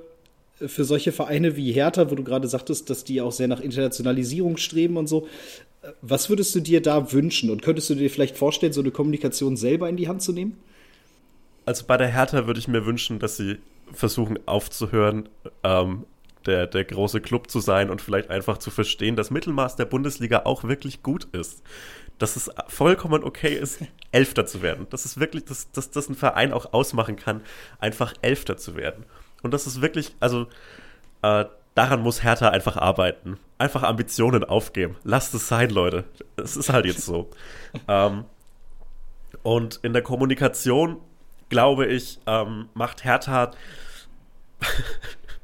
für 0.59 0.85
solche 0.85 1.11
Vereine 1.11 1.55
wie 1.57 1.71
Hertha, 1.71 2.11
wo 2.11 2.15
du 2.15 2.23
gerade 2.23 2.47
sagtest, 2.47 2.89
dass 2.89 3.03
die 3.03 3.19
auch 3.19 3.31
sehr 3.31 3.47
nach 3.47 3.61
Internationalisierung 3.61 4.57
streben 4.57 4.95
und 4.95 5.07
so, 5.07 5.27
was 6.01 6.29
würdest 6.29 6.53
du 6.53 6.59
dir 6.59 6.81
da 6.81 7.11
wünschen 7.11 7.49
und 7.49 7.63
könntest 7.63 7.89
du 7.89 7.95
dir 7.95 8.09
vielleicht 8.11 8.37
vorstellen, 8.37 8.73
so 8.73 8.81
eine 8.81 8.91
Kommunikation 8.91 9.57
selber 9.57 9.89
in 9.89 9.97
die 9.97 10.07
Hand 10.07 10.21
zu 10.21 10.31
nehmen? 10.31 10.57
Also 11.65 11.85
bei 11.87 11.97
der 11.97 12.07
Hertha 12.07 12.45
würde 12.47 12.59
ich 12.59 12.67
mir 12.67 12.85
wünschen, 12.85 13.19
dass 13.19 13.37
sie 13.37 13.57
versuchen 13.93 14.39
aufzuhören, 14.47 15.29
ähm, 15.63 16.05
der, 16.45 16.67
der 16.67 16.85
große 16.85 17.21
Club 17.21 17.49
zu 17.49 17.59
sein 17.59 17.89
und 17.89 18.01
vielleicht 18.01 18.29
einfach 18.29 18.57
zu 18.57 18.71
verstehen, 18.71 19.15
dass 19.15 19.31
Mittelmaß 19.31 19.75
der 19.75 19.85
Bundesliga 19.85 20.41
auch 20.45 20.63
wirklich 20.63 21.03
gut 21.03 21.25
ist. 21.33 21.63
Dass 22.17 22.35
es 22.35 22.49
vollkommen 22.67 23.23
okay 23.23 23.53
ist, 23.53 23.79
Elfter 24.11 24.45
zu 24.45 24.61
werden. 24.61 24.87
Dass 24.89 25.05
es 25.05 25.19
wirklich, 25.19 25.45
dass, 25.45 25.71
dass 25.71 25.91
das 25.91 26.09
ein 26.09 26.15
Verein 26.15 26.53
auch 26.53 26.73
ausmachen 26.73 27.15
kann, 27.15 27.41
einfach 27.79 28.13
Elfter 28.21 28.57
zu 28.57 28.75
werden. 28.75 29.05
Und 29.43 29.53
das 29.53 29.67
ist 29.67 29.81
wirklich, 29.81 30.15
also 30.19 30.47
äh, 31.21 31.45
daran 31.75 32.01
muss 32.01 32.23
Hertha 32.23 32.49
einfach 32.49 32.77
arbeiten. 32.77 33.37
Einfach 33.57 33.83
Ambitionen 33.83 34.43
aufgeben. 34.43 34.97
Lasst 35.03 35.33
es 35.33 35.47
sein, 35.47 35.69
Leute. 35.69 36.05
Es 36.35 36.57
ist 36.57 36.71
halt 36.71 36.85
jetzt 36.85 37.05
so. 37.05 37.29
ähm, 37.87 38.25
und 39.43 39.79
in 39.83 39.93
der 39.93 40.01
Kommunikation, 40.01 40.97
glaube 41.51 41.85
ich, 41.85 42.17
ähm, 42.25 42.69
macht 42.73 43.03
Hertha 43.03 43.51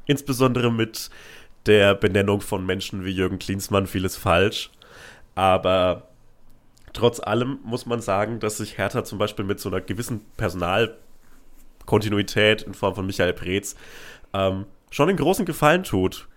insbesondere 0.08 0.72
mit 0.72 1.12
der 1.68 1.94
Benennung 1.94 2.42
von 2.42 2.66
Menschen 2.66 3.06
wie 3.06 3.12
Jürgen 3.12 3.38
Klinsmann 3.40 3.88
vieles 3.88 4.16
falsch. 4.16 4.72
Aber 5.36 6.08
trotz 6.94 7.20
allem 7.20 7.60
muss 7.64 7.86
man 7.86 8.00
sagen, 8.02 8.40
dass 8.40 8.58
sich 8.58 8.78
Hertha 8.78 9.04
zum 9.04 9.18
Beispiel 9.20 9.44
mit 9.44 9.60
so 9.60 9.68
einer 9.70 9.82
gewissen 9.82 10.22
Personalkontinuität 10.38 12.62
in 12.64 12.74
Form 12.74 12.96
von 12.96 13.06
Michael 13.06 13.34
Preetz 13.34 13.76
ähm, 14.34 14.66
schon 14.90 15.10
den 15.10 15.18
großen 15.18 15.46
Gefallen 15.46 15.84
tut. 15.84 16.30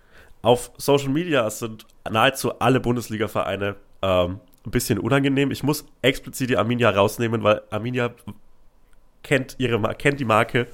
Auf 0.43 0.73
Social 0.79 1.11
Media 1.11 1.49
sind 1.49 1.87
nahezu 2.11 2.59
alle 2.59 2.81
Bundesliga-Vereine 2.81 3.77
ähm, 4.03 4.41
ein 4.67 4.71
bisschen 4.71 4.99
unangenehm. 4.99 5.53
Ich 5.53 5.63
muss 5.63 5.85
explizit 6.03 6.51
die 6.51 6.57
Arminia 6.57 6.91
rausnehmen, 6.91 7.45
weil 7.45 7.63
Arminia 7.71 8.13
kennt, 9.23 9.57
ihre, 9.59 9.81
kennt 9.95 10.21
die 10.21 10.25
Marke 10.25 10.67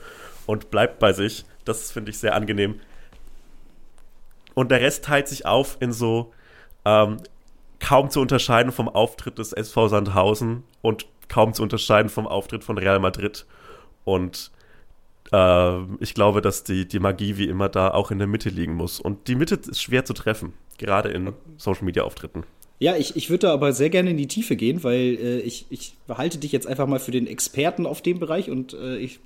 und 0.47 0.71
bleibt 0.71 0.99
bei 0.99 1.13
sich. 1.13 1.45
Das 1.65 1.91
finde 1.91 2.11
ich 2.11 2.19
sehr 2.19 2.35
angenehm. 2.35 2.81
Und 4.55 4.71
der 4.71 4.81
Rest 4.81 5.05
teilt 5.05 5.29
sich 5.29 5.45
auf 5.45 5.77
in 5.81 5.93
so 5.93 6.33
ähm, 6.85 7.19
kaum 7.81 8.11
zu 8.11 8.21
unterscheiden 8.21 8.73
vom 8.73 8.89
Auftritt 8.89 9.39
des 9.39 9.53
SV 9.53 9.89
Sandhausen 9.89 10.65
und 10.81 11.07
kaum 11.29 11.53
zu 11.53 11.63
unterscheiden 11.63 12.09
vom 12.09 12.27
Auftritt 12.27 12.65
von 12.65 12.79
Real 12.79 12.99
Madrid. 12.99 13.45
Und 14.05 14.51
äh, 15.33 15.79
ich 16.01 16.15
glaube, 16.15 16.41
dass 16.41 16.65
die, 16.65 16.87
die 16.87 17.01
Magie 17.01 17.37
wie 17.37 17.49
immer 17.49 17.69
da 17.69 17.91
auch 17.91 18.11
in 18.11 18.19
der 18.19 18.29
Mitte 18.29 18.49
liegen 18.49 18.75
muss. 18.75 19.01
Und 19.01 19.29
die 19.29 19.35
Mitte 19.35 19.57
ist 19.57 19.83
schwer 19.83 20.05
zu 20.05 20.15
treffen, 20.15 20.55
gerade 20.79 21.11
in 21.11 21.33
Social-Media-Auftritten. 21.57 22.45
Ja, 22.79 22.97
ich, 22.97 23.17
ich 23.17 23.31
würde 23.31 23.47
da 23.47 23.55
aber 23.55 23.73
sehr 23.73 23.89
gerne 23.89 24.11
in 24.11 24.17
die 24.19 24.29
Tiefe 24.29 24.55
gehen, 24.55 24.85
weil 24.85 25.19
äh, 25.21 25.39
ich, 25.41 25.67
ich 25.71 25.95
halte 26.09 26.39
dich 26.39 26.53
jetzt 26.53 26.67
einfach 26.67 26.87
mal 26.87 26.99
für 26.99 27.11
den 27.11 27.27
Experten 27.27 27.87
auf 27.87 28.03
dem 28.03 28.19
Bereich 28.19 28.51
und 28.51 28.75
äh, 28.75 28.99
ich 28.99 29.19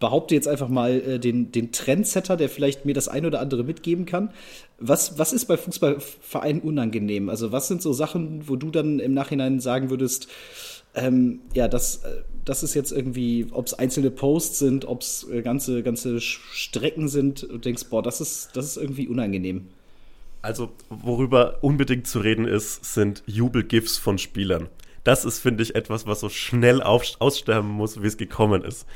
behaupte 0.00 0.34
jetzt 0.34 0.48
einfach 0.48 0.68
mal 0.68 1.00
äh, 1.00 1.18
den, 1.20 1.52
den 1.52 1.70
Trendsetter, 1.70 2.36
der 2.36 2.48
vielleicht 2.48 2.84
mir 2.84 2.94
das 2.94 3.06
ein 3.06 3.26
oder 3.26 3.40
andere 3.40 3.62
mitgeben 3.62 4.06
kann. 4.06 4.30
Was, 4.78 5.18
was 5.18 5.32
ist 5.32 5.44
bei 5.44 5.56
Fußballvereinen 5.56 6.62
unangenehm? 6.62 7.28
Also 7.28 7.52
was 7.52 7.68
sind 7.68 7.82
so 7.82 7.92
Sachen, 7.92 8.48
wo 8.48 8.56
du 8.56 8.70
dann 8.70 8.98
im 8.98 9.14
Nachhinein 9.14 9.60
sagen 9.60 9.90
würdest, 9.90 10.26
ähm, 10.94 11.40
ja, 11.54 11.68
das, 11.68 11.96
äh, 11.96 12.22
das 12.44 12.64
ist 12.64 12.74
jetzt 12.74 12.90
irgendwie, 12.90 13.46
ob 13.52 13.66
es 13.66 13.74
einzelne 13.74 14.10
Posts 14.10 14.58
sind, 14.58 14.84
ob 14.86 15.02
es 15.02 15.28
äh, 15.30 15.42
ganze, 15.42 15.84
ganze 15.84 16.20
Strecken 16.20 17.06
sind, 17.06 17.42
du 17.42 17.58
denkst, 17.58 17.84
boah, 17.90 18.02
das 18.02 18.20
ist, 18.20 18.50
das 18.54 18.64
ist 18.66 18.76
irgendwie 18.78 19.06
unangenehm. 19.06 19.68
Also, 20.42 20.72
worüber 20.88 21.58
unbedingt 21.62 22.06
zu 22.06 22.20
reden 22.20 22.46
ist, 22.46 22.94
sind 22.94 23.22
Jubelgifs 23.26 23.98
von 23.98 24.18
Spielern 24.18 24.68
das 25.04 25.24
ist, 25.24 25.40
finde 25.40 25.62
ich, 25.62 25.74
etwas, 25.74 26.06
was 26.06 26.20
so 26.20 26.28
schnell 26.28 26.82
auf, 26.82 27.04
aussterben 27.18 27.70
muss, 27.70 28.02
wie 28.02 28.06
es 28.06 28.16
gekommen 28.16 28.62
ist. 28.62 28.86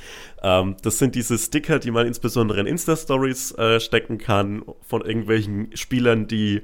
Ähm, 0.43 0.77
das 0.83 0.99
sind 0.99 1.15
diese 1.15 1.39
Sticker, 1.39 1.79
die 1.79 1.91
man 1.91 2.07
insbesondere 2.07 2.61
in 2.61 2.67
Insta-Stories 2.67 3.53
äh, 3.53 3.81
stecken 3.81 4.19
kann, 4.19 4.63
von 4.87 5.03
irgendwelchen 5.03 5.75
Spielern, 5.77 6.27
die 6.27 6.63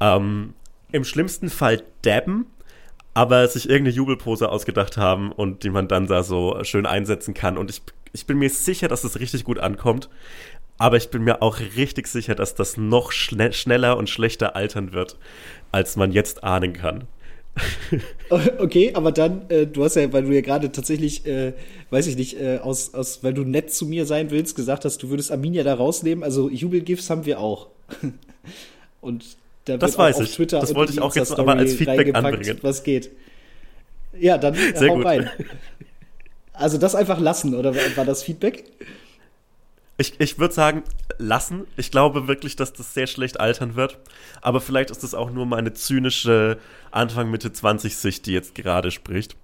ähm, 0.00 0.54
im 0.90 1.04
schlimmsten 1.04 1.50
Fall 1.50 1.82
dabben, 2.02 2.46
aber 3.14 3.46
sich 3.46 3.68
irgendeine 3.68 3.94
Jubelpose 3.94 4.48
ausgedacht 4.48 4.96
haben 4.96 5.32
und 5.32 5.64
die 5.64 5.70
man 5.70 5.86
dann 5.86 6.06
da 6.06 6.22
so 6.22 6.58
schön 6.64 6.86
einsetzen 6.86 7.34
kann. 7.34 7.58
Und 7.58 7.68
ich, 7.68 7.82
ich 8.14 8.26
bin 8.26 8.38
mir 8.38 8.48
sicher, 8.48 8.88
dass 8.88 9.04
es 9.04 9.12
das 9.12 9.20
richtig 9.20 9.44
gut 9.44 9.58
ankommt. 9.58 10.08
Aber 10.78 10.96
ich 10.96 11.10
bin 11.10 11.22
mir 11.22 11.42
auch 11.42 11.60
richtig 11.76 12.08
sicher, 12.08 12.34
dass 12.34 12.54
das 12.54 12.76
noch 12.76 13.12
schne 13.12 13.52
schneller 13.52 13.96
und 13.96 14.10
schlechter 14.10 14.56
altern 14.56 14.92
wird, 14.92 15.16
als 15.70 15.96
man 15.96 16.12
jetzt 16.12 16.44
ahnen 16.44 16.72
kann. 16.72 17.04
Okay, 18.30 18.92
aber 18.94 19.12
dann, 19.12 19.42
äh, 19.50 19.66
du 19.66 19.84
hast 19.84 19.96
ja, 19.96 20.10
weil 20.12 20.22
du 20.22 20.32
ja 20.32 20.40
gerade 20.40 20.72
tatsächlich, 20.72 21.26
äh, 21.26 21.52
weiß 21.90 22.06
ich 22.06 22.16
nicht, 22.16 22.40
äh, 22.40 22.58
aus, 22.62 22.94
aus, 22.94 23.22
weil 23.22 23.34
du 23.34 23.42
nett 23.42 23.70
zu 23.70 23.84
mir 23.84 24.06
sein 24.06 24.30
willst, 24.30 24.56
gesagt 24.56 24.86
hast, 24.86 25.02
du 25.02 25.10
würdest 25.10 25.30
Arminia 25.30 25.62
da 25.62 25.74
rausnehmen. 25.74 26.24
Also 26.24 26.48
Jubelgifts 26.48 27.10
haben 27.10 27.26
wir 27.26 27.40
auch. 27.40 27.66
und 29.02 29.36
da 29.66 29.76
das 29.76 29.98
weiß 29.98 30.20
ich. 30.20 30.34
Twitter 30.34 30.60
das 30.60 30.74
wollte 30.74 30.92
ich 30.92 31.00
auch 31.00 31.14
jetzt 31.14 31.38
aber 31.38 31.56
als 31.56 31.74
Feedback 31.74 32.14
anbringen. 32.14 32.58
Was 32.62 32.82
geht? 32.82 33.10
Ja, 34.18 34.38
dann 34.38 34.54
Sehr 34.54 34.90
hau 34.90 34.96
gut. 34.96 35.04
rein. 35.04 35.30
Also 36.52 36.78
das 36.78 36.94
einfach 36.94 37.18
lassen, 37.18 37.54
oder 37.54 37.74
war 37.96 38.04
das 38.04 38.22
Feedback? 38.22 38.64
Ich, 40.02 40.18
ich 40.18 40.40
würde 40.40 40.52
sagen, 40.52 40.82
lassen. 41.18 41.64
Ich 41.76 41.92
glaube 41.92 42.26
wirklich, 42.26 42.56
dass 42.56 42.72
das 42.72 42.92
sehr 42.92 43.06
schlecht 43.06 43.38
altern 43.38 43.76
wird. 43.76 44.00
Aber 44.40 44.60
vielleicht 44.60 44.90
ist 44.90 45.04
das 45.04 45.14
auch 45.14 45.30
nur 45.30 45.46
meine 45.46 45.74
zynische 45.74 46.58
Anfang, 46.90 47.30
Mitte 47.30 47.52
20 47.52 47.96
Sicht, 47.96 48.26
die 48.26 48.32
jetzt 48.32 48.56
gerade 48.56 48.90
spricht. 48.90 49.36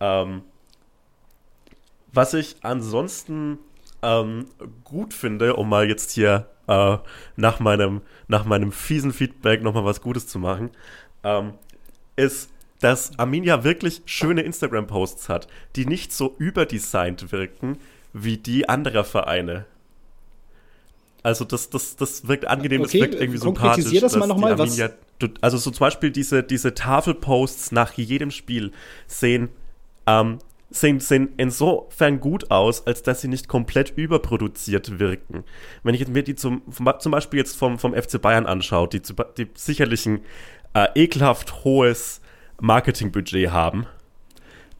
Ähm, 0.00 0.42
was 2.12 2.34
ich 2.34 2.56
ansonsten 2.60 3.58
ähm, 4.02 4.44
gut 4.84 5.14
finde, 5.14 5.56
um 5.56 5.70
mal 5.70 5.88
jetzt 5.88 6.10
hier 6.10 6.50
äh, 6.66 6.98
nach, 7.36 7.60
meinem, 7.60 8.02
nach 8.28 8.44
meinem 8.44 8.72
fiesen 8.72 9.14
Feedback 9.14 9.62
nochmal 9.62 9.86
was 9.86 10.02
Gutes 10.02 10.26
zu 10.26 10.38
machen, 10.38 10.68
ähm, 11.22 11.54
ist, 12.16 12.50
dass 12.80 13.18
Arminia 13.18 13.64
wirklich 13.64 14.02
schöne 14.04 14.42
Instagram-Posts 14.42 15.30
hat, 15.30 15.48
die 15.76 15.86
nicht 15.86 16.12
so 16.12 16.34
überdesignt 16.36 17.32
wirken 17.32 17.78
wie 18.12 18.36
die 18.36 18.68
anderer 18.68 19.04
Vereine. 19.04 19.64
Also 21.24 21.46
das, 21.46 21.70
das, 21.70 21.96
das 21.96 22.28
wirkt 22.28 22.46
angenehm, 22.46 22.82
okay, 22.82 22.98
das 22.98 23.08
wirkt 23.08 23.14
irgendwie 23.20 23.38
sympathisch. 23.38 23.98
das 23.98 24.14
mal 24.14 24.26
nochmal. 24.26 24.60
Also 25.40 25.56
so 25.56 25.70
zum 25.70 25.80
Beispiel 25.80 26.10
diese, 26.10 26.42
diese 26.42 26.74
Tafelposts 26.74 27.72
nach 27.72 27.94
jedem 27.94 28.30
Spiel 28.30 28.72
sehen, 29.06 29.48
ähm, 30.06 30.38
sehen, 30.68 31.00
sehen 31.00 31.30
insofern 31.38 32.20
gut 32.20 32.50
aus, 32.50 32.86
als 32.86 33.02
dass 33.02 33.22
sie 33.22 33.28
nicht 33.28 33.48
komplett 33.48 33.94
überproduziert 33.96 34.98
wirken. 34.98 35.44
Wenn 35.82 35.94
ich 35.94 36.06
mir 36.06 36.24
die 36.24 36.34
zum, 36.34 36.60
zum 36.98 37.12
Beispiel 37.12 37.38
jetzt 37.38 37.56
vom, 37.56 37.78
vom 37.78 37.94
FC 37.94 38.20
Bayern 38.20 38.44
anschaue, 38.44 38.88
die, 38.88 39.00
die 39.38 39.48
sicherlich 39.54 40.04
ein 40.04 40.20
äh, 40.74 40.88
ekelhaft 40.94 41.64
hohes 41.64 42.20
Marketingbudget 42.60 43.50
haben, 43.50 43.86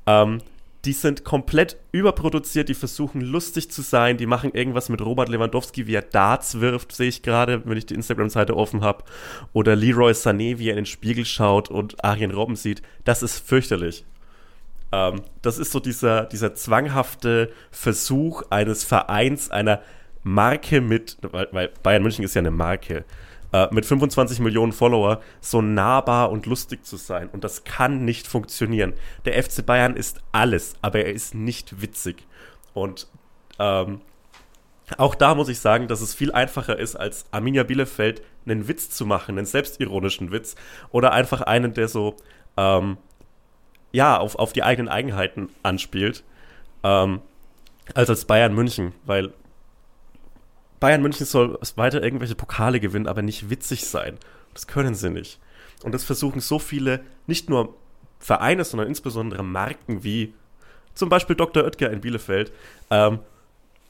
ähm, 0.06 0.42
die 0.84 0.92
sind 0.92 1.24
komplett 1.24 1.78
überproduziert, 1.92 2.68
die 2.68 2.74
versuchen 2.74 3.20
lustig 3.20 3.70
zu 3.70 3.82
sein, 3.82 4.16
die 4.16 4.26
machen 4.26 4.52
irgendwas 4.52 4.88
mit 4.88 5.00
Robert 5.00 5.28
Lewandowski, 5.28 5.86
wie 5.86 5.94
er 5.94 6.02
Darts 6.02 6.60
wirft, 6.60 6.92
sehe 6.92 7.08
ich 7.08 7.22
gerade, 7.22 7.62
wenn 7.64 7.78
ich 7.78 7.86
die 7.86 7.94
Instagram-Seite 7.94 8.56
offen 8.56 8.82
habe. 8.82 9.04
Oder 9.52 9.76
Leroy 9.76 10.12
Sané, 10.12 10.58
wie 10.58 10.68
er 10.68 10.72
in 10.72 10.76
den 10.76 10.86
Spiegel 10.86 11.24
schaut 11.24 11.70
und 11.70 12.04
Arjen 12.04 12.30
Robben 12.30 12.56
sieht. 12.56 12.82
Das 13.04 13.22
ist 13.22 13.38
fürchterlich. 13.38 14.04
Ähm, 14.92 15.22
das 15.42 15.58
ist 15.58 15.72
so 15.72 15.80
dieser, 15.80 16.24
dieser 16.24 16.54
zwanghafte 16.54 17.50
Versuch 17.70 18.42
eines 18.50 18.84
Vereins, 18.84 19.50
einer 19.50 19.80
Marke 20.22 20.80
mit, 20.80 21.18
weil, 21.22 21.48
weil 21.52 21.70
Bayern 21.82 22.02
München 22.02 22.24
ist 22.24 22.34
ja 22.34 22.40
eine 22.40 22.50
Marke, 22.50 23.04
äh, 23.54 23.68
mit 23.70 23.86
25 23.86 24.40
Millionen 24.40 24.72
Follower 24.72 25.20
so 25.40 25.62
nahbar 25.62 26.32
und 26.32 26.46
lustig 26.46 26.84
zu 26.84 26.96
sein. 26.96 27.28
Und 27.28 27.44
das 27.44 27.62
kann 27.62 28.04
nicht 28.04 28.26
funktionieren. 28.26 28.94
Der 29.26 29.40
FC 29.40 29.64
Bayern 29.64 29.94
ist 29.94 30.20
alles, 30.32 30.74
aber 30.82 31.04
er 31.04 31.12
ist 31.12 31.36
nicht 31.36 31.80
witzig. 31.80 32.26
Und 32.72 33.06
ähm, 33.60 34.00
auch 34.98 35.14
da 35.14 35.36
muss 35.36 35.48
ich 35.48 35.60
sagen, 35.60 35.86
dass 35.86 36.00
es 36.00 36.14
viel 36.14 36.32
einfacher 36.32 36.76
ist, 36.80 36.96
als 36.96 37.26
Arminia 37.30 37.62
Bielefeld 37.62 38.22
einen 38.44 38.66
Witz 38.66 38.90
zu 38.90 39.06
machen, 39.06 39.38
einen 39.38 39.46
selbstironischen 39.46 40.32
Witz 40.32 40.56
oder 40.90 41.12
einfach 41.12 41.40
einen, 41.40 41.74
der 41.74 41.86
so 41.86 42.16
ähm, 42.56 42.98
ja 43.92 44.18
auf, 44.18 44.34
auf 44.34 44.52
die 44.52 44.64
eigenen 44.64 44.88
Eigenheiten 44.88 45.48
anspielt, 45.62 46.24
ähm, 46.82 47.20
als 47.94 48.10
als 48.10 48.24
Bayern 48.24 48.52
München, 48.52 48.94
weil 49.06 49.32
Bayern 50.84 51.00
München 51.00 51.24
soll 51.24 51.58
weiter 51.76 52.02
irgendwelche 52.02 52.34
Pokale 52.34 52.78
gewinnen, 52.78 53.06
aber 53.06 53.22
nicht 53.22 53.48
witzig 53.48 53.86
sein. 53.86 54.18
Das 54.52 54.66
können 54.66 54.94
sie 54.94 55.08
nicht. 55.08 55.40
Und 55.82 55.92
das 55.92 56.04
versuchen 56.04 56.42
so 56.42 56.58
viele, 56.58 57.00
nicht 57.26 57.48
nur 57.48 57.74
Vereine, 58.18 58.64
sondern 58.64 58.88
insbesondere 58.88 59.42
Marken 59.42 60.04
wie 60.04 60.34
zum 60.92 61.08
Beispiel 61.08 61.36
Dr. 61.36 61.64
Oetker 61.64 61.90
in 61.90 62.02
Bielefeld, 62.02 62.52
ähm, 62.90 63.20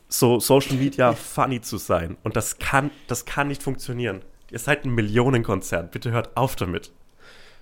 so 0.07 0.39
Social 0.39 0.77
Media 0.77 1.15
funny 1.15 1.61
zu 1.61 1.79
sein. 1.79 2.17
Und 2.23 2.37
das 2.37 2.61
kann, 2.61 2.93
das 3.09 3.25
kann 3.25 3.49
nicht 3.49 3.65
funktionieren. 3.65 4.21
Ihr 4.53 4.61
seid 4.61 4.85
ein 4.85 4.95
Millionenkonzern. 4.95 5.89
Bitte 5.91 6.13
hört 6.13 6.37
auf 6.37 6.55
damit. 6.55 6.93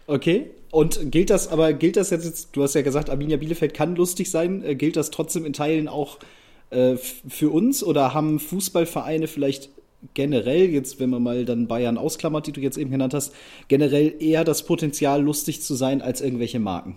Okay. 0.07 0.51
Und 0.71 1.11
gilt 1.11 1.31
das, 1.31 1.49
aber 1.49 1.73
gilt 1.73 1.97
das 1.97 2.11
jetzt, 2.11 2.55
du 2.55 2.63
hast 2.63 2.75
ja 2.75 2.83
gesagt, 2.83 3.09
Arminia 3.09 3.39
Bielefeld 3.39 3.73
kann 3.73 3.97
lustig 3.97 4.31
sein, 4.31 4.63
äh, 4.63 4.75
gilt 4.75 4.97
das 4.97 5.11
trotzdem 5.11 5.47
in 5.47 5.55
Teilen 5.55 5.89
auch 5.89 6.19
äh, 6.73 6.97
für 6.97 7.51
uns 7.51 7.85
oder 7.85 8.15
haben 8.15 8.39
Fußballvereine 8.41 9.29
vielleicht 9.29 9.71
generell, 10.15 10.69
jetzt 10.71 10.99
wenn 11.01 11.11
man 11.11 11.23
mal 11.23 11.45
dann 11.45 11.69
Bayern 11.69 11.99
ausklammert, 11.99 12.47
die 12.47 12.53
du 12.53 12.61
jetzt 12.61 12.77
eben 12.77 12.91
genannt 12.91 13.15
hast, 13.15 13.35
generell 13.69 14.15
eher 14.21 14.45
das 14.45 14.65
Potenzial, 14.65 15.23
lustig 15.23 15.63
zu 15.63 15.75
sein 15.75 16.03
als 16.03 16.21
irgendwelche 16.21 16.59
Marken? 16.59 16.97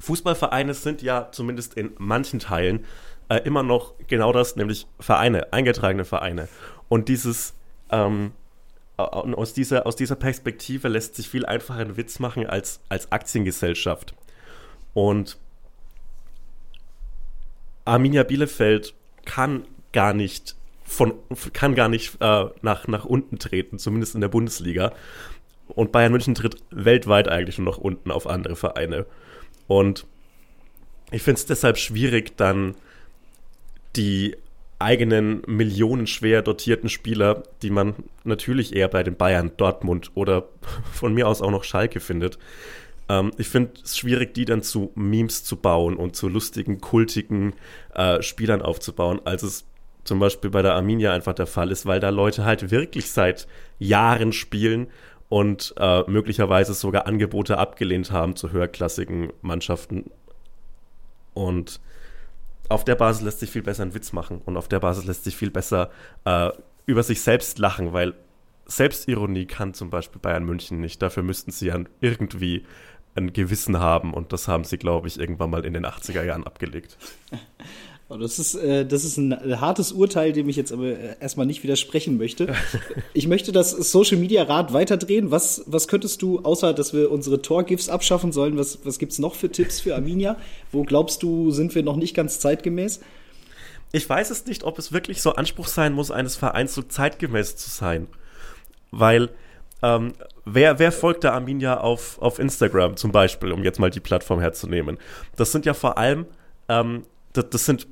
Fußballvereine 0.00 0.74
sind 0.74 1.02
ja 1.02 1.28
zumindest 1.30 1.74
in 1.74 1.90
manchen 1.98 2.40
Teilen 2.40 2.84
äh, 3.28 3.36
immer 3.44 3.62
noch 3.62 3.94
genau 4.08 4.32
das, 4.32 4.56
nämlich 4.56 4.86
Vereine, 4.98 5.52
eingetragene 5.52 6.04
Vereine. 6.04 6.48
Und 6.88 7.08
dieses, 7.08 7.54
ähm, 7.90 8.32
aus, 8.96 9.52
dieser, 9.52 9.86
aus 9.86 9.96
dieser 9.96 10.16
Perspektive 10.16 10.88
lässt 10.88 11.14
sich 11.14 11.28
viel 11.28 11.46
einfacher 11.46 11.80
einen 11.80 11.96
Witz 11.96 12.18
machen 12.18 12.46
als, 12.46 12.80
als 12.88 13.12
Aktiengesellschaft. 13.12 14.14
Und 14.94 15.38
Arminia 17.90 18.22
Bielefeld 18.22 18.94
kann 19.24 19.64
gar 19.92 20.14
nicht 20.14 20.54
von 20.84 21.14
kann 21.52 21.74
gar 21.74 21.88
nicht 21.88 22.16
äh, 22.20 22.46
nach, 22.62 22.86
nach 22.86 23.04
unten 23.04 23.38
treten, 23.38 23.78
zumindest 23.78 24.14
in 24.14 24.20
der 24.20 24.28
Bundesliga. 24.28 24.92
Und 25.68 25.92
Bayern 25.92 26.12
München 26.12 26.34
tritt 26.34 26.56
weltweit 26.70 27.28
eigentlich 27.28 27.58
nur 27.58 27.66
noch 27.66 27.78
unten 27.78 28.10
auf 28.10 28.26
andere 28.26 28.56
Vereine. 28.56 29.06
Und 29.66 30.06
ich 31.10 31.22
finde 31.22 31.38
es 31.38 31.46
deshalb 31.46 31.78
schwierig, 31.78 32.36
dann 32.36 32.74
die 33.96 34.36
eigenen 34.78 35.42
millionenschwer 35.46 36.42
dotierten 36.42 36.88
Spieler, 36.88 37.42
die 37.62 37.70
man 37.70 37.94
natürlich 38.24 38.74
eher 38.74 38.88
bei 38.88 39.02
den 39.02 39.16
Bayern, 39.16 39.52
Dortmund 39.56 40.12
oder 40.14 40.48
von 40.92 41.12
mir 41.12 41.28
aus 41.28 41.42
auch 41.42 41.50
noch 41.50 41.64
Schalke 41.64 42.00
findet, 42.00 42.38
ähm, 43.10 43.32
ich 43.38 43.48
finde 43.48 43.72
es 43.82 43.98
schwierig, 43.98 44.34
die 44.34 44.44
dann 44.44 44.62
zu 44.62 44.92
Memes 44.94 45.42
zu 45.42 45.56
bauen 45.56 45.96
und 45.96 46.14
zu 46.14 46.28
lustigen, 46.28 46.80
kultigen 46.80 47.54
äh, 47.92 48.22
Spielern 48.22 48.62
aufzubauen, 48.62 49.20
als 49.24 49.42
es 49.42 49.66
zum 50.04 50.20
Beispiel 50.20 50.50
bei 50.50 50.62
der 50.62 50.74
Arminia 50.74 51.12
einfach 51.12 51.34
der 51.34 51.48
Fall 51.48 51.72
ist, 51.72 51.86
weil 51.86 51.98
da 51.98 52.10
Leute 52.10 52.44
halt 52.44 52.70
wirklich 52.70 53.10
seit 53.10 53.48
Jahren 53.80 54.32
spielen 54.32 54.86
und 55.28 55.74
äh, 55.76 56.02
möglicherweise 56.08 56.72
sogar 56.72 57.06
Angebote 57.06 57.58
abgelehnt 57.58 58.12
haben 58.12 58.36
zu 58.36 58.52
höherklassigen 58.52 59.32
Mannschaften. 59.42 60.10
Und 61.34 61.80
auf 62.68 62.84
der 62.84 62.94
Basis 62.94 63.22
lässt 63.22 63.40
sich 63.40 63.50
viel 63.50 63.62
besser 63.62 63.82
einen 63.82 63.94
Witz 63.94 64.12
machen 64.12 64.40
und 64.44 64.56
auf 64.56 64.68
der 64.68 64.78
Basis 64.78 65.04
lässt 65.04 65.24
sich 65.24 65.36
viel 65.36 65.50
besser 65.50 65.90
äh, 66.24 66.50
über 66.86 67.02
sich 67.02 67.20
selbst 67.22 67.58
lachen, 67.58 67.92
weil 67.92 68.14
Selbstironie 68.66 69.46
kann 69.46 69.74
zum 69.74 69.90
Beispiel 69.90 70.20
Bayern 70.20 70.44
München 70.44 70.80
nicht. 70.80 71.02
Dafür 71.02 71.24
müssten 71.24 71.50
sie 71.50 71.66
ja 71.66 71.78
irgendwie 72.00 72.64
ein 73.20 73.32
Gewissen 73.32 73.78
haben 73.78 74.14
und 74.14 74.32
das 74.32 74.48
haben 74.48 74.64
sie, 74.64 74.78
glaube 74.78 75.08
ich, 75.08 75.18
irgendwann 75.18 75.50
mal 75.50 75.64
in 75.64 75.74
den 75.74 75.86
80er 75.86 76.24
Jahren 76.24 76.44
abgelegt. 76.44 76.96
Oh, 78.12 78.16
das 78.16 78.40
ist, 78.40 78.56
äh, 78.56 78.84
das 78.84 79.04
ist 79.04 79.18
ein 79.18 79.60
hartes 79.60 79.92
Urteil, 79.92 80.32
dem 80.32 80.48
ich 80.48 80.56
jetzt 80.56 80.72
aber 80.72 80.86
äh, 80.86 81.14
erstmal 81.20 81.46
nicht 81.46 81.62
widersprechen 81.62 82.18
möchte. 82.18 82.52
Ich 83.12 83.28
möchte 83.28 83.52
das 83.52 83.70
Social 83.70 84.16
Media 84.16 84.42
Rad 84.42 84.72
weiterdrehen. 84.72 85.30
Was, 85.30 85.62
was 85.66 85.86
könntest 85.86 86.22
du, 86.22 86.40
außer 86.40 86.72
dass 86.72 86.92
wir 86.92 87.10
unsere 87.10 87.42
Tor-GIFs 87.42 87.88
abschaffen 87.88 88.32
sollen, 88.32 88.56
was, 88.56 88.84
was 88.84 88.98
gibt 88.98 89.12
es 89.12 89.20
noch 89.20 89.34
für 89.34 89.50
Tipps 89.50 89.80
für 89.80 89.94
Arminia? 89.94 90.36
Wo 90.72 90.82
glaubst 90.82 91.22
du, 91.22 91.52
sind 91.52 91.74
wir 91.74 91.84
noch 91.84 91.96
nicht 91.96 92.14
ganz 92.14 92.40
zeitgemäß? 92.40 93.00
Ich 93.92 94.08
weiß 94.08 94.30
es 94.30 94.46
nicht, 94.46 94.64
ob 94.64 94.78
es 94.78 94.92
wirklich 94.92 95.22
so 95.22 95.34
Anspruch 95.34 95.68
sein 95.68 95.92
muss, 95.92 96.10
eines 96.10 96.36
Vereins 96.36 96.74
so 96.74 96.82
zeitgemäß 96.82 97.56
zu 97.56 97.70
sein. 97.70 98.08
Weil 98.90 99.30
ähm, 99.82 100.12
wer, 100.44 100.78
wer 100.78 100.92
folgt 100.92 101.24
der 101.24 101.32
Arminia 101.32 101.78
auf, 101.78 102.20
auf 102.20 102.38
Instagram 102.38 102.96
zum 102.96 103.12
Beispiel, 103.12 103.52
um 103.52 103.64
jetzt 103.64 103.78
mal 103.78 103.90
die 103.90 104.00
Plattform 104.00 104.40
herzunehmen? 104.40 104.98
Das 105.36 105.52
sind 105.52 105.66
ja 105.66 105.74
vor 105.74 105.98
allem, 105.98 106.26
ähm, 106.68 107.04
das, 107.32 107.50
das 107.50 107.66
sind, 107.66 107.86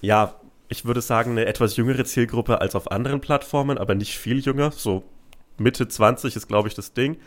ja, 0.00 0.34
ich 0.68 0.84
würde 0.84 1.00
sagen, 1.00 1.32
eine 1.32 1.46
etwas 1.46 1.76
jüngere 1.76 2.04
Zielgruppe 2.04 2.60
als 2.60 2.74
auf 2.74 2.90
anderen 2.90 3.20
Plattformen, 3.20 3.78
aber 3.78 3.94
nicht 3.94 4.18
viel 4.18 4.40
jünger. 4.40 4.70
So 4.72 5.04
Mitte 5.58 5.88
20 5.88 6.36
ist, 6.36 6.48
glaube 6.48 6.68
ich, 6.68 6.74
das 6.74 6.92
Ding. 6.92 7.18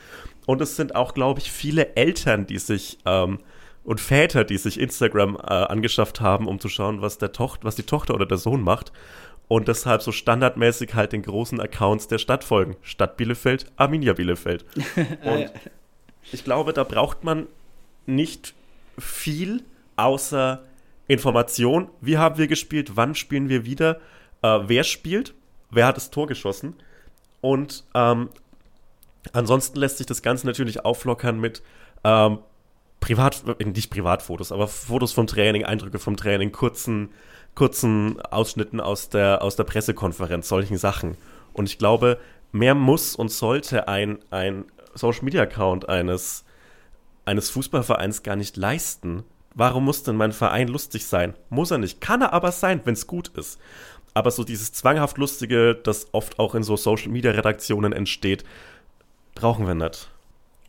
Und 0.45 0.61
es 0.61 0.75
sind 0.75 0.95
auch, 0.95 1.13
glaube 1.13 1.39
ich, 1.39 1.51
viele 1.51 1.95
Eltern, 1.95 2.45
die 2.47 2.59
sich 2.59 2.99
ähm, 3.05 3.39
und 3.83 3.99
Väter, 3.99 4.43
die 4.43 4.57
sich 4.57 4.79
Instagram 4.79 5.35
äh, 5.35 5.53
angeschafft 5.53 6.21
haben, 6.21 6.47
um 6.47 6.59
zu 6.59 6.69
schauen, 6.69 7.01
was, 7.01 7.17
der 7.17 7.31
Toch 7.31 7.57
was 7.61 7.75
die 7.75 7.83
Tochter 7.83 8.13
oder 8.13 8.25
der 8.25 8.37
Sohn 8.37 8.61
macht. 8.61 8.91
Und 9.49 9.67
deshalb 9.67 10.03
so 10.03 10.11
standardmäßig 10.11 10.93
halt 10.93 11.11
den 11.11 11.23
großen 11.23 11.59
Accounts 11.59 12.07
der 12.07 12.19
Stadt 12.19 12.43
folgen. 12.43 12.77
Stadt 12.83 13.17
Bielefeld, 13.17 13.65
Arminia 13.77 14.13
Bielefeld. 14.13 14.63
Und 15.23 15.51
ich 16.31 16.43
glaube, 16.43 16.71
da 16.71 16.83
braucht 16.83 17.23
man 17.23 17.47
nicht 18.05 18.53
viel 18.99 19.63
außer 19.95 20.61
Information. 21.07 21.89
Wie 21.99 22.19
haben 22.19 22.37
wir 22.37 22.47
gespielt? 22.47 22.95
Wann 22.95 23.15
spielen 23.15 23.49
wir 23.49 23.65
wieder? 23.65 23.99
Äh, 24.43 24.59
wer 24.67 24.83
spielt? 24.83 25.33
Wer 25.71 25.87
hat 25.87 25.97
das 25.97 26.11
Tor 26.11 26.27
geschossen? 26.27 26.75
Und 27.41 27.85
ähm, 27.95 28.29
ansonsten 29.33 29.79
lässt 29.79 29.97
sich 29.97 30.05
das 30.05 30.21
Ganze 30.21 30.45
natürlich 30.45 30.85
auflockern 30.85 31.39
mit 31.39 31.63
ähm, 32.03 32.39
Privat, 32.99 33.43
nicht 33.65 33.89
Privatfotos, 33.89 34.51
aber 34.51 34.67
Fotos 34.67 35.13
vom 35.13 35.25
Training, 35.25 35.63
Eindrücke 35.63 35.99
vom 35.99 36.17
Training, 36.17 36.51
kurzen, 36.51 37.09
kurzen 37.59 38.21
Ausschnitten 38.21 38.79
aus 38.79 39.09
der, 39.09 39.41
aus 39.41 39.57
der 39.57 39.65
Pressekonferenz, 39.65 40.47
solchen 40.47 40.77
Sachen. 40.77 41.17
Und 41.51 41.67
ich 41.67 41.77
glaube, 41.77 42.17
mehr 42.53 42.73
muss 42.73 43.17
und 43.17 43.33
sollte 43.33 43.89
ein, 43.89 44.19
ein 44.31 44.63
Social 44.95 45.25
Media 45.25 45.41
Account 45.41 45.89
eines, 45.89 46.45
eines 47.25 47.49
Fußballvereins 47.49 48.23
gar 48.23 48.37
nicht 48.37 48.55
leisten. 48.55 49.23
Warum 49.55 49.83
muss 49.83 50.03
denn 50.03 50.15
mein 50.15 50.31
Verein 50.31 50.69
lustig 50.69 51.05
sein? 51.05 51.33
Muss 51.49 51.69
er 51.71 51.79
nicht. 51.79 51.99
Kann 51.99 52.21
er 52.21 52.31
aber 52.31 52.53
sein, 52.53 52.79
wenn 52.85 52.93
es 52.93 53.07
gut 53.07 53.27
ist. 53.35 53.59
Aber 54.13 54.31
so 54.31 54.45
dieses 54.45 54.71
zwanghaft 54.71 55.17
Lustige, 55.17 55.75
das 55.75 56.07
oft 56.13 56.39
auch 56.39 56.55
in 56.55 56.63
so 56.63 56.77
Social 56.77 57.09
Media 57.09 57.31
Redaktionen 57.31 57.91
entsteht, 57.91 58.45
brauchen 59.35 59.67
wir 59.67 59.75
nicht. 59.75 60.09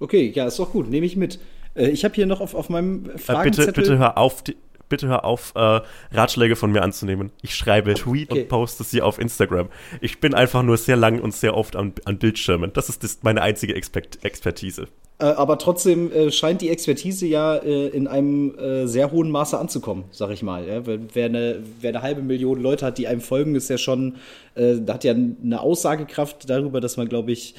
Okay, 0.00 0.32
ja, 0.34 0.48
ist 0.48 0.58
doch 0.58 0.72
gut. 0.72 0.90
Nehme 0.90 1.06
ich 1.06 1.14
mit. 1.14 1.38
Äh, 1.76 1.90
ich 1.90 2.04
habe 2.04 2.16
hier 2.16 2.26
noch 2.26 2.40
auf, 2.40 2.56
auf 2.56 2.68
meinem 2.68 3.16
Fragenzettel... 3.16 3.62
Äh, 3.62 3.66
bitte, 3.66 3.80
bitte 3.80 3.98
hör 3.98 4.18
auf, 4.18 4.42
die, 4.42 4.56
bitte 4.90 5.08
hör 5.08 5.24
auf 5.24 5.52
äh, 5.54 5.80
Ratschläge 6.12 6.56
von 6.56 6.70
mir 6.70 6.82
anzunehmen. 6.82 7.32
Ich 7.40 7.54
schreibe 7.54 7.94
Tweet 7.94 8.30
okay. 8.30 8.42
und 8.42 8.48
poste 8.48 8.84
sie 8.84 9.00
auf 9.00 9.18
Instagram. 9.18 9.70
Ich 10.02 10.20
bin 10.20 10.34
einfach 10.34 10.62
nur 10.62 10.76
sehr 10.76 10.96
lang 10.96 11.20
und 11.20 11.32
sehr 11.32 11.56
oft 11.56 11.76
an, 11.76 11.94
an 12.04 12.18
Bildschirmen. 12.18 12.72
Das 12.74 12.90
ist 12.90 13.02
das, 13.02 13.20
meine 13.22 13.40
einzige 13.40 13.74
Expert 13.74 14.22
Expertise. 14.22 14.88
Äh, 15.18 15.24
aber 15.24 15.58
trotzdem 15.58 16.12
äh, 16.12 16.30
scheint 16.30 16.60
die 16.60 16.70
Expertise 16.70 17.26
ja 17.26 17.56
äh, 17.56 17.88
in 17.88 18.08
einem 18.08 18.58
äh, 18.58 18.86
sehr 18.86 19.10
hohen 19.12 19.30
Maße 19.30 19.58
anzukommen, 19.58 20.04
sag 20.10 20.30
ich 20.30 20.42
mal. 20.42 20.66
Ja? 20.66 20.82
Wer, 20.84 21.26
eine, 21.26 21.62
wer 21.80 21.90
eine 21.90 22.02
halbe 22.02 22.22
Million 22.22 22.60
Leute 22.60 22.86
hat, 22.86 22.98
die 22.98 23.06
einem 23.06 23.20
folgen, 23.20 23.54
ist 23.54 23.70
ja 23.70 23.78
schon, 23.78 24.16
äh, 24.54 24.76
da 24.80 24.94
hat 24.94 25.04
ja 25.04 25.12
eine 25.12 25.60
Aussagekraft 25.60 26.48
darüber, 26.50 26.80
dass 26.80 26.96
man, 26.96 27.08
glaube 27.08 27.32
ich, 27.32 27.54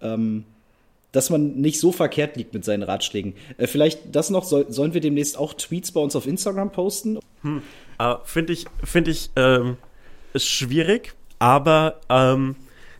ähm, 0.00 0.44
dass 1.12 1.30
man 1.30 1.54
nicht 1.56 1.80
so 1.80 1.92
verkehrt 1.92 2.36
liegt 2.36 2.54
mit 2.54 2.64
seinen 2.64 2.82
Ratschlägen. 2.82 3.34
Äh, 3.58 3.66
vielleicht 3.66 4.14
das 4.14 4.30
noch, 4.30 4.44
soll, 4.44 4.66
sollen 4.70 4.94
wir 4.94 5.00
demnächst 5.00 5.38
auch 5.38 5.54
Tweets 5.54 5.92
bei 5.92 6.00
uns 6.00 6.16
auf 6.16 6.26
Instagram 6.26 6.72
posten? 6.72 7.18
Hm. 7.42 7.62
Uh, 8.00 8.16
Finde 8.24 8.52
ich, 8.52 8.66
find 8.84 9.08
ich 9.08 9.30
ähm, 9.36 9.78
schwierig, 10.34 11.14
aber 11.38 12.00
ähm, 12.10 12.56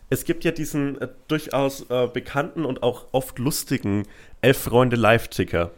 es 0.09 0.25
gibt 0.25 0.43
ja 0.43 0.51
diesen 0.51 0.99
äh, 1.01 1.07
durchaus 1.27 1.89
äh, 1.89 2.07
bekannten 2.07 2.65
und 2.65 2.81
auch 2.81 3.05
oft 3.11 3.37
lustigen 3.39 4.07
Elf 4.41 4.57
Freunde 4.57 4.95
Live-Ticker. 4.95 5.71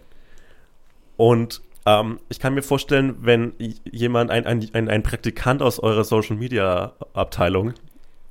Und 1.18 1.62
ähm, 1.86 2.20
ich 2.30 2.40
kann 2.40 2.54
mir 2.54 2.62
vorstellen, 2.62 3.18
wenn 3.22 3.54
jemand, 3.92 4.32
ein, 4.32 4.46
ein, 4.46 4.90
ein, 4.90 5.04
Praktikant 5.04 5.62
aus 5.62 5.80
eurer 5.80 6.04
Social 6.04 6.36
Media 6.36 6.94
Abteilung 7.14 7.74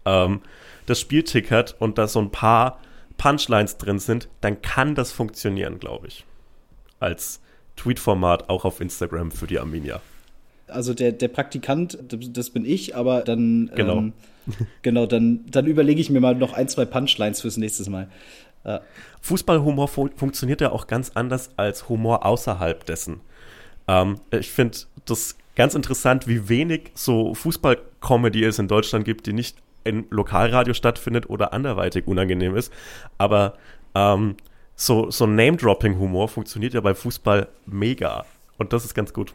ähm, 0.04 0.40
das 0.86 1.00
Spiel 1.00 1.22
tickert 1.22 1.76
und 1.78 1.98
da 1.98 2.06
so 2.06 2.20
ein 2.20 2.30
paar 2.30 2.80
Punchlines 3.18 3.76
drin 3.76 3.98
sind, 3.98 4.28
dann 4.40 4.62
kann 4.62 4.94
das 4.94 5.12
funktionieren, 5.12 5.78
glaube 5.78 6.06
ich. 6.06 6.24
Als 7.00 7.40
Tweet-Format 7.76 8.48
auch 8.48 8.64
auf 8.64 8.80
Instagram 8.80 9.30
für 9.30 9.46
die 9.46 9.58
Arminia. 9.58 10.00
Also 10.66 10.94
der, 10.94 11.12
der 11.12 11.28
Praktikant, 11.28 11.98
das 12.08 12.50
bin 12.50 12.64
ich, 12.64 12.96
aber 12.96 13.22
dann 13.22 13.70
genau, 13.74 13.98
ähm, 13.98 14.12
genau 14.82 15.06
dann, 15.06 15.44
dann 15.50 15.66
überlege 15.66 16.00
ich 16.00 16.10
mir 16.10 16.20
mal 16.20 16.34
noch 16.34 16.52
ein, 16.52 16.68
zwei 16.68 16.84
Punchlines 16.84 17.40
fürs 17.40 17.56
nächste 17.56 17.88
Mal. 17.90 18.08
Äh. 18.64 18.80
Fußballhumor 19.20 19.88
fu 19.88 20.08
funktioniert 20.14 20.60
ja 20.60 20.70
auch 20.72 20.86
ganz 20.86 21.12
anders 21.14 21.50
als 21.56 21.88
Humor 21.88 22.24
außerhalb 22.26 22.84
dessen. 22.84 23.20
Ähm, 23.86 24.20
ich 24.30 24.50
finde 24.50 24.78
das 25.06 25.36
ganz 25.56 25.74
interessant, 25.74 26.28
wie 26.28 26.48
wenig 26.48 26.90
so 26.94 27.34
Fußball-Comedy 27.34 28.44
es 28.44 28.58
in 28.58 28.68
Deutschland 28.68 29.04
gibt, 29.04 29.26
die 29.26 29.32
nicht 29.32 29.56
in 29.88 30.06
Lokalradio 30.10 30.74
stattfindet 30.74 31.28
oder 31.28 31.52
anderweitig 31.52 32.06
unangenehm 32.06 32.54
ist. 32.54 32.72
Aber 33.16 33.54
ähm, 33.94 34.36
so, 34.74 35.10
so 35.10 35.26
Name-Dropping-Humor 35.26 36.28
funktioniert 36.28 36.74
ja 36.74 36.80
bei 36.80 36.94
Fußball 36.94 37.48
mega. 37.66 38.24
Und 38.58 38.72
das 38.72 38.84
ist 38.84 38.94
ganz 38.94 39.12
gut. 39.12 39.34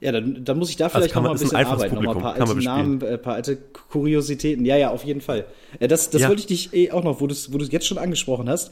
Ja, 0.00 0.12
dann, 0.12 0.44
dann 0.46 0.58
muss 0.58 0.70
ich 0.70 0.76
da 0.76 0.86
also 0.86 0.96
vielleicht 0.96 1.14
also 1.14 1.20
noch 1.20 1.28
mal 1.28 1.34
ein 1.34 1.38
bisschen 1.38 1.56
ein 1.56 1.66
arbeiten, 1.66 1.94
noch 1.94 2.02
mal 2.02 2.16
ein 2.16 2.22
paar 2.22 2.34
alte 2.34 2.64
Namen, 2.64 3.02
ein 3.02 3.06
äh, 3.06 3.18
paar 3.18 3.34
alte 3.34 3.58
Kuriositäten. 3.90 4.64
Ja, 4.64 4.78
ja, 4.78 4.90
auf 4.90 5.04
jeden 5.04 5.20
Fall. 5.20 5.44
Ja, 5.78 5.88
das 5.88 6.08
das 6.08 6.22
ja. 6.22 6.28
wollte 6.28 6.40
ich 6.40 6.46
dich 6.46 6.72
eh 6.72 6.90
auch 6.90 7.04
noch, 7.04 7.20
wo 7.20 7.26
du 7.26 7.34
wo 7.50 7.58
du 7.58 7.66
jetzt 7.66 7.86
schon 7.86 7.98
angesprochen 7.98 8.48
hast, 8.48 8.70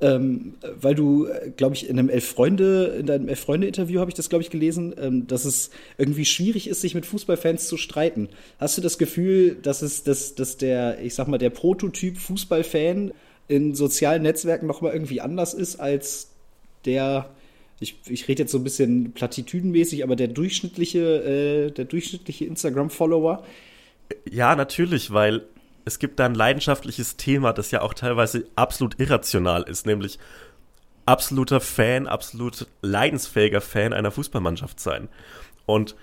ähm, 0.00 0.54
weil 0.80 0.94
du, 0.94 1.26
äh, 1.26 1.50
glaube 1.54 1.74
ich, 1.74 1.86
in 1.86 1.98
einem 1.98 2.08
elf 2.08 2.26
Freunde, 2.26 2.96
in 2.98 3.04
deinem 3.04 3.28
elf 3.28 3.40
Freunde 3.40 3.66
Interview 3.66 4.00
habe 4.00 4.10
ich 4.10 4.14
das, 4.14 4.30
glaube 4.30 4.42
ich, 4.42 4.48
gelesen, 4.48 4.94
ähm, 4.98 5.26
dass 5.26 5.44
es 5.44 5.70
irgendwie 5.98 6.24
schwierig 6.24 6.66
ist, 6.66 6.80
sich 6.80 6.94
mit 6.94 7.04
Fußballfans 7.04 7.68
zu 7.68 7.76
streiten. 7.76 8.30
Hast 8.58 8.78
du 8.78 8.82
das 8.82 8.96
Gefühl, 8.96 9.56
dass 9.56 9.82
es, 9.82 10.02
dass, 10.02 10.34
dass 10.34 10.56
der, 10.56 11.02
ich 11.02 11.14
sag 11.14 11.28
mal, 11.28 11.36
der 11.36 11.50
Prototyp 11.50 12.16
Fußballfan 12.16 13.12
in 13.48 13.74
sozialen 13.74 14.22
Netzwerken 14.22 14.66
noch 14.66 14.80
mal 14.80 14.94
irgendwie 14.94 15.20
anders 15.20 15.52
ist 15.52 15.78
als 15.78 16.30
der 16.86 17.28
ich, 17.80 17.98
ich 18.06 18.28
rede 18.28 18.42
jetzt 18.42 18.52
so 18.52 18.58
ein 18.58 18.64
bisschen 18.64 19.12
platitüdenmäßig, 19.12 20.04
aber 20.04 20.14
der 20.14 20.28
durchschnittliche, 20.28 21.00
äh, 21.00 21.70
der 21.70 21.86
durchschnittliche 21.86 22.44
Instagram-Follower. 22.44 23.42
Ja, 24.30 24.54
natürlich, 24.54 25.12
weil 25.12 25.46
es 25.86 25.98
gibt 25.98 26.20
da 26.20 26.26
ein 26.26 26.34
leidenschaftliches 26.34 27.16
Thema, 27.16 27.52
das 27.52 27.70
ja 27.70 27.80
auch 27.80 27.94
teilweise 27.94 28.46
absolut 28.54 29.00
irrational 29.00 29.62
ist, 29.62 29.86
nämlich 29.86 30.18
absoluter 31.06 31.60
Fan, 31.60 32.06
absolut 32.06 32.66
leidensfähiger 32.82 33.62
Fan 33.62 33.94
einer 33.94 34.10
Fußballmannschaft 34.10 34.78
sein. 34.78 35.08
Und 35.64 35.96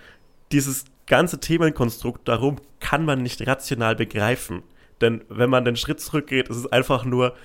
dieses 0.51 0.85
ganze 1.05 1.39
Themenkonstrukt 1.39 2.27
darum 2.27 2.57
kann 2.79 3.05
man 3.05 3.21
nicht 3.21 3.45
rational 3.45 3.95
begreifen. 3.95 4.63
Denn 4.99 5.23
wenn 5.29 5.49
man 5.49 5.63
den 5.63 5.75
Schritt 5.75 6.01
zurückgeht, 6.01 6.49
ist 6.49 6.57
es 6.57 6.71
einfach 6.71 7.05
nur 7.05 7.35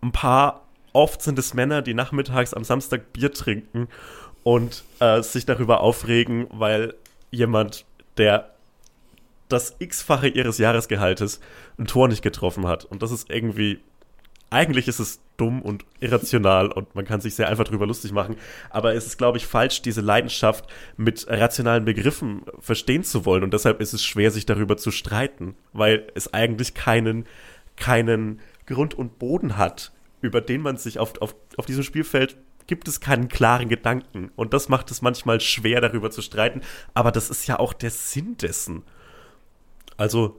ein 0.00 0.12
paar 0.12 0.67
oft 0.98 1.22
sind 1.22 1.38
es 1.38 1.54
Männer, 1.54 1.80
die 1.80 1.94
nachmittags 1.94 2.52
am 2.52 2.64
Samstag 2.64 3.12
Bier 3.12 3.32
trinken 3.32 3.86
und 4.42 4.82
äh, 4.98 5.22
sich 5.22 5.46
darüber 5.46 5.80
aufregen, 5.80 6.48
weil 6.50 6.94
jemand, 7.30 7.84
der 8.16 8.52
das 9.48 9.76
x-fache 9.78 10.26
ihres 10.26 10.58
Jahresgehaltes 10.58 11.40
ein 11.78 11.86
Tor 11.86 12.08
nicht 12.08 12.22
getroffen 12.22 12.66
hat. 12.66 12.84
Und 12.84 13.02
das 13.02 13.12
ist 13.12 13.30
irgendwie, 13.30 13.78
eigentlich 14.50 14.88
ist 14.88 14.98
es 14.98 15.20
dumm 15.36 15.62
und 15.62 15.84
irrational 16.00 16.72
und 16.72 16.92
man 16.96 17.04
kann 17.04 17.20
sich 17.20 17.36
sehr 17.36 17.48
einfach 17.48 17.64
darüber 17.64 17.86
lustig 17.86 18.10
machen. 18.10 18.34
Aber 18.68 18.92
es 18.94 19.06
ist, 19.06 19.18
glaube 19.18 19.38
ich, 19.38 19.46
falsch, 19.46 19.82
diese 19.82 20.00
Leidenschaft 20.00 20.66
mit 20.96 21.28
rationalen 21.28 21.84
Begriffen 21.84 22.42
verstehen 22.58 23.04
zu 23.04 23.24
wollen. 23.24 23.44
Und 23.44 23.54
deshalb 23.54 23.80
ist 23.80 23.92
es 23.92 24.04
schwer, 24.04 24.32
sich 24.32 24.46
darüber 24.46 24.76
zu 24.76 24.90
streiten, 24.90 25.54
weil 25.72 26.08
es 26.16 26.34
eigentlich 26.34 26.74
keinen, 26.74 27.24
keinen 27.76 28.40
Grund 28.66 28.94
und 28.94 29.20
Boden 29.20 29.56
hat, 29.56 29.92
über 30.20 30.40
den 30.40 30.62
man 30.62 30.76
sich 30.76 30.98
auf, 30.98 31.20
auf, 31.20 31.34
auf 31.56 31.66
diesem 31.66 31.82
Spielfeld 31.82 32.36
gibt 32.66 32.86
es 32.86 33.00
keinen 33.00 33.28
klaren 33.28 33.68
Gedanken. 33.68 34.30
Und 34.36 34.52
das 34.52 34.68
macht 34.68 34.90
es 34.90 35.02
manchmal 35.02 35.40
schwer, 35.40 35.80
darüber 35.80 36.10
zu 36.10 36.22
streiten. 36.22 36.60
Aber 36.94 37.10
das 37.10 37.30
ist 37.30 37.46
ja 37.46 37.58
auch 37.58 37.72
der 37.72 37.90
Sinn 37.90 38.36
dessen. 38.36 38.82
Also, 39.96 40.38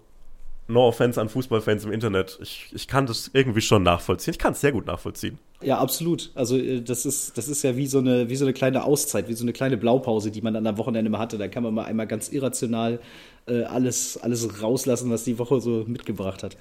no 0.70 0.88
offense 0.88 1.20
an 1.20 1.28
Fußballfans 1.28 1.84
im 1.86 1.92
Internet. 1.92 2.40
Ich, 2.42 2.70
ich 2.72 2.88
kann 2.88 3.08
das 3.08 3.32
irgendwie 3.34 3.62
schon 3.62 3.84
nachvollziehen. 3.84 4.34
Ich 4.34 4.40
kann 4.40 4.54
es 4.54 4.62
sehr 4.62 4.72
gut 4.72 4.86
nachvollziehen. 4.86 5.40
Ja, 5.62 5.80
absolut. 5.80 6.32
Also 6.36 6.58
äh, 6.58 6.82
das 6.82 7.06
ist, 7.06 7.38
das 7.38 7.48
ist 7.48 7.64
ja 7.64 7.76
wie 7.76 7.88
so, 7.88 7.98
eine, 7.98 8.30
wie 8.30 8.36
so 8.36 8.46
eine 8.46 8.54
kleine 8.54 8.84
Auszeit, 8.84 9.28
wie 9.28 9.34
so 9.34 9.44
eine 9.44 9.52
kleine 9.52 9.78
Blaupause, 9.78 10.32
die 10.32 10.42
man 10.42 10.54
dann 10.54 10.66
am 10.68 10.78
Wochenende 10.78 11.10
mal 11.10 11.20
hatte. 11.20 11.38
Da 11.38 11.48
kann 11.48 11.64
man 11.64 11.74
mal 11.74 11.86
einmal 11.86 12.08
ganz 12.08 12.30
irrational 12.30 13.00
äh, 13.48 13.64
alles, 13.64 14.18
alles 14.18 14.62
rauslassen, 14.62 15.10
was 15.10 15.24
die 15.24 15.40
Woche 15.40 15.60
so 15.60 15.84
mitgebracht 15.88 16.44
hat. 16.44 16.56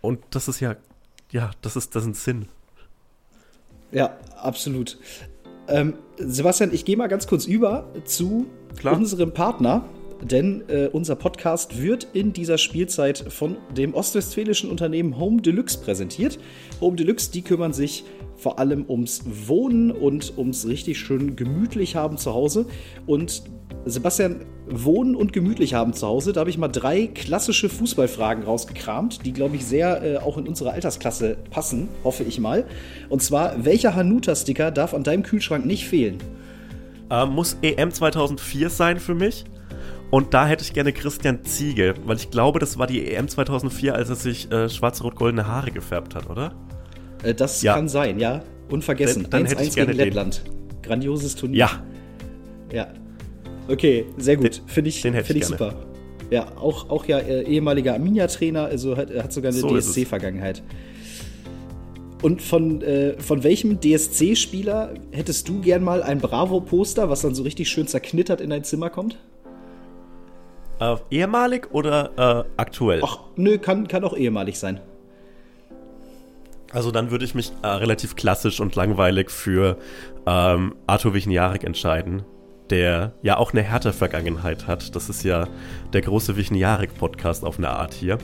Und 0.00 0.18
das 0.30 0.48
ist 0.48 0.58
ja 0.60 0.76
ja, 1.32 1.50
das 1.62 1.76
ist, 1.76 1.96
das 1.96 2.04
ist 2.04 2.08
ein 2.08 2.14
Sinn. 2.14 2.46
Ja, 3.90 4.16
absolut. 4.36 4.98
Ähm, 5.68 5.94
Sebastian, 6.16 6.72
ich 6.72 6.84
gehe 6.84 6.96
mal 6.96 7.08
ganz 7.08 7.26
kurz 7.26 7.46
über 7.46 7.88
zu 8.04 8.46
Klar. 8.76 8.94
unserem 8.96 9.32
Partner. 9.32 9.84
denn 10.22 10.62
äh, 10.68 10.88
unser 10.92 11.16
Podcast 11.16 11.82
wird 11.82 12.06
in 12.12 12.32
dieser 12.32 12.56
Spielzeit 12.56 13.18
von 13.32 13.56
dem 13.76 13.92
ostwestfälischen 13.92 14.70
Unternehmen 14.70 15.18
Home 15.18 15.42
Deluxe 15.42 15.78
präsentiert. 15.78 16.38
Home 16.80 16.94
Deluxe, 16.94 17.32
die 17.32 17.42
kümmern 17.42 17.72
sich 17.72 18.04
vor 18.36 18.60
allem 18.60 18.84
ums 18.88 19.22
Wohnen 19.24 19.90
und 19.90 20.38
ums 20.38 20.66
richtig 20.66 21.00
schön 21.00 21.34
gemütlich 21.34 21.96
haben 21.96 22.18
zu 22.18 22.34
Hause. 22.34 22.66
Und 23.06 23.42
Sebastian, 23.84 24.44
Wohnen 24.68 25.16
und 25.16 25.32
gemütlich 25.32 25.74
haben 25.74 25.92
zu 25.92 26.06
Hause, 26.06 26.32
da 26.32 26.40
habe 26.40 26.50
ich 26.50 26.58
mal 26.58 26.68
drei 26.68 27.08
klassische 27.08 27.68
Fußballfragen 27.68 28.44
rausgekramt, 28.44 29.26
die, 29.26 29.32
glaube 29.32 29.56
ich, 29.56 29.66
sehr 29.66 30.02
äh, 30.02 30.16
auch 30.18 30.38
in 30.38 30.46
unsere 30.46 30.72
Altersklasse 30.72 31.36
passen, 31.50 31.88
hoffe 32.04 32.22
ich 32.22 32.38
mal. 32.38 32.64
Und 33.08 33.22
zwar, 33.22 33.64
welcher 33.64 33.94
Hanuta-Sticker 33.94 34.70
darf 34.70 34.94
an 34.94 35.02
deinem 35.02 35.22
Kühlschrank 35.22 35.66
nicht 35.66 35.86
fehlen? 35.86 36.18
Äh, 37.10 37.26
muss 37.26 37.56
EM 37.62 37.92
2004 37.92 38.70
sein 38.70 39.00
für 39.00 39.14
mich. 39.14 39.44
Und 40.10 40.34
da 40.34 40.46
hätte 40.46 40.62
ich 40.62 40.74
gerne 40.74 40.92
Christian 40.92 41.44
Ziege, 41.44 41.94
weil 42.04 42.16
ich 42.16 42.30
glaube, 42.30 42.58
das 42.58 42.78
war 42.78 42.86
die 42.86 43.12
EM 43.12 43.28
2004, 43.28 43.94
als 43.94 44.10
er 44.10 44.16
sich 44.16 44.50
äh, 44.52 44.68
schwarz-rot-goldene 44.68 45.46
Haare 45.46 45.70
gefärbt 45.70 46.14
hat, 46.14 46.28
oder? 46.28 46.54
Äh, 47.22 47.34
das 47.34 47.62
ja. 47.62 47.74
kann 47.74 47.88
sein, 47.88 48.18
ja. 48.18 48.42
Unvergessen. 48.70 49.26
1-1 49.26 49.74
gegen 49.74 49.92
Lettland. 49.92 50.42
Den. 50.46 50.82
Grandioses 50.82 51.34
Turnier. 51.34 51.58
Ja. 51.58 51.70
Ja. 52.72 52.86
Okay, 53.68 54.06
sehr 54.16 54.36
gut. 54.36 54.62
Finde 54.66 54.90
ich, 54.90 55.00
find 55.00 55.16
ich, 55.16 55.36
ich 55.36 55.46
super. 55.46 55.74
Ja, 56.30 56.46
auch, 56.56 56.88
auch 56.88 57.04
ja 57.04 57.18
äh, 57.18 57.42
ehemaliger 57.42 57.92
Arminia-Trainer, 57.94 58.64
also 58.64 58.96
hat, 58.96 59.14
hat 59.14 59.32
sogar 59.32 59.52
eine 59.52 59.60
so 59.60 59.68
DSC-Vergangenheit. 59.68 60.62
Und 62.22 62.40
von, 62.40 62.80
äh, 62.82 63.18
von 63.18 63.42
welchem 63.42 63.80
DSC-Spieler 63.80 64.94
hättest 65.10 65.48
du 65.48 65.60
gern 65.60 65.82
mal 65.82 66.02
ein 66.02 66.20
Bravo-Poster, 66.20 67.10
was 67.10 67.22
dann 67.22 67.34
so 67.34 67.42
richtig 67.42 67.68
schön 67.68 67.86
zerknittert 67.86 68.40
in 68.40 68.50
dein 68.50 68.64
Zimmer 68.64 68.90
kommt? 68.90 69.18
Äh, 70.80 70.96
ehemalig 71.10 71.68
oder 71.72 72.44
äh, 72.46 72.48
aktuell? 72.56 73.00
Ach, 73.04 73.18
nö, 73.36 73.58
kann, 73.58 73.88
kann 73.88 74.04
auch 74.04 74.16
ehemalig 74.16 74.58
sein. 74.58 74.80
Also 76.72 76.90
dann 76.90 77.10
würde 77.10 77.24
ich 77.24 77.34
mich 77.34 77.52
äh, 77.62 77.66
relativ 77.66 78.16
klassisch 78.16 78.60
und 78.60 78.74
langweilig 78.74 79.30
für 79.30 79.76
ähm, 80.26 80.74
Arthur 80.86 81.14
Wichniarek 81.14 81.64
entscheiden, 81.64 82.22
der 82.72 83.12
ja 83.22 83.36
auch 83.36 83.52
eine 83.52 83.62
härte 83.62 83.92
Vergangenheit 83.92 84.66
hat. 84.66 84.96
Das 84.96 85.10
ist 85.10 85.22
ja 85.24 85.46
der 85.92 86.00
große 86.00 86.36
Wichniarek-Podcast 86.36 87.44
auf 87.44 87.58
eine 87.58 87.68
Art 87.68 87.92
hier. 87.92 88.16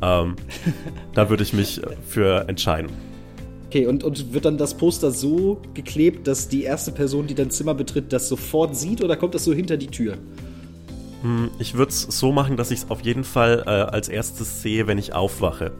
Ähm, 0.00 0.36
da 1.14 1.28
würde 1.28 1.42
ich 1.42 1.52
mich 1.52 1.82
für 2.06 2.48
entscheiden. 2.48 2.90
Okay, 3.66 3.86
und, 3.86 4.04
und 4.04 4.32
wird 4.32 4.44
dann 4.44 4.58
das 4.58 4.74
Poster 4.74 5.10
so 5.10 5.60
geklebt, 5.74 6.28
dass 6.28 6.48
die 6.48 6.62
erste 6.62 6.92
Person, 6.92 7.26
die 7.26 7.34
dein 7.34 7.50
Zimmer 7.50 7.74
betritt, 7.74 8.12
das 8.12 8.28
sofort 8.28 8.76
sieht 8.76 9.02
oder 9.02 9.16
kommt 9.16 9.34
das 9.34 9.44
so 9.44 9.52
hinter 9.52 9.76
die 9.76 9.88
Tür? 9.88 10.18
Hm, 11.22 11.50
ich 11.58 11.74
würde 11.74 11.90
es 11.90 12.02
so 12.02 12.30
machen, 12.30 12.56
dass 12.56 12.70
ich 12.70 12.80
es 12.80 12.90
auf 12.90 13.00
jeden 13.02 13.24
Fall 13.24 13.64
äh, 13.66 13.70
als 13.70 14.08
erstes 14.08 14.62
sehe, 14.62 14.86
wenn 14.86 14.98
ich 14.98 15.14
aufwache. 15.14 15.72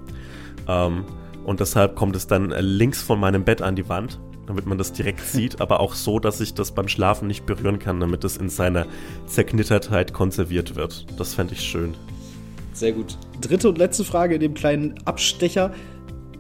Ähm, 0.67 1.05
und 1.45 1.61
deshalb 1.61 1.95
kommt 1.95 2.17
es 2.17 2.27
dann 2.27 2.51
äh, 2.51 2.61
links 2.61 3.03
von 3.03 3.21
meinem 3.21 3.45
Bett 3.45 3.63
an 3.63 3.77
die 3.77 3.89
Wand, 3.89 4.19
damit 4.51 4.67
man 4.67 4.79
das 4.79 4.93
direkt 4.93 5.21
sieht, 5.21 5.61
aber 5.61 5.79
auch 5.79 5.95
so, 5.95 6.19
dass 6.19 6.41
ich 6.41 6.55
das 6.55 6.73
beim 6.73 6.89
Schlafen 6.89 7.29
nicht 7.29 7.47
berühren 7.47 7.79
kann, 7.79 8.01
damit 8.01 8.25
es 8.25 8.37
in 8.37 8.49
seiner 8.49 8.87
Zerknittertheit 9.27 10.13
konserviert 10.13 10.75
wird. 10.75 11.07
Das 11.17 11.35
fände 11.35 11.55
ich 11.55 11.61
schön. 11.61 11.95
Sehr 12.73 12.91
gut. 12.91 13.17
Dritte 13.41 13.69
und 13.69 13.79
letzte 13.79 14.05
Frage 14.05 14.35
in 14.35 14.41
dem 14.41 14.55
kleinen 14.55 14.95
Abstecher. 15.05 15.73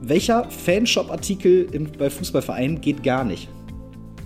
Welcher 0.00 0.50
Fanshop-Artikel 0.50 1.68
bei 1.96 2.10
Fußballvereinen 2.10 2.80
geht 2.80 3.04
gar 3.04 3.22
nicht? 3.22 3.48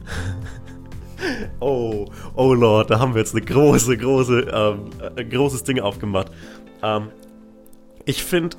oh, 1.61 2.07
oh 2.35 2.55
Lord, 2.55 2.88
da 2.90 2.99
haben 2.99 3.12
wir 3.12 3.20
jetzt 3.20 3.35
eine 3.35 3.44
große, 3.44 3.99
große, 3.99 4.47
ähm, 4.51 4.90
ein 5.14 5.29
großes 5.29 5.62
Ding 5.64 5.79
aufgemacht. 5.81 6.33
Ähm, 6.83 7.09
ich 8.07 8.25
finde 8.25 8.57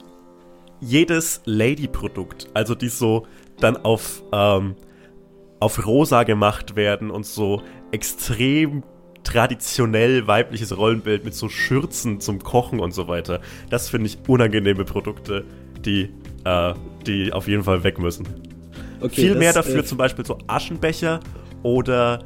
jedes 0.81 1.41
Lady-Produkt, 1.45 2.47
also 2.53 2.75
die 2.75 2.89
so 2.89 3.25
dann 3.59 3.77
auf, 3.77 4.21
ähm, 4.31 4.75
auf 5.59 5.85
rosa 5.85 6.23
gemacht 6.23 6.75
werden 6.75 7.11
und 7.11 7.25
so 7.25 7.61
extrem 7.91 8.83
traditionell 9.23 10.27
weibliches 10.27 10.77
Rollenbild 10.77 11.25
mit 11.25 11.33
so 11.33 11.49
Schürzen 11.49 12.19
zum 12.19 12.39
Kochen 12.39 12.79
und 12.79 12.93
so 12.93 13.07
weiter. 13.07 13.41
Das 13.69 13.89
finde 13.89 14.07
ich 14.07 14.19
unangenehme 14.27 14.85
Produkte, 14.85 15.43
die, 15.83 16.09
äh, 16.43 16.73
die 17.05 17.33
auf 17.33 17.47
jeden 17.47 17.63
Fall 17.63 17.83
weg 17.83 17.99
müssen. 17.99 18.27
Okay, 19.01 19.21
Viel 19.21 19.35
mehr 19.35 19.53
dafür 19.53 19.79
äh, 19.79 19.85
zum 19.85 19.97
Beispiel 19.97 20.25
so 20.25 20.37
Aschenbecher 20.47 21.19
oder 21.63 22.21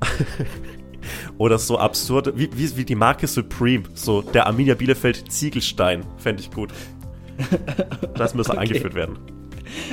oder 1.38 1.58
so 1.58 1.78
absurde, 1.78 2.36
wie, 2.36 2.50
wie, 2.54 2.76
wie 2.76 2.84
die 2.84 2.94
Marke 2.94 3.26
Supreme, 3.26 3.84
so 3.94 4.22
der 4.22 4.46
Arminia 4.46 4.74
Bielefeld 4.74 5.30
Ziegelstein, 5.32 6.04
fände 6.18 6.42
ich 6.42 6.50
gut. 6.50 6.70
Das 8.14 8.34
müsste 8.34 8.52
okay. 8.52 8.60
eingeführt 8.60 8.94
werden. 8.94 9.18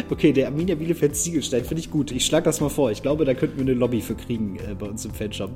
Okay, 0.10 0.34
der 0.34 0.48
Arminia 0.48 0.76
Bielefeld 0.76 1.16
Ziegelstein 1.16 1.64
finde 1.64 1.82
ich 1.82 1.92
gut. 1.92 2.12
Ich 2.12 2.26
schlage 2.26 2.46
das 2.46 2.62
mal 2.62 2.70
vor. 2.70 2.92
Ich 2.92 3.02
glaube, 3.02 3.26
da 3.26 3.34
könnten 3.34 3.58
wir 3.58 3.66
eine 3.66 3.74
Lobby 3.74 4.02
für 4.02 4.16
kriegen 4.16 4.58
äh, 4.58 4.76
bei 4.76 4.88
uns 4.88 5.06
im 5.06 5.12
Fanshop. 5.12 5.52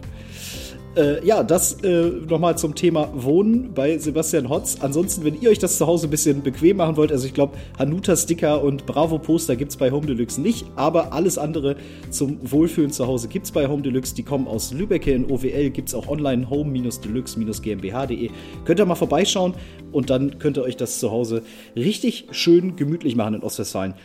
Äh, 0.96 1.26
ja, 1.26 1.42
das 1.42 1.82
äh, 1.84 2.12
nochmal 2.30 2.56
zum 2.56 2.76
Thema 2.76 3.10
Wohnen 3.16 3.74
bei 3.74 3.98
Sebastian 3.98 4.50
Hotz. 4.50 4.78
Ansonsten, 4.80 5.24
wenn 5.24 5.42
ihr 5.42 5.50
euch 5.50 5.58
das 5.58 5.80
zu 5.80 5.88
Hause 5.88 6.06
ein 6.08 6.12
bisschen 6.12 6.44
bequem 6.44 6.78
machen 6.78 6.98
wollt, 6.98 7.12
also 7.12 7.26
ich 7.26 7.34
glaube, 7.34 7.58
Hanuta-Sticker 7.80 8.64
und 8.64 8.86
Bravo-Poster 8.86 9.56
gibt 9.56 9.72
es 9.72 9.78
bei 9.78 9.90
Home 9.90 10.06
Deluxe 10.06 10.40
nicht, 10.40 10.68
aber 10.76 11.12
alles 11.12 11.40
andere 11.40 11.78
zum 12.12 12.38
Wohlfühlen 12.44 12.92
zu 12.92 13.08
Hause 13.08 13.28
gibt 13.28 13.48
es 13.48 13.52
bei 13.52 13.68
Home 13.68 13.82
Deluxe. 13.82 14.14
Die 14.14 14.22
kommen 14.22 14.48
aus 14.48 14.72
Lübeck 14.72 15.08
in 15.08 15.32
OWL, 15.32 15.72
gibt 15.72 15.90
es 15.90 15.96
auch 15.96 16.08
online 16.08 16.48
home-deluxe-gmbh.de. 16.48 18.30
Könnt 18.66 18.80
ihr 18.80 18.86
mal 18.86 18.94
vorbeischauen 18.94 19.56
und 19.92 20.12
dann 20.12 20.38
könnt 20.38 20.58
ihr 20.58 20.64
euch 20.64 20.78
das 20.78 21.00
zu 21.00 21.10
Hause 21.10 21.42
richtig 21.76 22.28
schön 22.30 22.76
gemütlich 22.76 23.16
machen 23.16 23.34
in 23.34 23.42
Ostwestfalen. 23.42 23.96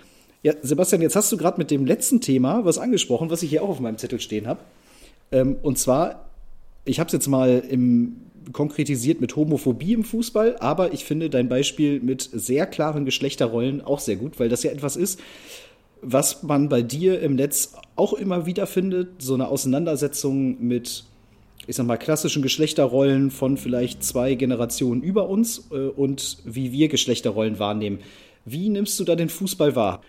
Ja, 0.43 0.55
Sebastian, 0.63 1.03
jetzt 1.03 1.17
hast 1.17 1.33
du 1.33 1.37
gerade 1.37 1.59
mit 1.59 1.71
dem 1.71 1.85
letzten 1.85 2.21
Thema 2.21 2.65
was 2.65 2.79
angesprochen, 2.79 3.31
was 3.31 3.43
ich 3.43 3.51
hier 3.51 3.63
auch 3.63 3.69
auf 3.69 3.81
meinem 3.81 3.99
Zettel 3.99 4.21
stehen 4.21 4.47
habe. 4.47 4.61
Ähm, 5.33 5.57
und 5.63 5.79
zwar 5.79 6.29
ich 6.89 6.99
habe 6.99 7.09
es 7.09 7.13
jetzt 7.13 7.29
mal 7.29 7.63
im, 7.69 8.17
konkretisiert 8.53 9.21
mit 9.21 9.37
Homophobie 9.37 9.93
im 9.93 10.05
Fußball, 10.05 10.57
aber 10.59 10.93
ich 10.93 11.05
finde 11.05 11.31
dein 11.31 11.49
Beispiel 11.49 12.01
mit 12.01 12.29
sehr 12.33 12.67
klaren 12.67 13.05
Geschlechterrollen 13.05 13.83
auch 13.83 14.01
sehr 14.01 14.17
gut, 14.17 14.41
weil 14.41 14.49
das 14.49 14.63
ja 14.63 14.71
etwas 14.71 14.97
ist, 14.97 15.21
was 16.01 16.43
man 16.43 16.69
bei 16.69 16.83
dir 16.83 17.21
im 17.21 17.35
Netz 17.35 17.75
auch 17.97 18.15
immer 18.15 18.47
wieder 18.47 18.67
findet, 18.67 19.21
so 19.21 19.35
eine 19.35 19.49
Auseinandersetzung 19.49 20.63
mit, 20.65 21.05
ich 21.67 21.77
sag 21.77 21.87
mal, 21.87 21.97
klassischen 21.97 22.41
Geschlechterrollen 22.41 23.31
von 23.31 23.57
vielleicht 23.57 24.05
zwei 24.05 24.35
Generationen 24.35 25.03
über 25.03 25.29
uns 25.29 25.69
äh, 25.73 25.89
und 25.89 26.39
wie 26.45 26.73
wir 26.73 26.89
Geschlechterrollen 26.89 27.59
wahrnehmen. 27.59 27.99
Wie 28.45 28.69
nimmst 28.69 28.99
du 28.99 29.05
da 29.05 29.17
den 29.17 29.29
Fußball 29.29 29.77
wahr? 29.77 30.01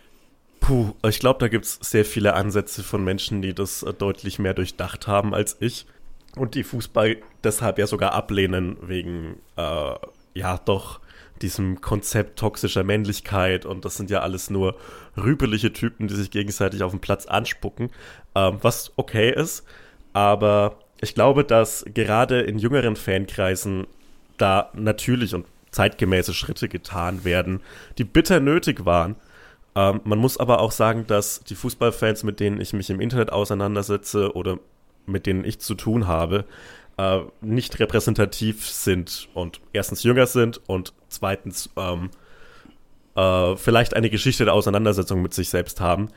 Puh, 0.69 0.93
ich 1.01 1.17
glaube, 1.17 1.39
da 1.39 1.47
gibt 1.47 1.65
es 1.65 1.79
sehr 1.82 2.05
viele 2.05 2.36
Ansätze 2.36 2.84
von 2.84 3.03
Menschen, 3.03 3.41
die 3.41 3.55
das 3.55 3.82
äh, 3.82 3.91
deutlich 3.91 4.38
mehr 4.38 4.53
durchdacht 4.53 5.08
haben 5.08 5.34
als 5.34 5.58
ich 5.62 5.88
und 6.36 6.53
die 6.53 6.63
Fußball 6.63 7.17
deshalb 7.43 7.79
ja 7.79 7.88
sogar 7.88 8.13
ablehnen 8.13 8.77
wegen, 8.84 9.38
äh, 9.58 9.95
ja, 10.36 10.60
doch 10.63 10.99
diesem 11.41 11.82
Konzept 11.82 12.38
toxischer 12.38 12.84
Männlichkeit 12.84 13.65
und 13.65 13.84
das 13.84 13.97
sind 13.97 14.12
ja 14.12 14.19
alles 14.19 14.51
nur 14.51 14.75
rübelige 15.17 15.73
Typen, 15.73 16.08
die 16.08 16.13
sich 16.13 16.29
gegenseitig 16.29 16.84
auf 16.84 16.91
dem 16.91 16.99
Platz 16.99 17.25
anspucken, 17.25 17.89
ähm, 18.36 18.60
was 18.62 18.93
okay 18.95 19.34
ist, 19.34 19.65
aber 20.13 20.77
ich 21.01 21.15
glaube, 21.15 21.45
dass 21.45 21.84
gerade 21.95 22.41
in 22.41 22.60
jüngeren 22.60 22.95
Fankreisen 22.95 23.88
da 24.38 24.69
natürlich 24.75 25.34
und 25.34 25.47
zeitgemäße 25.71 26.36
Schritte 26.36 26.69
getan 26.69 27.23
werden, 27.23 27.62
die 27.97 28.03
bitter 28.03 28.39
nötig 28.39 28.86
waren. 28.86 29.15
Ähm, 29.79 30.01
man 30.03 30.19
muss 30.19 30.37
aber 30.37 30.59
auch 30.59 30.73
sagen, 30.73 31.07
dass 31.07 31.39
die 31.45 31.55
Fußballfans, 31.55 32.23
mit 32.23 32.41
denen 32.41 32.59
ich 32.59 32.73
mich 32.73 32.89
im 32.89 32.99
Internet 32.99 33.31
auseinandersetze 33.31 34.35
oder 34.35 34.59
mit 35.05 35.25
denen 35.25 35.45
ich 35.45 35.59
zu 35.59 35.73
tun 35.73 36.05
habe, 36.05 36.43
äh, 36.97 37.19
nicht 37.39 37.79
repräsentativ 37.79 38.67
sind 38.67 39.29
und 39.33 39.61
erstens 39.71 40.03
jünger 40.03 40.27
sind 40.27 40.59
und 40.67 40.93
zweitens 41.07 41.69
ähm, 41.77 42.09
äh, 43.15 43.55
vielleicht 43.55 43.93
eine 43.93 44.09
Geschichte 44.09 44.43
der 44.43 44.53
Auseinandersetzung 44.53 45.21
mit 45.21 45.33
sich 45.33 45.49
selbst 45.49 45.79
haben, 45.79 46.09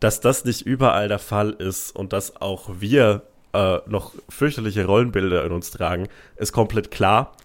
dass 0.00 0.20
das 0.20 0.44
nicht 0.44 0.62
überall 0.62 1.06
der 1.06 1.20
Fall 1.20 1.50
ist 1.50 1.94
und 1.94 2.12
dass 2.12 2.42
auch 2.42 2.70
wir 2.80 3.22
äh, 3.52 3.78
noch 3.86 4.14
fürchterliche 4.28 4.84
Rollenbilder 4.84 5.44
in 5.44 5.52
uns 5.52 5.70
tragen, 5.70 6.08
ist 6.34 6.52
komplett 6.52 6.90
klar. 6.90 7.36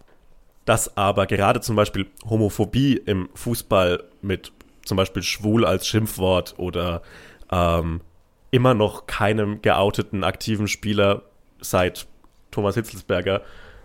Dass 0.66 0.98
aber 0.98 1.28
gerade 1.28 1.62
zum 1.62 1.76
Beispiel 1.76 2.08
Homophobie 2.28 2.96
im 2.96 3.30
Fußball 3.36 4.04
mit 4.22 4.52
zum 4.86 4.98
Beispiel 4.98 5.24
schwul 5.24 5.66
als 5.66 5.88
Schimpfwort 5.88 6.56
oder 6.58 7.02
ähm, 7.52 8.02
immer 8.52 8.74
noch 8.74 9.08
keinem 9.08 9.62
geouteten 9.62 10.24
aktiven 10.24 10.68
Spieler 10.68 11.24
seit 11.60 12.08
Thomas 12.52 12.76
Hitzelsberger 12.76 13.42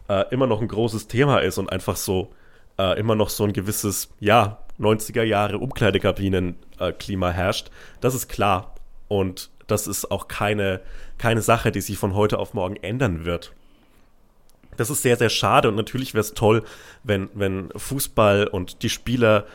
äh, 0.08 0.24
immer 0.30 0.46
noch 0.46 0.60
ein 0.60 0.68
großes 0.68 1.06
Thema 1.08 1.38
ist 1.38 1.58
und 1.58 1.70
einfach 1.70 1.96
so 1.96 2.32
äh, 2.78 2.98
immer 2.98 3.14
noch 3.14 3.30
so 3.30 3.44
ein 3.44 3.52
gewisses, 3.52 4.10
ja, 4.20 4.58
90er 4.78 5.22
Jahre 5.22 5.58
Umkleidekabinen-Klima 5.58 7.30
äh, 7.30 7.32
herrscht. 7.32 7.70
Das 8.00 8.14
ist 8.14 8.28
klar. 8.28 8.74
Und 9.08 9.50
das 9.66 9.86
ist 9.86 10.10
auch 10.10 10.28
keine, 10.28 10.80
keine 11.18 11.40
Sache, 11.40 11.72
die 11.72 11.80
sich 11.80 11.96
von 11.98 12.14
heute 12.14 12.38
auf 12.38 12.54
morgen 12.54 12.76
ändern 12.76 13.24
wird. 13.24 13.52
das 14.76 14.90
ist 14.90 15.02
sehr, 15.02 15.16
sehr 15.16 15.30
schade 15.30 15.68
und 15.68 15.74
natürlich 15.74 16.12
wäre 16.12 16.20
es 16.20 16.34
toll, 16.34 16.62
wenn, 17.02 17.30
wenn 17.32 17.70
Fußball 17.74 18.46
und 18.46 18.82
die 18.82 18.90
Spieler 18.90 19.46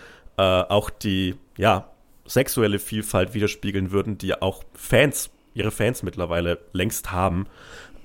äh, 0.42 0.64
auch 0.70 0.90
die, 0.90 1.36
ja, 1.56 1.92
sexuelle 2.26 2.80
Vielfalt 2.80 3.36
widerspiegeln 3.36 3.92
würden, 3.92 4.18
die 4.18 4.42
auch 4.42 4.64
Fans, 4.74 5.30
ihre 5.54 5.70
Fans 5.70 6.02
mittlerweile 6.02 6.60
längst 6.74 7.12
haben. 7.12 7.46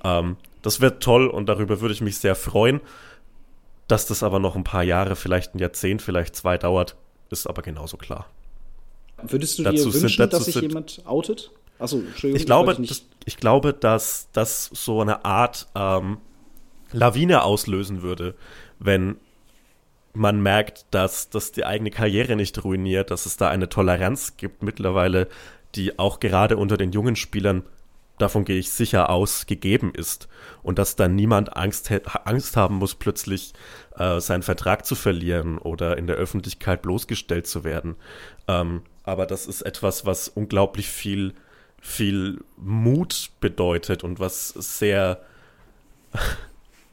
Ähm, 0.03 0.37
das 0.61 0.79
wäre 0.79 0.99
toll 0.99 1.27
und 1.27 1.47
darüber 1.49 1.81
würde 1.81 1.95
ich 1.95 2.01
mich 2.01 2.19
sehr 2.19 2.35
freuen. 2.35 2.79
Dass 3.87 4.05
das 4.05 4.21
aber 4.21 4.37
noch 4.37 4.55
ein 4.55 4.63
paar 4.65 4.83
Jahre, 4.83 5.15
vielleicht 5.15 5.55
ein 5.55 5.59
Jahrzehnt, 5.59 6.01
vielleicht 6.01 6.35
zwei 6.35 6.57
dauert, 6.57 6.95
ist 7.31 7.47
aber 7.47 7.63
genauso 7.63 7.97
klar. 7.97 8.27
Würdest 9.23 9.57
du 9.57 9.63
dazu 9.63 9.75
dir 9.75 9.93
wünschen, 9.93 10.09
sind, 10.09 10.33
dass 10.33 10.45
sich 10.45 10.55
jemand 10.55 11.01
outet? 11.05 11.51
Achso, 11.79 11.97
Entschuldigung. 11.99 12.39
Ich 12.39 12.45
glaube, 12.45 12.77
ich, 12.79 12.89
das, 12.89 13.05
ich 13.25 13.37
glaube, 13.37 13.73
dass 13.73 14.27
das 14.33 14.69
so 14.73 15.01
eine 15.01 15.25
Art 15.25 15.67
ähm, 15.73 16.17
Lawine 16.91 17.43
auslösen 17.43 18.03
würde, 18.03 18.35
wenn 18.77 19.15
man 20.17 20.41
merkt, 20.41 20.85
dass 20.91 21.29
das 21.29 21.51
die 21.51 21.65
eigene 21.65 21.91
Karriere 21.91 22.35
nicht 22.35 22.63
ruiniert, 22.63 23.11
dass 23.11 23.25
es 23.25 23.37
da 23.37 23.49
eine 23.49 23.69
Toleranz 23.69 24.35
gibt 24.37 24.63
mittlerweile, 24.63 25.27
die 25.75 25.99
auch 25.99 26.19
gerade 26.19 26.57
unter 26.57 26.77
den 26.77 26.91
jungen 26.91 27.15
Spielern, 27.15 27.63
davon 28.17 28.43
gehe 28.43 28.57
ich 28.57 28.71
sicher 28.71 29.09
aus, 29.09 29.45
gegeben 29.45 29.93
ist. 29.93 30.27
Und 30.63 30.79
dass 30.79 30.95
dann 30.95 31.15
niemand 31.15 31.55
Angst, 31.55 31.91
Angst 32.25 32.57
haben 32.57 32.75
muss, 32.75 32.95
plötzlich 32.95 33.53
äh, 33.95 34.19
seinen 34.19 34.43
Vertrag 34.43 34.85
zu 34.85 34.95
verlieren 34.95 35.59
oder 35.59 35.97
in 35.97 36.07
der 36.07 36.15
Öffentlichkeit 36.15 36.81
bloßgestellt 36.81 37.45
zu 37.45 37.63
werden. 37.63 37.95
Ähm, 38.47 38.81
aber 39.03 39.25
das 39.27 39.45
ist 39.45 39.61
etwas, 39.61 40.05
was 40.05 40.29
unglaublich 40.29 40.89
viel, 40.89 41.33
viel 41.79 42.43
Mut 42.57 43.29
bedeutet 43.39 44.03
und 44.03 44.19
was 44.19 44.49
sehr 44.49 45.21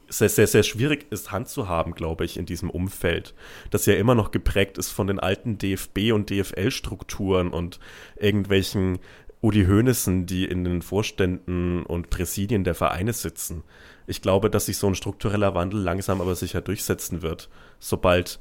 sehr, 0.08 0.28
sehr, 0.28 0.46
sehr 0.46 0.62
schwierig 0.62 1.06
ist, 1.10 1.32
Hand 1.32 1.48
zu 1.48 1.68
haben, 1.68 1.94
glaube 1.94 2.24
ich, 2.24 2.36
in 2.36 2.46
diesem 2.46 2.70
Umfeld, 2.70 3.34
das 3.70 3.86
ja 3.86 3.94
immer 3.94 4.14
noch 4.14 4.30
geprägt 4.30 4.78
ist 4.78 4.90
von 4.90 5.06
den 5.06 5.18
alten 5.18 5.58
DFB- 5.58 6.12
und 6.12 6.30
DFL-Strukturen 6.30 7.50
und 7.50 7.78
irgendwelchen 8.16 8.98
Udi 9.42 9.66
Hoenessen, 9.66 10.26
die 10.26 10.46
in 10.46 10.64
den 10.64 10.80
Vorständen 10.80 11.84
und 11.84 12.08
Präsidien 12.08 12.64
der 12.64 12.74
Vereine 12.74 13.12
sitzen. 13.12 13.62
Ich 14.06 14.22
glaube, 14.22 14.48
dass 14.50 14.66
sich 14.66 14.78
so 14.78 14.86
ein 14.86 14.94
struktureller 14.94 15.54
Wandel 15.54 15.80
langsam 15.80 16.20
aber 16.20 16.34
sicher 16.34 16.60
durchsetzen 16.60 17.22
wird, 17.22 17.50
sobald 17.78 18.40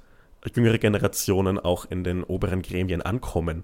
jüngere 0.56 0.78
Generationen 0.78 1.60
auch 1.60 1.86
in 1.90 2.04
den 2.04 2.24
oberen 2.24 2.62
Gremien 2.62 3.02
ankommen. 3.02 3.64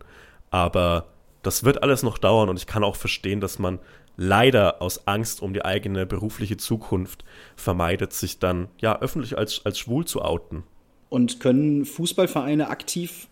Aber 0.50 1.08
das 1.42 1.64
wird 1.64 1.84
alles 1.84 2.04
noch 2.04 2.18
dauern 2.18 2.50
und 2.50 2.58
ich 2.58 2.68
kann 2.68 2.84
auch 2.84 2.96
verstehen, 2.96 3.40
dass 3.40 3.60
man 3.60 3.80
leider 4.20 4.82
aus 4.82 5.08
Angst 5.08 5.42
um 5.42 5.54
die 5.54 5.64
eigene 5.64 6.06
berufliche 6.06 6.58
Zukunft 6.58 7.24
vermeidet, 7.56 8.12
sich 8.12 8.38
dann 8.38 8.68
ja 8.80 9.00
öffentlich 9.00 9.38
als, 9.38 9.62
als 9.66 9.80
schwul 9.80 10.06
zu 10.06 10.22
outen. 10.22 10.64
Und 11.10 11.40
können 11.40 11.86
Fußballvereine 11.86 12.68
aktiv 12.68 13.28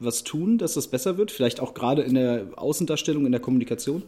was 0.00 0.24
tun, 0.24 0.58
dass 0.58 0.74
das 0.74 0.88
besser 0.88 1.16
wird? 1.16 1.30
Vielleicht 1.30 1.60
auch 1.60 1.72
gerade 1.72 2.02
in 2.02 2.14
der 2.14 2.48
Außendarstellung, 2.56 3.26
in 3.26 3.32
der 3.32 3.40
Kommunikation? 3.40 4.02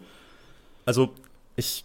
Also 0.85 1.11
ich 1.55 1.85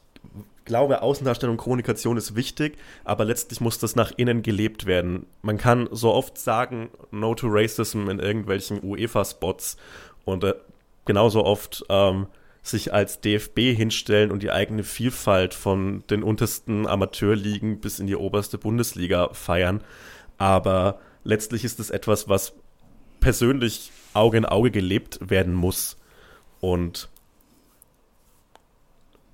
glaube, 0.65 1.03
Außendarstellung, 1.03 1.57
Kommunikation 1.57 2.17
ist 2.17 2.35
wichtig, 2.35 2.77
aber 3.03 3.25
letztlich 3.25 3.61
muss 3.61 3.77
das 3.77 3.95
nach 3.95 4.11
innen 4.17 4.41
gelebt 4.41 4.87
werden. 4.87 5.27
Man 5.43 5.59
kann 5.59 5.87
so 5.91 6.11
oft 6.11 6.37
sagen, 6.39 6.89
No 7.11 7.35
to 7.35 7.47
Racism 7.47 8.09
in 8.09 8.17
irgendwelchen 8.17 8.83
UEFA-Spots 8.83 9.77
und 10.25 10.43
äh, 10.43 10.55
genauso 11.05 11.45
oft 11.45 11.85
ähm, 11.89 12.25
sich 12.64 12.93
als 12.93 13.22
DFB 13.22 13.76
hinstellen 13.76 14.32
und 14.32 14.43
die 14.43 14.51
eigene 14.51 14.84
Vielfalt 14.84 15.53
von 15.53 16.03
den 16.09 16.24
untersten 16.24 16.86
Amateurligen 16.86 17.80
bis 17.80 17.99
in 17.99 18.07
die 18.07 18.16
oberste 18.16 18.57
Bundesliga 18.57 19.30
feiern. 19.34 19.84
Aber 20.38 20.99
letztlich 21.24 21.64
ist 21.64 21.80
es 21.80 21.89
etwas, 21.89 22.30
was 22.30 22.53
persönlich 23.20 23.91
Auge 24.14 24.38
in 24.38 24.45
Auge 24.45 24.72
gelebt 24.72 25.20
werden 25.30 25.53
muss. 25.53 25.97
Und 26.59 27.09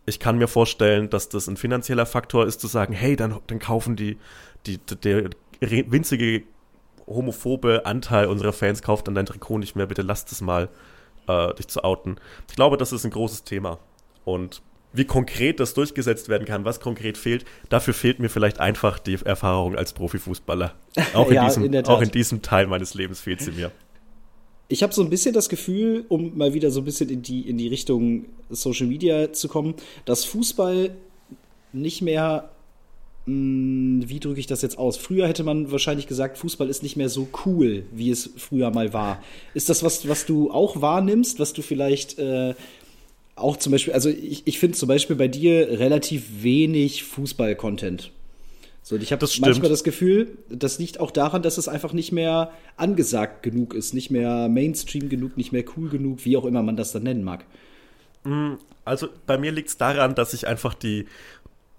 ich 0.06 0.20
kann 0.20 0.38
mir 0.38 0.48
vorstellen, 0.48 1.10
dass 1.10 1.28
das 1.28 1.48
ein 1.48 1.58
finanzieller 1.58 2.06
Faktor 2.06 2.46
ist, 2.46 2.62
zu 2.62 2.68
sagen, 2.68 2.94
hey, 2.94 3.18
dann, 3.18 3.40
dann 3.48 3.60
kaufen 3.60 3.98
die, 3.98 4.18
die, 4.66 4.78
der 4.78 5.30
winzige 5.60 6.44
homophobe 7.06 7.86
Anteil 7.86 8.28
unserer 8.28 8.54
Fans 8.54 8.82
kauft 8.82 9.08
dann 9.08 9.16
dein 9.16 9.26
Trikot 9.26 9.58
nicht 9.58 9.76
mehr, 9.76 9.86
bitte 9.86 10.02
lass 10.02 10.26
das 10.26 10.42
mal 10.42 10.70
äh, 11.28 11.54
dich 11.56 11.68
zu 11.68 11.84
outen. 11.84 12.18
Ich 12.50 12.56
glaube, 12.56 12.78
das 12.78 12.92
ist 12.92 13.06
ein 13.06 13.12
großes 13.12 13.44
Thema. 13.44 13.80
Und 14.26 14.62
wie 14.94 15.06
konkret 15.06 15.60
das 15.60 15.74
durchgesetzt 15.74 16.30
werden 16.30 16.46
kann, 16.46 16.66
was 16.66 16.80
konkret 16.80 17.18
fehlt, 17.18 17.46
dafür 17.70 17.94
fehlt 17.94 18.20
mir 18.20 18.30
vielleicht 18.30 18.60
einfach 18.60 19.00
die 19.00 19.18
Erfahrung 19.24 19.76
als 19.76 19.94
Profifußballer. 19.94 20.74
Auch 21.14 21.28
in, 21.28 21.36
ja, 21.36 21.46
diesem, 21.46 21.64
in 21.66 21.86
auch 21.86 22.02
in 22.02 22.12
diesem 22.12 22.42
Teil 22.42 22.68
meines 22.68 22.94
Lebens 22.94 23.20
fehlt 23.22 23.42
sie 23.42 23.52
mir. 23.52 23.72
Ich 24.70 24.84
habe 24.84 24.94
so 24.94 25.02
ein 25.02 25.10
bisschen 25.10 25.34
das 25.34 25.48
Gefühl, 25.48 26.06
um 26.10 26.38
mal 26.38 26.54
wieder 26.54 26.72
so 26.72 26.82
ein 26.82 26.86
bisschen 26.86 27.10
in 27.10 27.22
die, 27.22 27.48
in 27.48 27.58
die 27.58 27.68
Richtung 27.68 28.26
Social 28.50 28.88
Media 28.88 29.32
zu 29.32 29.48
kommen, 29.48 29.76
dass 30.04 30.26
Fußball 30.26 30.92
nicht 31.72 32.02
mehr 32.02 32.50
wie 33.30 34.20
drücke 34.22 34.40
ich 34.40 34.48
das 34.48 34.62
jetzt 34.62 34.78
aus? 34.78 34.96
Früher 34.96 35.28
hätte 35.28 35.44
man 35.44 35.70
wahrscheinlich 35.70 36.08
gesagt, 36.08 36.38
Fußball 36.38 36.70
ist 36.70 36.82
nicht 36.82 36.96
mehr 36.96 37.10
so 37.10 37.28
cool, 37.46 37.84
wie 37.92 38.10
es 38.10 38.30
früher 38.38 38.72
mal 38.72 38.94
war. 38.94 39.22
Ist 39.54 39.68
das 39.68 39.84
was, 39.84 40.08
was 40.08 40.26
du 40.26 40.50
auch 40.50 40.82
wahrnimmst, 40.82 41.38
was 41.38 41.52
du 41.52 41.62
vielleicht 41.62 42.18
äh, 42.20 42.56
auch 43.36 43.58
zum 43.58 43.74
Beispiel, 43.74 43.94
also 43.94 44.10
ich, 44.10 44.44
ich 44.46 44.60
finde 44.60 44.78
zum 44.78 44.88
Beispiel 44.88 45.18
bei 45.18 45.28
dir 45.28 45.80
relativ 45.80 46.42
wenig 46.42 47.04
Fußball-Content. 47.04 48.12
So, 48.82 48.96
ich 48.96 49.12
habe 49.12 49.28
manchmal 49.42 49.70
das 49.70 49.84
Gefühl, 49.84 50.38
das 50.50 50.80
liegt 50.80 51.02
auch 51.02 51.12
daran, 51.12 51.42
dass 51.42 51.58
es 51.58 51.68
einfach 51.68 51.92
nicht 51.92 52.14
mehr 52.14 52.52
angesagt 52.78 53.44
genug 53.44 53.74
ist, 53.74 53.94
nicht 53.94 54.10
mehr 54.10 54.48
Mainstream 54.48 55.10
genug, 55.10 55.36
nicht 55.36 55.52
mehr 55.52 55.66
cool 55.76 55.90
genug, 55.90 56.24
wie 56.24 56.38
auch 56.38 56.46
immer 56.46 56.64
man 56.64 56.78
das 56.78 56.94
dann 56.94 57.04
nennen 57.04 57.26
mag. 57.26 57.44
Hm, 58.24 58.58
also 58.86 59.10
bei 59.26 59.38
mir 59.38 59.52
liegt 59.52 59.68
es 59.68 59.78
daran, 59.78 60.16
dass 60.16 60.34
ich 60.34 60.48
einfach 60.48 60.74
die 60.74 61.06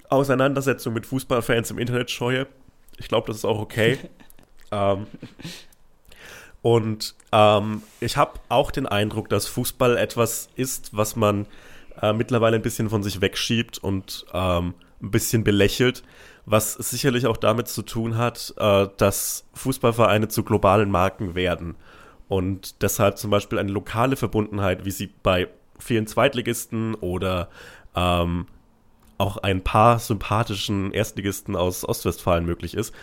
Auseinandersetzung 0.08 0.94
mit 0.94 1.06
Fußballfans 1.06 1.70
im 1.70 1.78
Internet 1.78 2.10
scheue. 2.10 2.46
Ich 2.98 3.08
glaube, 3.08 3.28
das 3.28 3.38
ist 3.38 3.44
auch 3.44 3.58
okay. 3.58 3.98
ähm, 4.72 5.06
und 6.62 7.14
ähm, 7.32 7.82
ich 8.00 8.16
habe 8.16 8.40
auch 8.48 8.70
den 8.70 8.86
Eindruck, 8.86 9.28
dass 9.28 9.46
Fußball 9.46 9.96
etwas 9.96 10.48
ist, 10.56 10.96
was 10.96 11.16
man 11.16 11.46
äh, 12.02 12.12
mittlerweile 12.12 12.56
ein 12.56 12.62
bisschen 12.62 12.90
von 12.90 13.02
sich 13.02 13.20
wegschiebt 13.20 13.78
und 13.78 14.26
ähm, 14.32 14.74
ein 15.00 15.10
bisschen 15.10 15.44
belächelt, 15.44 16.02
was 16.46 16.74
sicherlich 16.74 17.26
auch 17.26 17.36
damit 17.36 17.68
zu 17.68 17.82
tun 17.82 18.16
hat, 18.16 18.54
äh, 18.58 18.88
dass 18.96 19.44
Fußballvereine 19.54 20.28
zu 20.28 20.42
globalen 20.42 20.90
Marken 20.90 21.34
werden 21.34 21.76
und 22.28 22.82
deshalb 22.82 23.18
zum 23.18 23.30
Beispiel 23.30 23.58
eine 23.58 23.72
lokale 23.72 24.16
Verbundenheit, 24.16 24.84
wie 24.84 24.90
sie 24.90 25.10
bei 25.22 25.48
vielen 25.78 26.06
Zweitligisten 26.06 26.94
oder 26.94 27.48
ähm, 27.94 28.46
auch 29.18 29.36
ein 29.36 29.62
paar 29.62 29.98
sympathischen 29.98 30.92
Erstligisten 30.92 31.56
aus 31.56 31.86
Ostwestfalen 31.86 32.46
möglich 32.46 32.74
ist, 32.74 32.94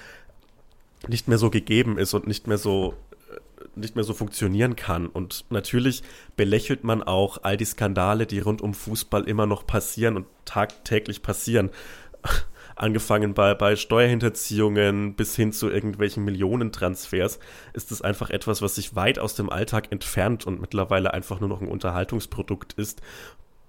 nicht 1.07 1.28
mehr 1.28 1.38
so 1.38 1.49
gegeben 1.49 1.97
ist 1.97 2.13
und 2.13 2.26
nicht 2.26 2.47
mehr 2.47 2.57
so 2.57 2.95
äh, 3.30 3.39
nicht 3.76 3.95
mehr 3.95 4.05
so 4.05 4.13
funktionieren 4.13 4.76
kann. 4.76 5.07
Und 5.07 5.45
natürlich 5.49 6.03
belächelt 6.38 6.84
man 6.84 7.03
auch 7.03 7.39
all 7.43 7.57
die 7.57 7.66
Skandale, 7.66 8.26
die 8.26 8.39
rund 8.39 8.61
um 8.61 8.74
Fußball 8.74 9.24
immer 9.26 9.45
noch 9.45 9.68
passieren 9.68 10.16
und 10.16 10.26
tagtäglich 10.45 11.22
passieren. 11.22 11.70
Angefangen 12.78 13.34
bei, 13.34 13.53
bei 13.53 13.78
Steuerhinterziehungen 13.78 15.16
bis 15.16 15.34
hin 15.36 15.53
zu 15.53 15.70
irgendwelchen 15.70 16.26
Millionentransfers 16.26 17.39
ist 17.72 17.91
es 17.91 18.01
einfach 18.01 18.30
etwas, 18.30 18.61
was 18.61 18.76
sich 18.76 18.97
weit 18.97 19.18
aus 19.18 19.36
dem 19.36 19.49
Alltag 19.49 19.93
entfernt 19.93 20.45
und 20.45 20.59
mittlerweile 20.59 21.13
einfach 21.13 21.39
nur 21.39 21.47
noch 21.47 21.61
ein 21.61 21.70
Unterhaltungsprodukt 21.70 22.74
ist, 22.74 23.01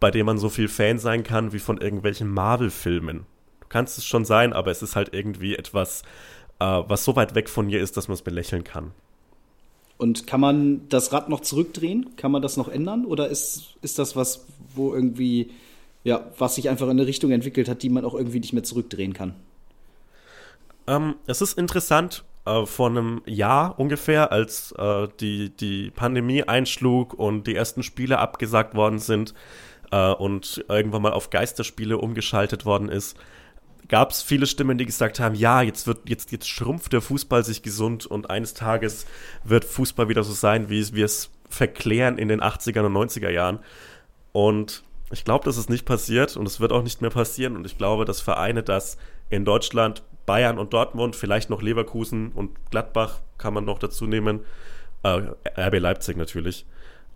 bei 0.06 0.12
dem 0.12 0.26
man 0.26 0.38
so 0.38 0.50
viel 0.50 0.68
Fan 0.68 1.00
sein 1.00 1.24
kann 1.24 1.52
wie 1.52 1.58
von 1.58 1.78
irgendwelchen 1.78 2.28
Marvel-Filmen. 2.28 3.26
Du 3.58 3.66
kannst 3.68 3.98
es 3.98 4.04
schon 4.04 4.24
sein, 4.24 4.52
aber 4.52 4.70
es 4.70 4.80
ist 4.80 4.94
halt 4.94 5.12
irgendwie 5.12 5.56
etwas, 5.56 6.02
äh, 6.60 6.64
was 6.64 7.04
so 7.04 7.16
weit 7.16 7.34
weg 7.34 7.48
von 7.48 7.66
dir 7.66 7.80
ist, 7.80 7.96
dass 7.96 8.06
man 8.06 8.14
es 8.14 8.22
belächeln 8.22 8.62
kann. 8.62 8.92
Und 9.98 10.28
kann 10.28 10.40
man 10.40 10.88
das 10.90 11.12
Rad 11.12 11.28
noch 11.28 11.40
zurückdrehen? 11.40 12.14
Kann 12.14 12.30
man 12.30 12.40
das 12.40 12.56
noch 12.56 12.68
ändern? 12.68 13.04
Oder 13.04 13.30
ist, 13.30 13.74
ist 13.82 13.98
das 13.98 14.14
was, 14.14 14.46
wo 14.76 14.94
irgendwie, 14.94 15.50
ja, 16.04 16.30
was 16.38 16.54
sich 16.54 16.68
einfach 16.68 16.86
in 16.86 16.92
eine 16.92 17.06
Richtung 17.08 17.32
entwickelt 17.32 17.68
hat, 17.68 17.82
die 17.82 17.88
man 17.88 18.04
auch 18.04 18.14
irgendwie 18.14 18.38
nicht 18.38 18.52
mehr 18.52 18.62
zurückdrehen 18.62 19.12
kann? 19.12 19.34
Ähm, 20.86 21.16
es 21.26 21.40
ist 21.42 21.58
interessant, 21.58 22.22
äh, 22.44 22.64
vor 22.64 22.90
einem 22.90 23.22
Jahr 23.26 23.76
ungefähr, 23.80 24.30
als 24.30 24.70
äh, 24.78 25.08
die, 25.18 25.50
die 25.50 25.90
Pandemie 25.90 26.44
einschlug 26.44 27.12
und 27.12 27.48
die 27.48 27.56
ersten 27.56 27.82
Spiele 27.82 28.20
abgesagt 28.20 28.76
worden 28.76 29.00
sind, 29.00 29.34
äh, 29.90 30.12
und 30.12 30.64
irgendwann 30.68 31.02
mal 31.02 31.12
auf 31.12 31.30
Geisterspiele 31.30 31.98
umgeschaltet 31.98 32.64
worden 32.64 32.88
ist, 32.88 33.16
gab 33.88 34.10
es 34.10 34.22
viele 34.22 34.46
Stimmen, 34.46 34.78
die 34.78 34.86
gesagt 34.86 35.20
haben, 35.20 35.34
ja, 35.34 35.62
jetzt 35.62 35.86
wird, 35.86 36.08
jetzt, 36.08 36.32
jetzt 36.32 36.48
schrumpft 36.48 36.92
der 36.92 37.00
Fußball 37.00 37.44
sich 37.44 37.62
gesund 37.62 38.06
und 38.06 38.30
eines 38.30 38.54
Tages 38.54 39.06
wird 39.44 39.64
Fußball 39.64 40.08
wieder 40.08 40.24
so 40.24 40.32
sein, 40.32 40.68
wie 40.68 40.94
wir 40.94 41.04
es 41.04 41.30
verklären 41.48 42.18
in 42.18 42.28
den 42.28 42.40
80er 42.40 42.80
und 42.80 42.92
90er 42.92 43.30
Jahren. 43.30 43.60
Und 44.32 44.82
ich 45.12 45.24
glaube, 45.24 45.44
das 45.44 45.56
ist 45.56 45.70
nicht 45.70 45.86
passiert 45.86 46.36
und 46.36 46.46
es 46.46 46.58
wird 46.58 46.72
auch 46.72 46.82
nicht 46.82 47.00
mehr 47.00 47.10
passieren. 47.10 47.56
Und 47.56 47.64
ich 47.64 47.78
glaube, 47.78 48.04
dass 48.04 48.20
Vereine 48.20 48.62
das 48.62 48.96
in 49.30 49.44
Deutschland 49.44 50.02
Bayern 50.26 50.58
und 50.58 50.72
Dortmund, 50.72 51.14
vielleicht 51.14 51.50
noch 51.50 51.62
Leverkusen 51.62 52.32
und 52.32 52.70
Gladbach 52.70 53.20
kann 53.38 53.54
man 53.54 53.64
noch 53.64 53.78
dazu 53.78 54.06
nehmen. 54.06 54.40
Äh, 55.04 55.22
RB 55.56 55.78
Leipzig 55.78 56.16
natürlich. 56.16 56.66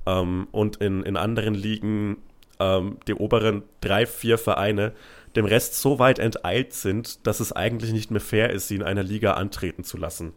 Ähm, 0.06 0.46
und 0.52 0.76
in, 0.76 1.02
in 1.02 1.16
anderen 1.16 1.54
Ligen 1.54 2.18
ähm, 2.60 2.98
die 3.08 3.14
oberen 3.14 3.62
drei, 3.80 4.06
vier 4.06 4.38
Vereine 4.38 4.92
dem 5.36 5.44
Rest 5.44 5.80
so 5.80 5.98
weit 5.98 6.18
enteilt 6.18 6.72
sind, 6.72 7.26
dass 7.26 7.40
es 7.40 7.52
eigentlich 7.52 7.92
nicht 7.92 8.10
mehr 8.10 8.20
fair 8.20 8.50
ist, 8.50 8.68
sie 8.68 8.76
in 8.76 8.82
einer 8.82 9.02
Liga 9.02 9.34
antreten 9.34 9.84
zu 9.84 9.96
lassen. 9.96 10.32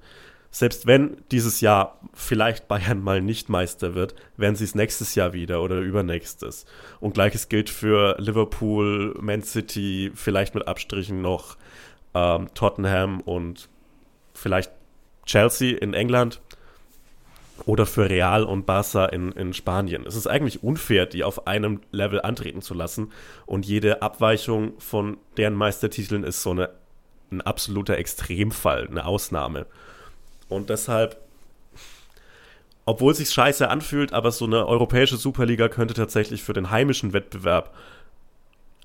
Selbst 0.52 0.86
wenn 0.86 1.18
dieses 1.32 1.62
Jahr 1.62 2.00
vielleicht 2.14 2.68
Bayern 2.68 3.02
mal 3.02 3.22
nicht 3.22 3.50
Meister 3.50 3.96
wird, 3.96 4.14
werden 4.38 4.56
sie 4.56 4.66
es 4.66 4.76
nächstes 4.76 5.16
Jahr 5.16 5.34
wieder 5.34 5.64
oder 5.64 5.80
übernächstes. 5.80 6.68
Und 7.00 7.16
gleiches 7.16 7.50
gilt 7.50 7.72
für 7.72 8.16
Liverpool, 8.20 9.18
Man 9.20 9.42
City, 9.42 10.12
vielleicht 10.14 10.54
mit 10.54 10.68
Abstrichen 10.68 11.24
noch 11.24 11.58
ähm, 12.14 12.50
Tottenham 12.54 13.20
und 13.22 13.68
vielleicht 14.36 14.72
Chelsea 15.26 15.76
in 15.76 15.96
England 15.96 16.40
oder 17.66 17.86
für 17.86 18.10
Real 18.10 18.44
und 18.44 18.66
Barca 18.66 19.06
in, 19.06 19.32
in 19.32 19.54
Spanien. 19.54 20.06
Es 20.06 20.16
ist 20.16 20.28
eigentlich 20.28 20.64
unfair, 20.64 21.06
die 21.06 21.24
auf 21.24 21.48
einem 21.48 21.82
Level 21.92 22.22
antreten 22.22 22.62
zu 22.62 22.74
lassen 22.74 23.12
und 23.46 23.66
jede 23.66 24.02
Abweichung 24.02 24.74
von 24.80 25.18
deren 25.38 25.54
Meistertiteln 25.54 26.24
ist 26.24 26.42
so 26.42 26.52
eine, 26.52 26.70
ein 27.32 27.42
absoluter 27.42 27.98
Extremfall, 27.98 28.88
eine 28.88 29.06
Ausnahme. 29.06 29.66
Und 30.50 30.70
deshalb, 30.70 31.18
obwohl 32.86 33.14
es 33.14 33.20
sich 33.20 33.30
scheiße 33.30 33.70
anfühlt, 33.70 34.14
aber 34.14 34.32
so 34.32 34.46
eine 34.46 34.68
europäische 34.68 35.18
Superliga 35.18 35.70
könnte 35.70 35.94
tatsächlich 35.94 36.44
für 36.44 36.54
den 36.54 36.70
heimischen 36.70 37.14
Wettbewerb 37.14 37.74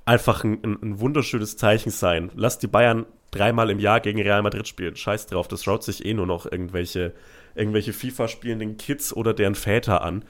einfach 0.04 0.44
ein, 0.44 0.62
ein, 0.62 1.00
wunderschönes 1.00 1.56
Zeichen 1.56 1.90
sein. 1.90 2.30
Lass 2.34 2.58
die 2.58 2.66
Bayern 2.66 3.06
dreimal 3.30 3.68
im 3.70 3.78
Jahr 3.78 4.00
gegen 4.00 4.22
Real 4.22 4.42
Madrid 4.42 4.66
spielen. 4.66 4.96
Scheiß 4.96 5.26
drauf, 5.26 5.48
das 5.48 5.64
schaut 5.64 5.82
sich 5.84 6.06
eh 6.06 6.14
nur 6.14 6.26
noch 6.26 6.50
irgendwelche 6.50 7.12
irgendwelche 7.58 7.92
FIFA-spielenden 7.92 8.76
Kids 8.76 9.12
oder 9.12 9.34
deren 9.34 9.54
Väter 9.54 10.02
an. 10.02 10.24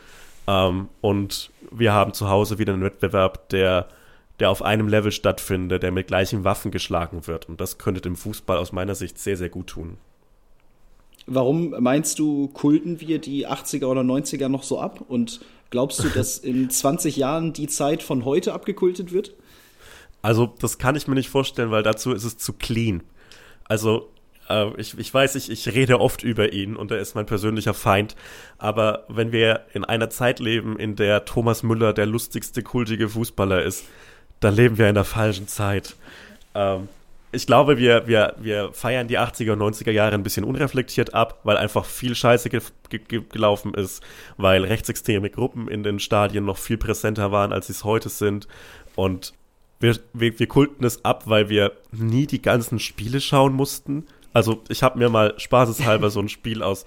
Ähm, 0.46 0.88
und 1.00 1.50
wir 1.70 1.92
haben 1.92 2.14
zu 2.14 2.28
Hause 2.28 2.58
wieder 2.58 2.72
einen 2.72 2.82
Wettbewerb, 2.82 3.48
der, 3.50 3.88
der 4.40 4.50
auf 4.50 4.62
einem 4.62 4.88
Level 4.88 5.12
stattfindet, 5.12 5.82
der 5.82 5.92
mit 5.92 6.06
gleichen 6.06 6.44
Waffen 6.44 6.70
geschlagen 6.70 7.26
wird. 7.26 7.48
Und 7.48 7.60
das 7.60 7.78
könnte 7.78 8.00
dem 8.00 8.16
Fußball 8.16 8.56
aus 8.56 8.72
meiner 8.72 8.94
Sicht 8.94 9.18
sehr, 9.18 9.36
sehr 9.36 9.50
gut 9.50 9.68
tun. 9.68 9.98
Warum 11.26 11.74
meinst 11.78 12.18
du, 12.18 12.48
kulten 12.48 13.00
wir 13.02 13.18
die 13.18 13.46
80er 13.46 13.84
oder 13.84 14.00
90er 14.00 14.48
noch 14.48 14.62
so 14.62 14.80
ab? 14.80 15.04
Und 15.08 15.40
glaubst 15.68 16.02
du, 16.02 16.08
dass 16.08 16.38
in 16.38 16.70
20 16.70 17.16
Jahren 17.16 17.52
die 17.52 17.66
Zeit 17.66 18.02
von 18.02 18.24
heute 18.24 18.54
abgekultet 18.54 19.12
wird? 19.12 19.34
Also, 20.22 20.54
das 20.58 20.78
kann 20.78 20.96
ich 20.96 21.06
mir 21.06 21.14
nicht 21.14 21.28
vorstellen, 21.28 21.70
weil 21.70 21.82
dazu 21.82 22.12
ist 22.12 22.24
es 22.24 22.38
zu 22.38 22.54
clean. 22.54 23.02
Also, 23.64 24.08
äh, 24.48 24.68
ich, 24.76 24.98
ich 24.98 25.12
weiß, 25.12 25.34
ich, 25.34 25.50
ich 25.50 25.74
rede 25.74 26.00
oft 26.00 26.22
über 26.22 26.52
ihn 26.52 26.76
und 26.76 26.90
er 26.90 26.98
ist 26.98 27.14
mein 27.14 27.26
persönlicher 27.26 27.74
Feind. 27.74 28.16
Aber 28.58 29.04
wenn 29.08 29.32
wir 29.32 29.66
in 29.72 29.84
einer 29.84 30.10
Zeit 30.10 30.40
leben, 30.40 30.78
in 30.78 30.96
der 30.96 31.24
Thomas 31.24 31.62
Müller 31.62 31.92
der 31.92 32.06
lustigste, 32.06 32.62
kultige 32.62 33.08
Fußballer 33.08 33.62
ist, 33.62 33.84
dann 34.40 34.54
leben 34.54 34.78
wir 34.78 34.88
in 34.88 34.94
der 34.94 35.04
falschen 35.04 35.48
Zeit. 35.48 35.96
Ähm, 36.54 36.88
ich 37.30 37.46
glaube, 37.46 37.76
wir, 37.76 38.06
wir, 38.06 38.34
wir 38.38 38.72
feiern 38.72 39.06
die 39.06 39.18
80er 39.18 39.52
und 39.52 39.60
90er 39.60 39.90
Jahre 39.90 40.14
ein 40.14 40.22
bisschen 40.22 40.44
unreflektiert 40.44 41.12
ab, 41.12 41.40
weil 41.44 41.58
einfach 41.58 41.84
viel 41.84 42.14
Scheiße 42.14 42.48
ge 42.48 42.62
ge 42.88 43.22
gelaufen 43.28 43.74
ist, 43.74 44.02
weil 44.38 44.64
rechtsextreme 44.64 45.28
Gruppen 45.28 45.68
in 45.68 45.82
den 45.82 46.00
Stadien 46.00 46.46
noch 46.46 46.56
viel 46.56 46.78
präsenter 46.78 47.30
waren, 47.30 47.52
als 47.52 47.66
sie 47.66 47.74
es 47.74 47.84
heute 47.84 48.08
sind. 48.08 48.48
Und 48.94 49.34
wir, 49.78 49.98
wir, 50.14 50.38
wir 50.38 50.46
kulten 50.46 50.86
es 50.86 51.04
ab, 51.04 51.24
weil 51.26 51.50
wir 51.50 51.72
nie 51.92 52.26
die 52.26 52.40
ganzen 52.40 52.78
Spiele 52.78 53.20
schauen 53.20 53.52
mussten, 53.52 54.06
also 54.38 54.62
ich 54.68 54.84
habe 54.84 54.98
mir 54.98 55.08
mal 55.08 55.34
spaßeshalber 55.36 56.10
so 56.10 56.20
ein 56.20 56.28
Spiel 56.28 56.62
aus 56.62 56.86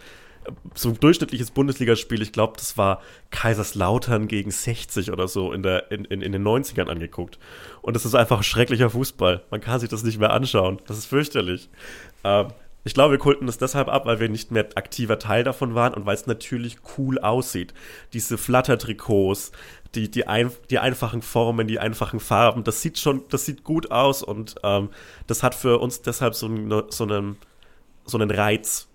so 0.74 0.90
ein 0.90 1.00
durchschnittliches 1.00 1.52
Bundesligaspiel, 1.52 2.22
ich 2.22 2.32
glaube, 2.32 2.54
das 2.56 2.76
war 2.76 3.02
Kaiserslautern 3.30 4.28
gegen 4.28 4.50
60 4.50 5.12
oder 5.12 5.28
so 5.28 5.54
in, 5.54 5.62
der, 5.62 5.92
in, 5.92 6.06
in, 6.06 6.22
in 6.22 6.32
den 6.32 6.44
90ern 6.44 6.88
angeguckt. 6.88 7.38
Und 7.84 7.96
das 7.96 8.06
ist 8.06 8.16
einfach 8.16 8.42
schrecklicher 8.42 8.90
Fußball. 8.90 9.44
Man 9.52 9.62
kann 9.62 9.80
sich 9.80 9.90
das 9.90 10.04
nicht 10.04 10.20
mehr 10.20 10.32
anschauen. 10.32 10.80
Das 10.88 10.98
ist 10.98 11.06
fürchterlich. 11.06 11.70
Ähm, 12.24 12.48
ich 12.84 12.96
glaube, 12.96 13.12
wir 13.12 13.20
kulten 13.20 13.48
es 13.48 13.60
deshalb 13.60 13.88
ab, 13.88 14.08
weil 14.08 14.20
wir 14.20 14.30
nicht 14.30 14.50
mehr 14.50 14.68
aktiver 14.74 15.20
Teil 15.20 15.44
davon 15.44 15.76
waren 15.76 15.94
und 15.94 16.08
weil 16.08 16.16
es 16.16 16.26
natürlich 16.26 16.78
cool 16.98 17.20
aussieht. 17.20 17.76
Diese 18.14 18.40
Flattertrikots, 18.40 19.52
die, 19.96 20.10
die, 20.10 20.28
ein, 20.28 20.52
die 20.70 20.80
einfachen 20.80 21.22
Formen, 21.22 21.68
die 21.68 21.80
einfachen 21.80 22.20
Farben, 22.20 22.64
das 22.64 22.82
sieht 22.82 22.98
schon, 22.98 23.24
das 23.30 23.46
sieht 23.46 23.64
gut 23.64 23.92
aus 23.92 24.24
und 24.24 24.56
ähm, 24.64 24.90
das 25.28 25.44
hat 25.44 25.56
für 25.56 25.80
uns 25.80 26.02
deshalb 26.02 26.34
so, 26.34 26.48
eine, 26.48 26.86
so, 26.90 27.04
einen, 27.04 27.38
so 28.06 28.18
einen 28.18 28.32
Reiz. 28.32 28.88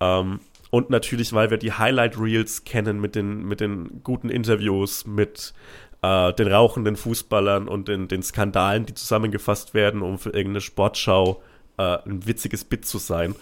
Ähm, 0.00 0.40
und 0.70 0.90
natürlich, 0.90 1.32
weil 1.32 1.50
wir 1.50 1.58
die 1.58 1.72
Highlight 1.72 2.18
Reels 2.18 2.64
kennen 2.64 3.00
mit 3.00 3.14
den, 3.14 3.44
mit 3.44 3.60
den 3.60 4.02
guten 4.02 4.28
Interviews, 4.28 5.06
mit 5.06 5.54
äh, 6.02 6.32
den 6.34 6.48
rauchenden 6.48 6.96
Fußballern 6.96 7.68
und 7.68 7.88
den, 7.88 8.08
den 8.08 8.22
Skandalen, 8.22 8.84
die 8.84 8.94
zusammengefasst 8.94 9.74
werden, 9.74 10.02
um 10.02 10.18
für 10.18 10.30
irgendeine 10.30 10.60
Sportschau 10.60 11.42
äh, 11.78 11.98
ein 12.04 12.26
witziges 12.26 12.64
Bit 12.64 12.84
zu 12.84 12.98
sein. 12.98 13.36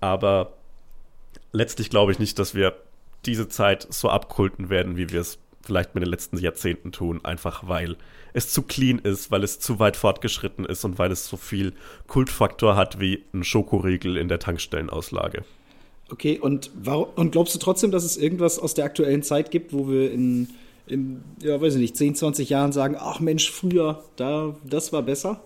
Aber 0.00 0.54
letztlich 1.52 1.90
glaube 1.90 2.12
ich 2.12 2.18
nicht, 2.18 2.38
dass 2.38 2.54
wir 2.54 2.74
diese 3.24 3.48
Zeit 3.48 3.86
so 3.90 4.10
abkulten 4.10 4.68
werden, 4.68 4.96
wie 4.96 5.10
wir 5.10 5.20
es 5.20 5.38
vielleicht 5.68 5.94
mit 5.94 6.02
den 6.02 6.10
letzten 6.10 6.38
Jahrzehnten 6.38 6.92
tun, 6.92 7.24
einfach 7.24 7.68
weil 7.68 7.96
es 8.32 8.50
zu 8.50 8.62
clean 8.62 8.98
ist, 8.98 9.30
weil 9.30 9.44
es 9.44 9.60
zu 9.60 9.78
weit 9.78 9.96
fortgeschritten 9.96 10.64
ist 10.64 10.82
und 10.84 10.98
weil 10.98 11.12
es 11.12 11.26
so 11.26 11.36
viel 11.36 11.74
Kultfaktor 12.06 12.74
hat 12.74 12.98
wie 13.00 13.22
ein 13.34 13.44
Schokoriegel 13.44 14.16
in 14.16 14.28
der 14.28 14.38
Tankstellenauslage. 14.38 15.44
Okay, 16.10 16.38
und, 16.38 16.70
warum, 16.74 17.08
und 17.16 17.32
glaubst 17.32 17.54
du 17.54 17.58
trotzdem, 17.58 17.90
dass 17.90 18.04
es 18.04 18.16
irgendwas 18.16 18.58
aus 18.58 18.72
der 18.72 18.86
aktuellen 18.86 19.22
Zeit 19.22 19.50
gibt, 19.50 19.74
wo 19.74 19.88
wir 19.88 20.10
in, 20.10 20.48
in 20.86 21.22
ja, 21.42 21.60
weiß 21.60 21.74
ich 21.74 21.80
nicht, 21.80 21.96
10, 21.98 22.14
20 22.14 22.48
Jahren 22.48 22.72
sagen, 22.72 22.96
ach 22.98 23.20
Mensch, 23.20 23.50
früher, 23.50 24.02
da, 24.16 24.56
das 24.64 24.90
war 24.92 25.02
besser? 25.02 25.42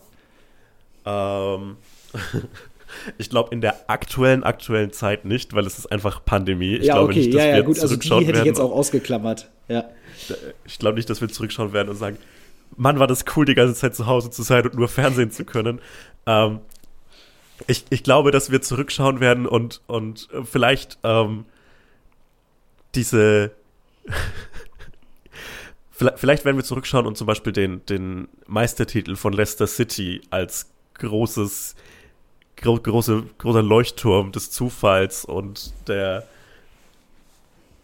Ähm, 1.04 1.76
ich 3.18 3.30
glaube 3.30 3.52
in 3.52 3.60
der 3.60 3.88
aktuellen, 3.88 4.44
aktuellen 4.44 4.92
Zeit 4.92 5.24
nicht, 5.24 5.54
weil 5.54 5.66
es 5.66 5.78
ist 5.78 5.90
einfach 5.90 6.24
Pandemie. 6.24 6.76
Ich 6.76 6.86
ja, 6.86 6.94
glaube 6.94 7.10
okay, 7.10 7.20
nicht, 7.20 7.34
dass 7.34 7.42
ja, 7.42 7.48
ja, 7.48 7.56
wir 7.56 7.62
gut, 7.64 7.80
also 7.80 7.96
die 7.96 8.26
hätte 8.26 8.38
ich 8.40 8.44
jetzt 8.44 8.60
auch 8.60 8.72
ausgeklammert, 8.72 9.50
ja. 9.68 9.84
Ich 10.64 10.78
glaube 10.78 10.96
nicht, 10.96 11.10
dass 11.10 11.20
wir 11.20 11.28
zurückschauen 11.28 11.72
werden 11.72 11.88
und 11.88 11.96
sagen, 11.96 12.18
Mann, 12.76 12.98
war 12.98 13.06
das 13.06 13.24
cool, 13.36 13.44
die 13.44 13.54
ganze 13.54 13.74
Zeit 13.74 13.94
zu 13.94 14.06
Hause 14.06 14.30
zu 14.30 14.42
sein 14.42 14.64
und 14.64 14.74
nur 14.74 14.88
Fernsehen 14.88 15.30
zu 15.30 15.44
können. 15.44 15.80
Ähm, 16.26 16.60
ich, 17.66 17.84
ich 17.90 18.02
glaube, 18.02 18.30
dass 18.30 18.50
wir 18.50 18.62
zurückschauen 18.62 19.20
werden 19.20 19.46
und, 19.46 19.82
und 19.86 20.28
vielleicht 20.44 20.98
ähm, 21.04 21.44
diese 22.94 23.52
vielleicht 26.16 26.44
werden 26.44 26.56
wir 26.56 26.64
zurückschauen 26.64 27.06
und 27.06 27.16
zum 27.16 27.26
Beispiel 27.26 27.52
den, 27.52 27.84
den 27.86 28.28
Meistertitel 28.46 29.16
von 29.16 29.32
Leicester 29.32 29.66
City 29.66 30.20
als 30.30 30.70
großes, 30.94 31.74
gro 32.56 32.78
große, 32.78 33.24
großer 33.38 33.62
Leuchtturm 33.62 34.32
des 34.32 34.50
Zufalls 34.50 35.24
und 35.24 35.72
der 35.88 36.26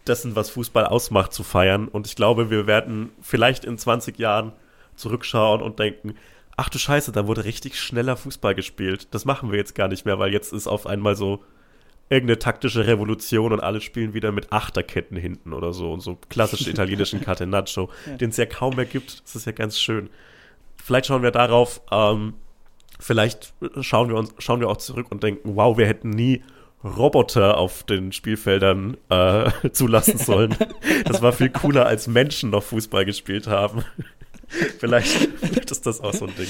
dessen, 0.07 0.35
was 0.35 0.49
Fußball 0.49 0.85
ausmacht, 0.85 1.33
zu 1.33 1.43
feiern. 1.43 1.87
Und 1.87 2.07
ich 2.07 2.15
glaube, 2.15 2.49
wir 2.49 2.67
werden 2.67 3.11
vielleicht 3.21 3.63
in 3.63 3.77
20 3.77 4.17
Jahren 4.17 4.51
zurückschauen 4.95 5.61
und 5.61 5.79
denken, 5.79 6.15
ach 6.57 6.67
du 6.67 6.77
Scheiße, 6.77 7.11
da 7.11 7.27
wurde 7.27 7.45
richtig 7.45 7.79
schneller 7.79 8.17
Fußball 8.17 8.55
gespielt. 8.55 9.07
Das 9.11 9.23
machen 9.23 9.51
wir 9.51 9.57
jetzt 9.57 9.75
gar 9.75 9.87
nicht 9.87 10.05
mehr, 10.05 10.19
weil 10.19 10.33
jetzt 10.33 10.51
ist 10.51 10.67
auf 10.67 10.87
einmal 10.87 11.15
so 11.15 11.43
irgendeine 12.09 12.39
taktische 12.39 12.87
Revolution 12.87 13.53
und 13.53 13.59
alle 13.59 13.81
spielen 13.81 14.13
wieder 14.13 14.31
mit 14.31 14.51
Achterketten 14.51 15.15
hinten 15.15 15.53
oder 15.53 15.73
so 15.73 15.93
und 15.93 16.01
so 16.01 16.17
klassischen 16.29 16.69
italienischen 16.71 17.21
Catenaccio, 17.21 17.89
ja. 18.07 18.17
den 18.17 18.31
es 18.31 18.37
ja 18.37 18.47
kaum 18.47 18.75
mehr 18.75 18.85
gibt. 18.85 19.23
Das 19.23 19.35
ist 19.35 19.45
ja 19.45 19.51
ganz 19.51 19.79
schön. 19.79 20.09
Vielleicht 20.83 21.05
schauen 21.05 21.21
wir 21.21 21.31
darauf, 21.31 21.81
ähm, 21.91 22.33
vielleicht 22.99 23.53
schauen 23.81 24.09
wir 24.09 24.15
uns, 24.15 24.33
schauen 24.37 24.59
wir 24.59 24.69
auch 24.69 24.77
zurück 24.77 25.07
und 25.09 25.23
denken, 25.23 25.55
wow, 25.55 25.77
wir 25.77 25.87
hätten 25.87 26.09
nie 26.09 26.43
Roboter 26.83 27.57
auf 27.57 27.83
den 27.83 28.11
Spielfeldern 28.11 28.97
äh, 29.09 29.49
zulassen 29.71 30.17
sollen. 30.17 30.55
Das 31.05 31.21
war 31.21 31.33
viel 31.33 31.49
cooler, 31.49 31.85
als 31.85 32.07
Menschen 32.07 32.51
noch 32.51 32.63
Fußball 32.63 33.05
gespielt 33.05 33.47
haben. 33.47 33.83
vielleicht, 34.79 35.29
vielleicht 35.39 35.71
ist 35.71 35.85
das 35.85 36.01
auch 36.01 36.13
so 36.13 36.25
ein 36.25 36.33
Ding. 36.35 36.47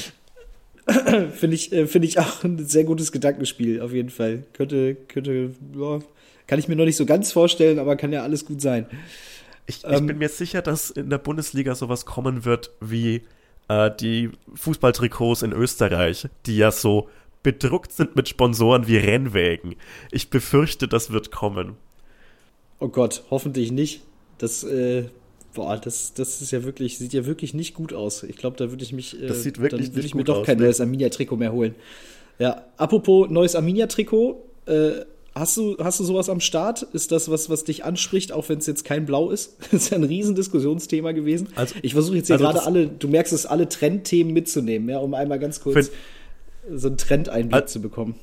Finde 1.33 1.55
ich, 1.55 1.71
äh, 1.71 1.85
find 1.85 2.03
ich 2.03 2.17
auch 2.19 2.43
ein 2.43 2.65
sehr 2.65 2.83
gutes 2.83 3.11
Gedankenspiel, 3.11 3.81
auf 3.81 3.93
jeden 3.93 4.09
Fall. 4.09 4.43
Könnte, 4.53 4.95
könnte, 4.95 5.51
ja, 5.75 5.99
kann 6.47 6.57
ich 6.57 6.67
mir 6.67 6.75
noch 6.75 6.85
nicht 6.85 6.95
so 6.95 7.05
ganz 7.05 7.31
vorstellen, 7.31 7.77
aber 7.77 7.95
kann 7.95 8.11
ja 8.11 8.23
alles 8.23 8.45
gut 8.45 8.59
sein. 8.59 8.87
Ich, 9.67 9.83
ich 9.83 9.91
ähm, 9.91 10.07
bin 10.07 10.17
mir 10.17 10.29
sicher, 10.29 10.63
dass 10.63 10.89
in 10.89 11.11
der 11.11 11.19
Bundesliga 11.19 11.75
sowas 11.75 12.07
kommen 12.07 12.43
wird 12.43 12.71
wie 12.81 13.21
äh, 13.69 13.89
die 13.97 14.31
Fußballtrikots 14.55 15.43
in 15.43 15.53
Österreich, 15.53 16.27
die 16.45 16.57
ja 16.57 16.71
so 16.71 17.09
bedruckt 17.41 17.93
sind 17.93 18.15
mit 18.17 18.27
Sponsoren 18.27 18.87
wie 18.87 18.97
Rennwägen. 18.97 19.75
Ich 20.11 20.29
befürchte, 20.29 20.89
das 20.89 21.11
wird 21.11 21.31
kommen. 21.31 21.77
Oh 22.79 22.89
Gott, 22.89 23.23
hoffentlich 23.29 23.71
nicht. 23.71 24.01
Das 24.37 24.63
äh, 24.63 25.05
boah, 25.53 25.77
das, 25.77 26.13
das 26.13 26.41
ist 26.41 26.51
ja 26.51 26.63
wirklich, 26.63 26.97
sieht 26.97 27.13
ja 27.13 27.25
wirklich 27.25 27.53
nicht 27.53 27.73
gut 27.73 27.93
aus. 27.93 28.23
Ich 28.23 28.37
glaube, 28.37 28.57
da 28.57 28.69
würde 28.69 28.83
ich 28.83 28.93
mich, 28.93 29.21
äh, 29.21 29.27
das 29.27 29.43
sieht 29.43 29.59
wirklich 29.59 29.87
dann 29.87 29.95
würde 29.95 30.07
ich 30.07 30.15
mir 30.15 30.23
doch 30.23 30.45
kein 30.45 30.57
neues 30.57 30.81
Arminia-Trikot 30.81 31.37
mehr 31.37 31.51
holen. 31.51 31.75
Ja, 32.37 32.65
apropos 32.77 33.29
neues 33.29 33.55
Arminia-Trikot. 33.55 34.43
Äh, 34.65 35.05
hast, 35.39 35.57
du, 35.57 35.77
hast 35.79 35.99
du 35.99 36.03
sowas 36.03 36.29
am 36.29 36.39
Start? 36.39 36.83
Ist 36.83 37.11
das 37.11 37.29
was, 37.29 37.49
was 37.49 37.63
dich 37.63 37.83
anspricht, 37.85 38.31
auch 38.31 38.49
wenn 38.49 38.59
es 38.59 38.67
jetzt 38.67 38.85
kein 38.85 39.05
Blau 39.05 39.31
ist? 39.31 39.57
Das 39.71 39.73
ist 39.83 39.89
ja 39.91 39.97
ein 39.97 40.03
Riesendiskussionsthema 40.03 41.13
gewesen. 41.13 41.49
Also, 41.55 41.75
ich 41.81 41.93
versuche 41.93 42.17
jetzt 42.17 42.27
hier 42.27 42.35
also 42.35 42.45
gerade 42.45 42.65
alle, 42.65 42.87
du 42.87 43.07
merkst 43.07 43.33
es, 43.33 43.45
alle 43.45 43.69
Trendthemen 43.69 44.33
mitzunehmen, 44.33 44.89
ja, 44.89 44.99
um 44.99 45.13
einmal 45.13 45.39
ganz 45.39 45.61
kurz 45.61 45.91
so 46.71 46.87
einen 46.87 46.97
Trendeinblick 46.97 47.63
also, 47.63 47.73
zu 47.73 47.81
bekommen. 47.81 48.15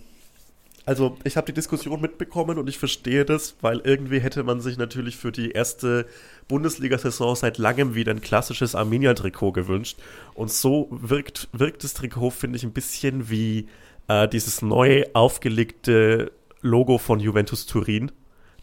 Also, 0.84 1.16
ich 1.24 1.36
habe 1.36 1.46
die 1.46 1.52
Diskussion 1.52 2.00
mitbekommen 2.00 2.58
und 2.58 2.68
ich 2.68 2.78
verstehe 2.78 3.24
das, 3.24 3.56
weil 3.60 3.80
irgendwie 3.82 4.20
hätte 4.20 4.44
man 4.44 4.60
sich 4.60 4.78
natürlich 4.78 5.16
für 5.16 5.32
die 5.32 5.50
erste 5.50 6.06
Bundesliga-Saison 6.46 7.34
seit 7.34 7.58
langem 7.58 7.96
wieder 7.96 8.12
ein 8.12 8.20
klassisches 8.20 8.76
Arminia-Trikot 8.76 9.50
gewünscht. 9.50 9.98
Und 10.34 10.52
so 10.52 10.86
wirkt, 10.92 11.48
wirkt 11.52 11.82
das 11.82 11.94
Trikot, 11.94 12.30
finde 12.30 12.56
ich, 12.56 12.62
ein 12.62 12.72
bisschen 12.72 13.28
wie 13.28 13.66
äh, 14.06 14.28
dieses 14.28 14.62
neu 14.62 15.04
aufgelegte 15.12 16.30
Logo 16.66 16.98
von 16.98 17.20
Juventus 17.20 17.66
Turin, 17.66 18.12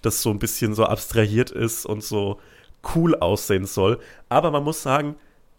das 0.01 0.21
so 0.21 0.29
ein 0.29 0.39
bisschen 0.39 0.75
so 0.75 0.85
abstrahiert 0.85 1.51
ist 1.51 1.85
und 1.85 2.03
so 2.03 2.39
cool 2.95 3.15
aussehen 3.15 3.65
soll. 3.65 3.99
Aber 4.29 4.51
man 4.51 4.63
muss 4.63 4.83
sagen, 4.83 5.15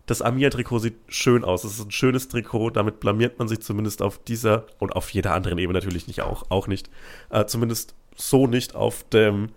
das 0.07 0.21
Amia-Trikot 0.21 0.81
sieht 0.81 0.97
schön 1.09 1.45
aus. 1.45 1.65
Es 1.65 1.79
ist 1.79 1.87
ein 1.87 1.91
schönes 1.91 2.29
Trikot, 2.29 2.71
damit 2.71 3.01
blamiert 3.01 3.39
man 3.39 3.49
sich 3.49 3.61
zumindest 3.61 4.03
auf 4.03 4.19
dieser 4.19 4.67
und 4.79 4.95
auf 4.95 5.11
jeder 5.11 5.33
anderen 5.33 5.59
Ebene 5.59 5.79
natürlich 5.79 6.07
nicht 6.07 6.21
auch, 6.23 6.45
auch 6.51 6.67
nicht. 6.67 6.91
Äh, 7.31 7.47
zumindest 7.47 7.95
so 8.15 8.47
nicht 8.47 8.75
auf 8.75 9.05
dem 9.05 9.49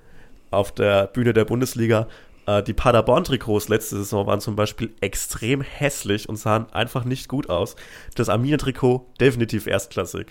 auf 0.49 0.71
der 0.71 1.07
Bühne 1.07 1.33
der 1.33 1.43
Bundesliga. 1.43 2.07
Äh, 2.45 2.63
die 2.63 2.73
Paderborn-Trikots 2.73 3.67
letzte 3.67 3.97
Saison 3.97 4.25
waren 4.25 4.39
zum 4.39 4.55
Beispiel 4.55 4.93
extrem 5.01 5.61
hässlich 5.61 6.29
und 6.29 6.37
sahen 6.37 6.71
einfach 6.71 7.03
nicht 7.03 7.27
gut 7.27 7.49
aus. 7.49 7.75
Das 8.15 8.29
Amia-Trikot 8.29 9.05
definitiv 9.19 9.67
erstklassig. 9.67 10.27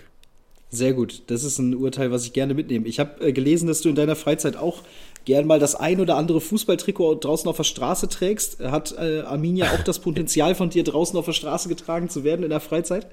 Sehr 0.69 0.93
gut. 0.93 1.23
Das 1.27 1.43
ist 1.43 1.59
ein 1.59 1.75
Urteil, 1.75 2.11
was 2.11 2.25
ich 2.25 2.33
gerne 2.33 2.53
mitnehme. 2.53 2.87
Ich 2.87 2.99
habe 2.99 3.25
äh, 3.25 3.31
gelesen, 3.31 3.67
dass 3.67 3.81
du 3.81 3.89
in 3.89 3.95
deiner 3.95 4.15
Freizeit 4.15 4.57
auch 4.57 4.83
gern 5.23 5.47
mal 5.47 5.59
das 5.59 5.75
ein 5.75 5.99
oder 5.99 6.17
andere 6.17 6.41
Fußballtrikot 6.41 7.15
draußen 7.15 7.49
auf 7.49 7.57
der 7.57 7.63
Straße 7.63 8.09
trägst. 8.09 8.59
Hat 8.59 8.93
äh, 8.97 9.21
Arminia 9.21 9.71
auch 9.71 9.83
das 9.83 9.99
Potenzial 9.99 10.55
von 10.55 10.69
dir 10.69 10.83
draußen 10.83 11.17
auf 11.17 11.25
der 11.25 11.33
Straße 11.33 11.69
getragen 11.69 12.09
zu 12.09 12.23
werden 12.23 12.43
in 12.43 12.49
der 12.49 12.59
Freizeit? 12.59 13.07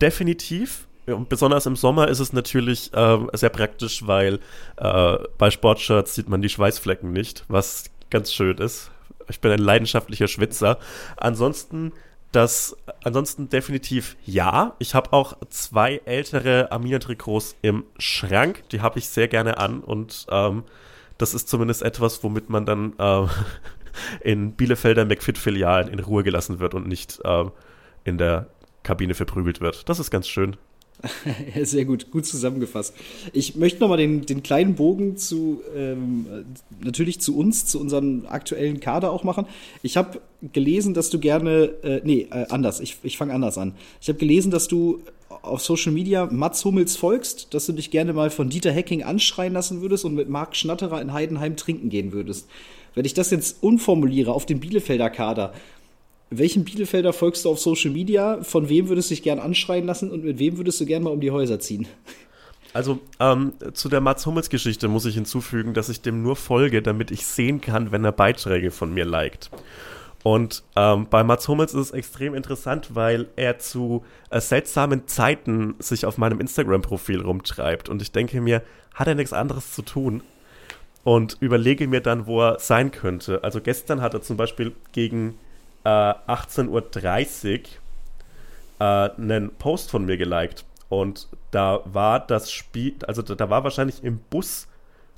Definitiv. 0.00 0.86
Und 1.06 1.28
besonders 1.28 1.66
im 1.66 1.76
Sommer 1.76 2.08
ist 2.08 2.18
es 2.18 2.32
natürlich 2.32 2.92
äh, 2.94 3.18
sehr 3.34 3.50
praktisch, 3.50 4.06
weil 4.06 4.40
äh, 4.76 5.16
bei 5.36 5.50
Sportshirts 5.50 6.14
sieht 6.14 6.28
man 6.28 6.40
die 6.40 6.48
Schweißflecken 6.48 7.12
nicht, 7.12 7.44
was 7.48 7.84
ganz 8.10 8.32
schön 8.32 8.56
ist. 8.58 8.90
Ich 9.28 9.40
bin 9.40 9.50
ein 9.50 9.58
leidenschaftlicher 9.58 10.28
Schwitzer. 10.28 10.78
Ansonsten 11.16 11.92
das 12.34 12.76
ansonsten 13.04 13.48
definitiv 13.48 14.16
ja. 14.24 14.74
Ich 14.78 14.94
habe 14.94 15.12
auch 15.12 15.34
zwei 15.50 16.00
ältere 16.04 16.72
Arminia-Trikots 16.72 17.56
im 17.62 17.84
Schrank. 17.98 18.68
Die 18.70 18.80
habe 18.80 18.98
ich 18.98 19.08
sehr 19.08 19.28
gerne 19.28 19.58
an 19.58 19.80
und 19.80 20.26
ähm, 20.30 20.64
das 21.16 21.32
ist 21.32 21.48
zumindest 21.48 21.82
etwas, 21.82 22.24
womit 22.24 22.50
man 22.50 22.66
dann 22.66 22.94
äh, 22.98 23.26
in 24.20 24.52
Bielefelder 24.52 25.04
McFit-Filialen 25.04 25.88
in 25.88 26.00
Ruhe 26.00 26.24
gelassen 26.24 26.58
wird 26.58 26.74
und 26.74 26.88
nicht 26.88 27.20
äh, 27.24 27.44
in 28.02 28.18
der 28.18 28.48
Kabine 28.82 29.14
verprügelt 29.14 29.60
wird. 29.60 29.88
Das 29.88 30.00
ist 30.00 30.10
ganz 30.10 30.28
schön. 30.28 30.56
Sehr 31.62 31.84
gut, 31.84 32.10
gut 32.10 32.26
zusammengefasst. 32.26 32.94
Ich 33.32 33.56
möchte 33.56 33.80
nochmal 33.80 33.98
den, 33.98 34.26
den 34.26 34.42
kleinen 34.42 34.74
Bogen 34.74 35.16
zu, 35.16 35.62
ähm, 35.76 36.26
natürlich 36.82 37.20
zu 37.20 37.36
uns, 37.36 37.66
zu 37.66 37.80
unserem 37.80 38.26
aktuellen 38.28 38.80
Kader 38.80 39.10
auch 39.10 39.24
machen. 39.24 39.46
Ich 39.82 39.96
habe 39.96 40.20
gelesen, 40.52 40.94
dass 40.94 41.10
du 41.10 41.18
gerne, 41.18 41.70
äh, 41.82 42.00
nee, 42.04 42.28
äh, 42.30 42.46
anders, 42.48 42.80
ich, 42.80 42.96
ich 43.02 43.18
fange 43.18 43.34
anders 43.34 43.58
an. 43.58 43.74
Ich 44.00 44.08
habe 44.08 44.18
gelesen, 44.18 44.50
dass 44.50 44.68
du 44.68 45.00
auf 45.42 45.62
Social 45.62 45.92
Media 45.92 46.26
Mats 46.26 46.64
Hummels 46.64 46.96
folgst, 46.96 47.52
dass 47.54 47.66
du 47.66 47.72
dich 47.72 47.90
gerne 47.90 48.12
mal 48.12 48.30
von 48.30 48.48
Dieter 48.48 48.72
Hecking 48.72 49.02
anschreien 49.02 49.52
lassen 49.52 49.82
würdest 49.82 50.04
und 50.04 50.14
mit 50.14 50.28
Marc 50.28 50.56
Schnatterer 50.56 51.02
in 51.02 51.12
Heidenheim 51.12 51.56
trinken 51.56 51.90
gehen 51.90 52.12
würdest. 52.12 52.48
Wenn 52.94 53.04
ich 53.04 53.14
das 53.14 53.30
jetzt 53.30 53.62
unformuliere 53.62 54.32
auf 54.32 54.46
den 54.46 54.60
Bielefelder 54.60 55.10
Kader, 55.10 55.52
welchen 56.30 56.64
Bielefelder 56.64 57.12
folgst 57.12 57.44
du 57.44 57.50
auf 57.50 57.58
Social 57.58 57.90
Media? 57.90 58.42
Von 58.42 58.68
wem 58.68 58.88
würdest 58.88 59.10
du 59.10 59.14
dich 59.14 59.22
gern 59.22 59.38
anschreien 59.38 59.86
lassen 59.86 60.10
und 60.10 60.24
mit 60.24 60.38
wem 60.38 60.56
würdest 60.56 60.80
du 60.80 60.86
gern 60.86 61.02
mal 61.02 61.10
um 61.10 61.20
die 61.20 61.30
Häuser 61.30 61.60
ziehen? 61.60 61.86
Also 62.72 62.98
ähm, 63.20 63.52
zu 63.72 63.88
der 63.88 64.00
Mats 64.00 64.26
Hummels 64.26 64.50
Geschichte 64.50 64.88
muss 64.88 65.06
ich 65.06 65.14
hinzufügen, 65.14 65.74
dass 65.74 65.88
ich 65.88 66.00
dem 66.00 66.22
nur 66.22 66.34
folge, 66.34 66.82
damit 66.82 67.12
ich 67.12 67.24
sehen 67.24 67.60
kann, 67.60 67.92
wenn 67.92 68.04
er 68.04 68.10
Beiträge 68.10 68.72
von 68.72 68.92
mir 68.92 69.04
liked. 69.04 69.50
Und 70.24 70.64
ähm, 70.74 71.06
bei 71.08 71.22
Mats 71.22 71.46
Hummels 71.46 71.74
ist 71.74 71.80
es 71.80 71.90
extrem 71.92 72.34
interessant, 72.34 72.94
weil 72.94 73.28
er 73.36 73.58
zu 73.58 74.02
äh, 74.30 74.40
seltsamen 74.40 75.06
Zeiten 75.06 75.74
sich 75.78 76.06
auf 76.06 76.18
meinem 76.18 76.40
Instagram-Profil 76.40 77.20
rumtreibt. 77.20 77.88
Und 77.88 78.02
ich 78.02 78.10
denke 78.10 78.40
mir, 78.40 78.62
hat 78.94 79.06
er 79.06 79.14
nichts 79.14 79.34
anderes 79.34 79.72
zu 79.72 79.82
tun? 79.82 80.22
Und 81.04 81.36
überlege 81.40 81.86
mir 81.86 82.00
dann, 82.00 82.26
wo 82.26 82.40
er 82.40 82.58
sein 82.58 82.90
könnte. 82.90 83.44
Also 83.44 83.60
gestern 83.60 84.00
hat 84.00 84.14
er 84.14 84.22
zum 84.22 84.38
Beispiel 84.38 84.72
gegen 84.92 85.34
äh, 85.84 85.88
18.30 85.88 86.68
Uhr 86.68 86.84
äh, 88.80 89.10
einen 89.20 89.50
Post 89.54 89.90
von 89.90 90.04
mir 90.04 90.16
geliked. 90.16 90.64
Und 90.88 91.28
da 91.50 91.80
war 91.84 92.20
das 92.20 92.50
Spiel, 92.50 92.94
also 93.06 93.22
da, 93.22 93.34
da 93.34 93.50
war 93.50 93.64
wahrscheinlich 93.64 94.04
im 94.04 94.18
Bus 94.30 94.68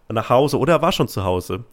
nach 0.09 0.31
Hause 0.31 0.59
oder 0.59 0.75
er 0.75 0.83
war 0.83 0.93
schon 0.93 1.09
zu 1.09 1.25
Hause. 1.25 1.65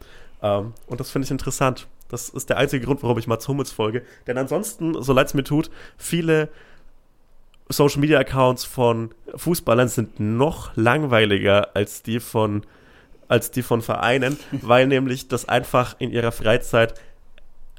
Ähm, 0.42 0.74
und 0.88 1.00
das 1.00 1.12
finde 1.12 1.26
ich 1.26 1.32
interessant. 1.32 1.88
Das 2.10 2.30
ist 2.30 2.50
der 2.50 2.58
einzige 2.58 2.86
Grund, 2.86 3.02
warum 3.02 3.18
ich 3.18 3.28
Mats 3.28 3.48
Hummels 3.48 3.72
folge. 3.72 4.04
Denn 4.28 4.38
ansonsten, 4.38 5.02
so 5.02 5.14
leid 5.14 5.28
es 5.28 5.34
mir 5.34 5.44
tut, 5.44 5.72
viele 5.98 6.50
Social 7.70 8.02
Media 8.02 8.20
Accounts 8.20 8.66
von 8.66 9.12
Fußballern 9.36 9.88
sind 9.88 10.20
noch 10.20 10.76
langweiliger 10.76 11.76
als 11.76 12.04
die 12.04 12.20
von 12.20 12.66
als 13.30 13.52
die 13.52 13.64
von 13.64 13.82
Vereinen, 13.82 14.38
weil 14.52 14.88
nämlich 14.88 15.28
das 15.28 15.48
einfach 15.48 15.96
in 15.98 16.12
ihrer 16.12 16.32
Freizeit 16.32 16.94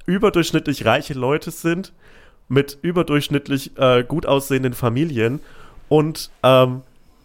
überdurchschnittlich 0.07 0.84
reiche 0.84 1.14
Leute 1.14 1.50
sind, 1.50 1.92
mit 2.48 2.78
überdurchschnittlich 2.82 3.76
äh, 3.78 4.05
gut 4.05 4.26
aussehenden 4.26 4.74
Familien 4.74 5.40
und 5.88 6.30
ähm, 6.42 6.82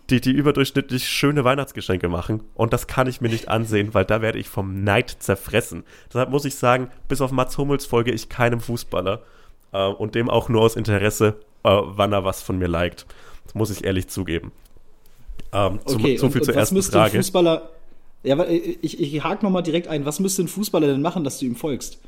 die, 0.09 0.21
die 0.21 0.32
überdurchschnittlich 0.32 1.07
schöne 1.07 1.43
Weihnachtsgeschenke 1.43 2.07
machen. 2.07 2.41
Und 2.55 2.73
das 2.73 2.88
kann 2.88 3.07
ich 3.07 3.21
mir 3.21 3.30
nicht 3.30 3.47
ansehen, 3.47 3.93
weil 3.93 4.05
da 4.05 4.21
werde 4.21 4.39
ich 4.39 4.47
vom 4.47 4.84
Neid 4.84 5.17
zerfressen. 5.19 5.84
Deshalb 6.07 6.30
muss 6.30 6.45
ich 6.45 6.55
sagen, 6.55 6.89
bis 7.07 7.21
auf 7.21 7.32
Mats 7.32 7.57
Hummels 7.57 7.86
folge 7.86 8.11
ich 8.11 8.30
keinem 8.30 8.59
Fußballer 8.59 9.21
äh, 9.71 9.88
und 9.88 10.15
dem 10.15 10.30
auch 10.30 10.49
nur 10.49 10.61
aus 10.61 10.75
Interesse, 10.75 11.36
äh, 11.63 11.69
wann 11.69 12.13
er 12.13 12.23
was 12.23 12.41
von 12.41 12.57
mir 12.57 12.67
liked. 12.67 13.05
Das 13.45 13.55
muss 13.55 13.69
ich 13.69 13.84
ehrlich 13.84 14.07
zugeben. 14.07 14.51
Ähm, 15.51 15.80
okay, 15.86 16.15
zu, 16.15 16.25
so 16.25 16.30
viel 16.30 16.41
und, 16.41 16.45
zur 16.45 16.53
und 16.53 16.59
ersten 16.59 16.84
Frage. 16.84 17.17
Fußballer, 17.17 17.69
ja, 18.23 18.45
ich, 18.47 18.99
ich 18.99 19.23
hake 19.23 19.43
nochmal 19.43 19.63
direkt 19.63 19.88
ein. 19.88 20.05
Was 20.05 20.19
müsste 20.19 20.43
ein 20.43 20.47
Fußballer 20.47 20.88
denn 20.88 21.01
machen, 21.01 21.23
dass 21.23 21.39
du 21.39 21.45
ihm 21.45 21.55
folgst? 21.55 21.99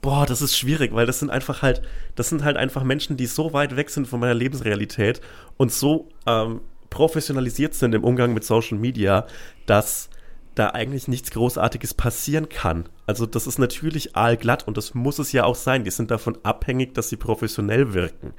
Boah, 0.00 0.26
das 0.26 0.42
ist 0.42 0.56
schwierig, 0.56 0.94
weil 0.94 1.06
das 1.06 1.18
sind 1.18 1.30
einfach 1.30 1.62
halt, 1.62 1.82
das 2.14 2.28
sind 2.28 2.44
halt 2.44 2.56
einfach 2.56 2.84
Menschen, 2.84 3.16
die 3.16 3.26
so 3.26 3.52
weit 3.52 3.76
weg 3.76 3.90
sind 3.90 4.06
von 4.06 4.20
meiner 4.20 4.34
Lebensrealität 4.34 5.20
und 5.56 5.72
so 5.72 6.08
ähm, 6.26 6.60
professionalisiert 6.88 7.74
sind 7.74 7.94
im 7.94 8.04
Umgang 8.04 8.34
mit 8.34 8.44
Social 8.44 8.78
Media, 8.78 9.26
dass 9.66 10.10
da 10.54 10.70
eigentlich 10.70 11.08
nichts 11.08 11.30
Großartiges 11.30 11.94
passieren 11.94 12.48
kann. 12.48 12.88
Also 13.06 13.24
das 13.26 13.46
ist 13.46 13.58
natürlich 13.58 14.16
aalglatt 14.16 14.66
und 14.66 14.76
das 14.76 14.94
muss 14.94 15.18
es 15.18 15.32
ja 15.32 15.44
auch 15.44 15.54
sein. 15.54 15.84
Die 15.84 15.90
sind 15.90 16.10
davon 16.10 16.36
abhängig, 16.42 16.94
dass 16.94 17.08
sie 17.08 17.16
professionell 17.16 17.94
wirken. 17.94 18.34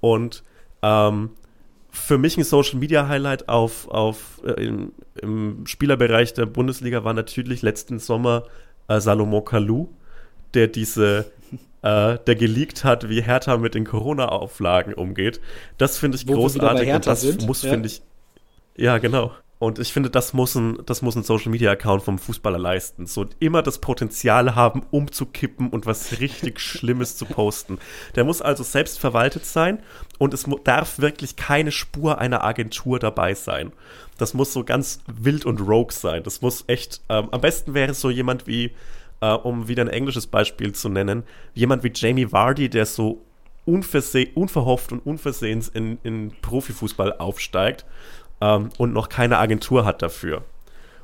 Und 0.00 0.44
ähm, 0.82 1.30
für 1.90 2.18
mich 2.18 2.36
ein 2.38 2.44
Social 2.44 2.78
Media 2.78 3.08
Highlight 3.08 3.48
auf, 3.48 3.88
auf 3.88 4.40
äh, 4.44 4.64
im, 4.64 4.92
im, 5.20 5.66
Spielerbereich 5.66 6.34
der 6.34 6.46
Bundesliga 6.46 7.04
war 7.04 7.14
natürlich 7.14 7.62
letzten 7.62 7.98
Sommer 7.98 8.44
äh, 8.88 9.00
Salomon 9.00 9.44
Kalou, 9.44 9.88
der 10.54 10.68
diese, 10.68 11.30
äh, 11.82 12.18
der 12.18 12.34
geleakt 12.34 12.84
hat, 12.84 13.08
wie 13.08 13.22
Hertha 13.22 13.56
mit 13.56 13.74
den 13.74 13.84
Corona-Auflagen 13.84 14.94
umgeht. 14.94 15.40
Das 15.78 15.98
finde 15.98 16.16
ich 16.16 16.28
Wo 16.28 16.34
großartig 16.34 16.92
und 16.92 17.06
das 17.06 17.20
sind. 17.22 17.46
muss, 17.46 17.62
ja. 17.62 17.70
finde 17.70 17.88
ich, 17.88 18.02
ja, 18.76 18.98
genau. 18.98 19.32
Und 19.60 19.78
ich 19.78 19.92
finde, 19.92 20.08
das 20.08 20.32
muss 20.32 20.54
ein, 20.54 20.78
das 20.86 21.02
muss 21.02 21.16
ein 21.16 21.22
Social 21.22 21.50
Media 21.50 21.70
Account 21.70 22.02
vom 22.02 22.18
Fußballer 22.18 22.58
leisten. 22.58 23.04
So 23.04 23.26
immer 23.40 23.60
das 23.60 23.78
Potenzial 23.78 24.54
haben, 24.54 24.86
umzukippen 24.90 25.68
und 25.68 25.84
was 25.84 26.18
richtig 26.18 26.60
Schlimmes 26.62 27.18
zu 27.18 27.26
posten. 27.26 27.78
Der 28.16 28.24
muss 28.24 28.40
also 28.40 28.62
selbst 28.62 28.98
verwaltet 28.98 29.44
sein 29.44 29.82
und 30.18 30.32
es 30.32 30.46
darf 30.64 30.98
wirklich 30.98 31.36
keine 31.36 31.72
Spur 31.72 32.16
einer 32.16 32.42
Agentur 32.42 32.98
dabei 32.98 33.34
sein. 33.34 33.72
Das 34.16 34.32
muss 34.32 34.54
so 34.54 34.64
ganz 34.64 35.00
wild 35.06 35.44
und 35.44 35.60
rogue 35.60 35.92
sein. 35.92 36.22
Das 36.22 36.40
muss 36.40 36.64
echt, 36.66 37.02
ähm, 37.10 37.28
am 37.30 37.42
besten 37.42 37.74
wäre 37.74 37.90
es 37.90 38.00
so 38.00 38.08
jemand 38.08 38.46
wie, 38.46 38.70
äh, 39.20 39.32
um 39.32 39.68
wieder 39.68 39.84
ein 39.84 39.88
englisches 39.88 40.26
Beispiel 40.26 40.72
zu 40.72 40.88
nennen, 40.88 41.24
jemand 41.54 41.84
wie 41.84 41.92
Jamie 41.94 42.32
Vardy, 42.32 42.68
der 42.68 42.86
so 42.86 43.22
unverhofft 43.66 44.92
und 44.92 45.04
unversehens 45.06 45.68
in, 45.68 45.98
in 46.02 46.32
Profifußball 46.42 47.18
aufsteigt 47.18 47.84
ähm, 48.40 48.70
und 48.78 48.92
noch 48.92 49.08
keine 49.08 49.38
Agentur 49.38 49.84
hat 49.84 50.02
dafür. 50.02 50.44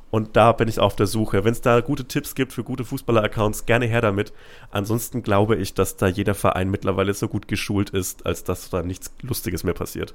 Und 0.09 0.37
da 0.37 0.53
bin 0.53 0.69
ich 0.69 0.79
auf 0.79 0.95
der 0.95 1.07
Suche. 1.07 1.43
Wenn 1.43 1.51
es 1.51 1.61
da 1.61 1.81
gute 1.81 2.05
Tipps 2.05 2.33
gibt 2.33 2.53
für 2.53 2.63
gute 2.63 2.85
Fußballer-Accounts, 2.85 3.65
gerne 3.65 3.87
her 3.87 4.01
damit. 4.01 4.31
Ansonsten 4.71 5.21
glaube 5.21 5.57
ich, 5.57 5.73
dass 5.73 5.97
da 5.97 6.07
jeder 6.07 6.33
Verein 6.33 6.69
mittlerweile 6.69 7.13
so 7.13 7.27
gut 7.27 7.47
geschult 7.47 7.89
ist, 7.89 8.25
als 8.25 8.43
dass 8.43 8.69
da 8.69 8.83
nichts 8.83 9.13
Lustiges 9.21 9.63
mehr 9.63 9.73
passiert. 9.73 10.13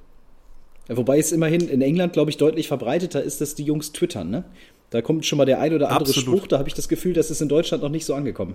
Ja, 0.88 0.96
wobei 0.96 1.18
es 1.18 1.30
immerhin 1.30 1.68
in 1.68 1.82
England, 1.82 2.14
glaube 2.14 2.30
ich, 2.30 2.38
deutlich 2.38 2.68
verbreiteter 2.68 3.22
ist, 3.22 3.40
dass 3.40 3.54
die 3.54 3.64
Jungs 3.64 3.92
twittern, 3.92 4.30
ne? 4.30 4.44
Da 4.92 5.02
kommt 5.02 5.26
schon 5.26 5.38
mal 5.38 5.46
der 5.46 5.58
ein 5.60 5.74
oder 5.74 5.88
andere 5.90 6.08
Absolut. 6.10 6.38
Spruch, 6.38 6.46
da 6.46 6.58
habe 6.58 6.68
ich 6.68 6.74
das 6.74 6.86
Gefühl, 6.88 7.14
das 7.14 7.30
ist 7.30 7.40
in 7.40 7.48
Deutschland 7.48 7.82
noch 7.82 7.88
nicht 7.90 8.04
so 8.04 8.14
angekommen. 8.14 8.54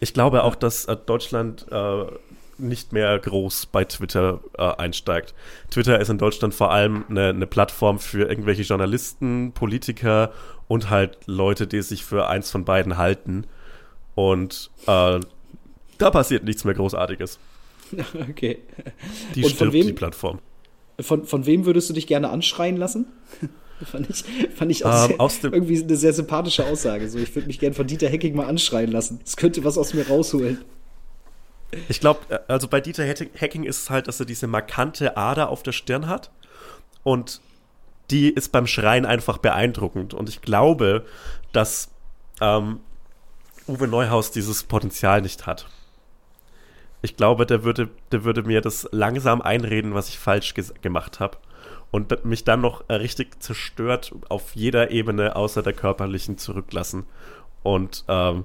Ich 0.00 0.14
glaube 0.14 0.44
auch, 0.44 0.54
dass 0.54 0.86
äh, 0.86 0.96
Deutschland 0.96 1.66
äh, 1.70 2.04
nicht 2.56 2.92
mehr 2.92 3.18
groß 3.18 3.66
bei 3.66 3.84
Twitter 3.84 4.40
äh, 4.56 4.62
einsteigt. 4.62 5.34
Twitter 5.70 5.98
ist 6.00 6.08
in 6.08 6.18
Deutschland 6.18 6.54
vor 6.54 6.70
allem 6.70 7.04
eine, 7.10 7.28
eine 7.30 7.46
Plattform 7.46 7.98
für 7.98 8.28
irgendwelche 8.28 8.62
Journalisten, 8.62 9.52
Politiker 9.52 10.32
und 10.68 10.88
halt 10.88 11.18
Leute, 11.26 11.66
die 11.66 11.82
sich 11.82 12.04
für 12.04 12.28
eins 12.28 12.50
von 12.50 12.64
beiden 12.64 12.96
halten. 12.96 13.44
Und 14.14 14.70
äh, 14.86 15.18
da 15.98 16.10
passiert 16.10 16.44
nichts 16.44 16.64
mehr 16.64 16.74
Großartiges. 16.74 17.38
okay. 18.30 18.58
Die 19.34 19.42
Und 19.42 19.50
von 19.50 19.56
stirbt, 19.56 19.72
wem- 19.72 19.86
die 19.86 19.92
Plattform. 19.92 20.38
Von, 21.00 21.24
von 21.24 21.46
wem 21.46 21.64
würdest 21.64 21.88
du 21.88 21.94
dich 21.94 22.06
gerne 22.06 22.28
anschreien 22.30 22.76
lassen? 22.76 23.06
fand 23.84 24.10
ich, 24.10 24.24
fand 24.54 24.70
ich 24.70 24.84
auch 24.84 25.08
Ähm, 25.08 25.28
sehr, 25.28 25.52
irgendwie 25.52 25.82
eine 25.82 25.96
sehr 25.96 26.12
sympathische 26.12 26.66
Aussage. 26.66 27.08
So, 27.08 27.18
ich 27.18 27.34
würde 27.34 27.46
mich 27.46 27.58
gerne 27.58 27.74
von 27.74 27.86
Dieter 27.86 28.08
Hecking 28.08 28.34
mal 28.34 28.46
anschreien 28.46 28.90
lassen. 28.90 29.20
Das 29.24 29.36
könnte 29.36 29.64
was 29.64 29.78
aus 29.78 29.94
mir 29.94 30.06
rausholen. 30.08 30.64
Ich 31.88 32.00
glaube, 32.00 32.42
also 32.48 32.68
bei 32.68 32.80
Dieter 32.80 33.04
Hecking 33.04 33.30
Hacking 33.40 33.64
ist 33.64 33.82
es 33.82 33.90
halt, 33.90 34.08
dass 34.08 34.18
er 34.18 34.26
diese 34.26 34.46
markante 34.46 35.16
Ader 35.16 35.48
auf 35.48 35.62
der 35.62 35.72
Stirn 35.72 36.08
hat. 36.08 36.30
Und 37.02 37.40
die 38.10 38.28
ist 38.28 38.50
beim 38.52 38.66
Schreien 38.66 39.06
einfach 39.06 39.38
beeindruckend. 39.38 40.14
Und 40.14 40.28
ich 40.28 40.42
glaube, 40.42 41.06
dass 41.52 41.90
ähm, 42.40 42.80
Uwe 43.68 43.86
Neuhaus 43.86 44.32
dieses 44.32 44.64
Potenzial 44.64 45.22
nicht 45.22 45.46
hat. 45.46 45.68
Ich 47.02 47.16
glaube, 47.16 47.46
der 47.46 47.64
würde, 47.64 47.88
der 48.12 48.24
würde 48.24 48.42
mir 48.42 48.60
das 48.60 48.88
langsam 48.90 49.40
einreden, 49.40 49.94
was 49.94 50.08
ich 50.08 50.18
falsch 50.18 50.54
gemacht 50.82 51.20
habe. 51.20 51.38
Und 51.90 52.24
mich 52.24 52.44
dann 52.44 52.60
noch 52.60 52.84
äh, 52.88 52.94
richtig 52.94 53.42
zerstört 53.42 54.12
auf 54.28 54.54
jeder 54.54 54.90
Ebene 54.90 55.34
außer 55.34 55.62
der 55.62 55.72
körperlichen 55.72 56.38
zurücklassen. 56.38 57.04
Und 57.62 58.04
ähm, 58.08 58.44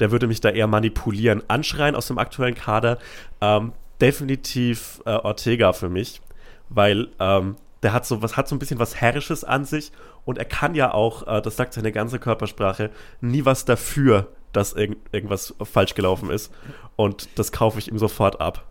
der 0.00 0.10
würde 0.10 0.26
mich 0.26 0.40
da 0.40 0.50
eher 0.50 0.66
manipulieren. 0.66 1.42
Anschreien 1.48 1.94
aus 1.94 2.06
dem 2.06 2.18
aktuellen 2.18 2.54
Kader, 2.54 2.98
ähm, 3.40 3.72
definitiv 4.00 5.02
äh, 5.04 5.10
Ortega 5.10 5.72
für 5.72 5.88
mich, 5.88 6.20
weil 6.68 7.08
ähm, 7.18 7.56
der 7.82 7.92
hat 7.92 8.06
so 8.06 8.22
was, 8.22 8.36
hat 8.36 8.48
so 8.48 8.54
ein 8.54 8.58
bisschen 8.58 8.78
was 8.78 9.00
Herrisches 9.00 9.44
an 9.44 9.64
sich 9.64 9.92
und 10.24 10.38
er 10.38 10.44
kann 10.44 10.74
ja 10.74 10.92
auch, 10.92 11.26
äh, 11.26 11.42
das 11.42 11.56
sagt 11.56 11.74
seine 11.74 11.92
ganze 11.92 12.18
Körpersprache, 12.18 12.90
nie 13.20 13.44
was 13.44 13.64
dafür, 13.64 14.28
dass 14.52 14.72
irgend, 14.72 14.98
irgendwas 15.12 15.54
falsch 15.62 15.94
gelaufen 15.94 16.30
ist. 16.30 16.52
Und 16.96 17.28
das 17.38 17.52
kaufe 17.52 17.78
ich 17.78 17.90
ihm 17.90 17.98
sofort 17.98 18.40
ab. 18.40 18.66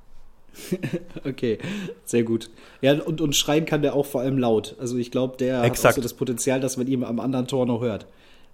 Okay, 1.23 1.57
sehr 2.05 2.23
gut. 2.23 2.49
Ja, 2.81 3.01
und, 3.01 3.21
und 3.21 3.35
schreien 3.35 3.65
kann 3.65 3.81
der 3.81 3.95
auch 3.95 4.05
vor 4.05 4.21
allem 4.21 4.37
laut. 4.37 4.75
Also 4.79 4.97
ich 4.97 5.11
glaube, 5.11 5.37
der 5.37 5.59
hat 5.59 5.65
Exakt. 5.65 5.95
so 5.95 6.01
das 6.01 6.13
Potenzial, 6.13 6.59
dass 6.59 6.77
man 6.77 6.87
ihn 6.87 7.03
am 7.03 7.19
anderen 7.19 7.47
Tor 7.47 7.65
noch 7.65 7.81
hört. 7.81 8.05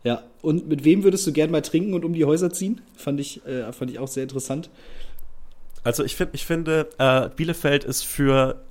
Ja, 0.03 0.23
und 0.41 0.67
mit 0.67 0.83
wem 0.83 1.03
würdest 1.03 1.25
du 1.25 1.31
gern 1.31 1.49
mal 1.51 1.61
trinken 1.61 1.93
und 1.93 2.03
um 2.03 2.13
die 2.13 2.25
Häuser 2.25 2.51
ziehen? 2.51 2.81
Fand 2.95 3.19
ich, 3.19 3.45
äh, 3.45 3.71
fand 3.71 3.89
ich 3.89 3.99
auch 3.99 4.07
sehr 4.07 4.23
interessant. 4.23 4.69
Also 5.83 6.03
ich, 6.03 6.15
find, 6.15 6.31
ich 6.33 6.45
finde, 6.45 6.89
äh, 6.97 7.29
Bielefeld 7.35 7.83
ist 7.83 8.03
für, 8.03 8.61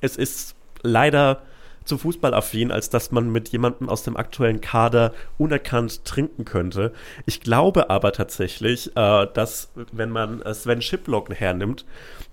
es 0.00 0.16
ist 0.16 0.54
leider 0.82 1.42
zu 1.88 1.98
fußballaffin, 1.98 2.70
als 2.70 2.90
dass 2.90 3.10
man 3.10 3.30
mit 3.30 3.48
jemandem 3.48 3.88
aus 3.88 4.02
dem 4.02 4.16
aktuellen 4.16 4.60
Kader 4.60 5.12
unerkannt 5.38 6.04
trinken 6.04 6.44
könnte. 6.44 6.92
Ich 7.26 7.40
glaube 7.40 7.90
aber 7.90 8.12
tatsächlich, 8.12 8.96
äh, 8.96 9.26
dass 9.32 9.70
wenn 9.92 10.10
man 10.10 10.42
äh, 10.42 10.54
Sven 10.54 10.82
Schiplock 10.82 11.34
hernimmt, 11.34 11.84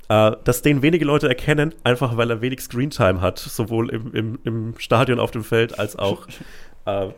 äh, 0.10 0.32
dass 0.44 0.62
den 0.62 0.82
wenige 0.82 1.06
Leute 1.06 1.28
erkennen, 1.28 1.74
einfach 1.84 2.18
weil 2.18 2.30
er 2.30 2.42
wenig 2.42 2.62
Screentime 2.62 3.22
hat, 3.22 3.40
sowohl 3.40 3.90
im, 3.90 4.14
im, 4.14 4.40
im 4.44 4.74
Stadion 4.78 5.20
auf 5.20 5.32
dem 5.32 5.44
Feld 5.44 5.80
als 5.80 5.98
auch 5.98 6.28
äh, 6.86 7.10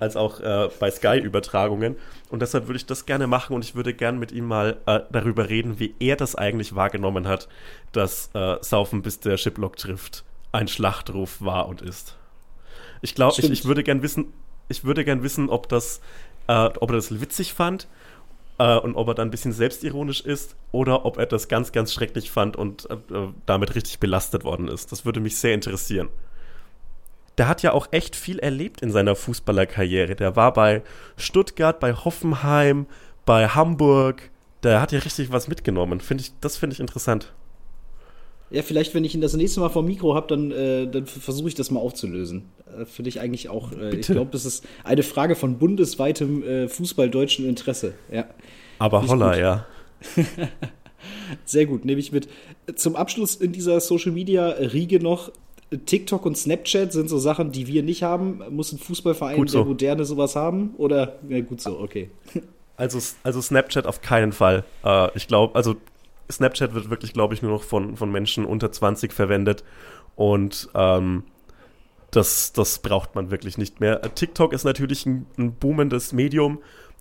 als 0.00 0.16
auch 0.16 0.40
äh, 0.40 0.68
bei 0.80 0.90
Sky-Übertragungen. 0.90 1.96
Und 2.28 2.42
deshalb 2.42 2.66
würde 2.66 2.76
ich 2.76 2.86
das 2.86 3.06
gerne 3.06 3.26
machen 3.28 3.54
und 3.54 3.64
ich 3.64 3.74
würde 3.74 3.94
gerne 3.94 4.18
mit 4.18 4.32
ihm 4.32 4.44
mal 4.44 4.76
äh, 4.86 5.00
darüber 5.10 5.48
reden, 5.48 5.78
wie 5.78 5.94
er 6.00 6.16
das 6.16 6.34
eigentlich 6.34 6.74
wahrgenommen 6.74 7.28
hat, 7.28 7.48
dass 7.92 8.30
äh, 8.34 8.56
Saufen 8.60 9.02
bis 9.02 9.20
der 9.20 9.36
Shiplock 9.36 9.76
trifft 9.76 10.23
ein 10.54 10.68
Schlachtruf 10.68 11.40
war 11.40 11.68
und 11.68 11.82
ist. 11.82 12.16
Ich 13.02 13.14
glaube, 13.14 13.34
ich, 13.38 13.50
ich 13.50 13.64
würde 13.64 13.82
gern 13.82 14.02
wissen, 14.02 14.32
ich 14.68 14.84
würde 14.84 15.04
gern 15.04 15.22
wissen, 15.22 15.50
ob 15.50 15.68
das, 15.68 16.00
äh, 16.46 16.52
ob 16.52 16.90
er 16.90 16.96
das 16.96 17.20
witzig 17.20 17.52
fand 17.52 17.86
äh, 18.58 18.78
und 18.78 18.94
ob 18.96 19.08
er 19.08 19.14
dann 19.14 19.28
ein 19.28 19.30
bisschen 19.30 19.52
selbstironisch 19.52 20.22
ist 20.22 20.56
oder 20.72 21.04
ob 21.04 21.18
er 21.18 21.26
das 21.26 21.48
ganz, 21.48 21.72
ganz 21.72 21.92
schrecklich 21.92 22.30
fand 22.30 22.56
und 22.56 22.88
äh, 22.90 22.96
damit 23.46 23.74
richtig 23.74 23.98
belastet 23.98 24.44
worden 24.44 24.68
ist. 24.68 24.92
Das 24.92 25.04
würde 25.04 25.20
mich 25.20 25.36
sehr 25.36 25.54
interessieren 25.54 26.08
der 27.38 27.48
hat 27.48 27.62
ja 27.62 27.72
auch 27.72 27.88
echt 27.90 28.14
viel 28.16 28.38
erlebt 28.38 28.82
in 28.82 28.92
seiner 28.92 29.16
Fußballerkarriere. 29.16 30.14
Der 30.14 30.36
war 30.36 30.52
bei 30.52 30.82
Stuttgart, 31.16 31.80
bei 31.80 31.92
Hoffenheim, 31.92 32.86
bei 33.26 33.48
Hamburg. 33.48 34.30
Der 34.62 34.80
hat 34.80 34.92
ja 34.92 35.00
richtig 35.00 35.32
was 35.32 35.48
mitgenommen. 35.48 36.00
Find 36.00 36.20
ich, 36.20 36.32
das 36.40 36.56
finde 36.56 36.74
ich 36.74 36.80
interessant. 36.80 37.32
Ja, 38.50 38.62
vielleicht, 38.62 38.94
wenn 38.94 39.04
ich 39.04 39.14
ihn 39.14 39.20
das 39.20 39.34
nächste 39.34 39.60
Mal 39.60 39.68
vom 39.68 39.86
Mikro 39.86 40.14
habe, 40.14 40.28
dann, 40.28 40.50
äh, 40.50 40.86
dann 40.86 41.06
versuche 41.06 41.48
ich 41.48 41.54
das 41.54 41.70
mal 41.70 41.80
aufzulösen. 41.80 42.44
Äh, 42.78 42.84
Finde 42.84 43.08
ich 43.08 43.20
eigentlich 43.20 43.48
auch. 43.48 43.72
Äh, 43.72 43.96
ich 43.96 44.06
glaube, 44.06 44.30
das 44.30 44.44
ist 44.44 44.64
eine 44.84 45.02
Frage 45.02 45.34
von 45.34 45.58
bundesweitem 45.58 46.42
äh, 46.42 46.68
fußballdeutschen 46.68 47.48
Interesse. 47.48 47.94
Ja. 48.12 48.26
Aber 48.78 49.00
Nicht 49.00 49.10
holla, 49.10 49.30
gut. 49.30 49.40
ja. 49.40 49.66
Sehr 51.44 51.66
gut, 51.66 51.84
nehme 51.84 52.00
ich 52.00 52.12
mit. 52.12 52.28
Zum 52.76 52.96
Abschluss 52.96 53.36
in 53.36 53.52
dieser 53.52 53.80
Social 53.80 54.12
Media 54.12 54.48
Riege 54.48 55.00
noch. 55.00 55.30
TikTok 55.86 56.24
und 56.24 56.36
Snapchat 56.36 56.92
sind 56.92 57.08
so 57.08 57.18
Sachen, 57.18 57.50
die 57.50 57.66
wir 57.66 57.82
nicht 57.82 58.02
haben. 58.02 58.42
Muss 58.50 58.72
ein 58.72 58.78
Fußballverein 58.78 59.36
Gut 59.36 59.50
so. 59.50 59.58
der 59.58 59.66
Moderne 59.66 60.04
sowas 60.04 60.36
haben? 60.36 60.74
Oder, 60.76 61.18
ja, 61.28 61.40
gut 61.40 61.60
so, 61.60 61.80
okay. 61.80 62.10
Also, 62.76 62.98
also 63.22 63.40
Snapchat 63.40 63.86
auf 63.86 64.00
keinen 64.00 64.32
Fall. 64.32 64.64
Äh, 64.84 65.08
ich 65.16 65.26
glaube, 65.26 65.54
also 65.54 65.76
Snapchat 66.30 66.74
wird 66.74 66.90
wirklich, 66.90 67.12
glaube 67.12 67.34
ich, 67.34 67.42
nur 67.42 67.52
noch 67.52 67.62
von, 67.62 67.96
von 67.96 68.10
Menschen 68.10 68.44
unter 68.44 68.72
20 68.72 69.12
verwendet. 69.12 69.64
Und 70.16 70.68
ähm, 70.74 71.24
das, 72.10 72.52
das 72.52 72.78
braucht 72.78 73.14
man 73.14 73.30
wirklich 73.30 73.58
nicht 73.58 73.80
mehr. 73.80 74.04
Äh, 74.04 74.10
TikTok 74.10 74.52
ist 74.52 74.64
natürlich 74.64 75.06
ein, 75.06 75.26
ein 75.36 75.54
boomendes 75.54 76.12
Medium. 76.12 76.60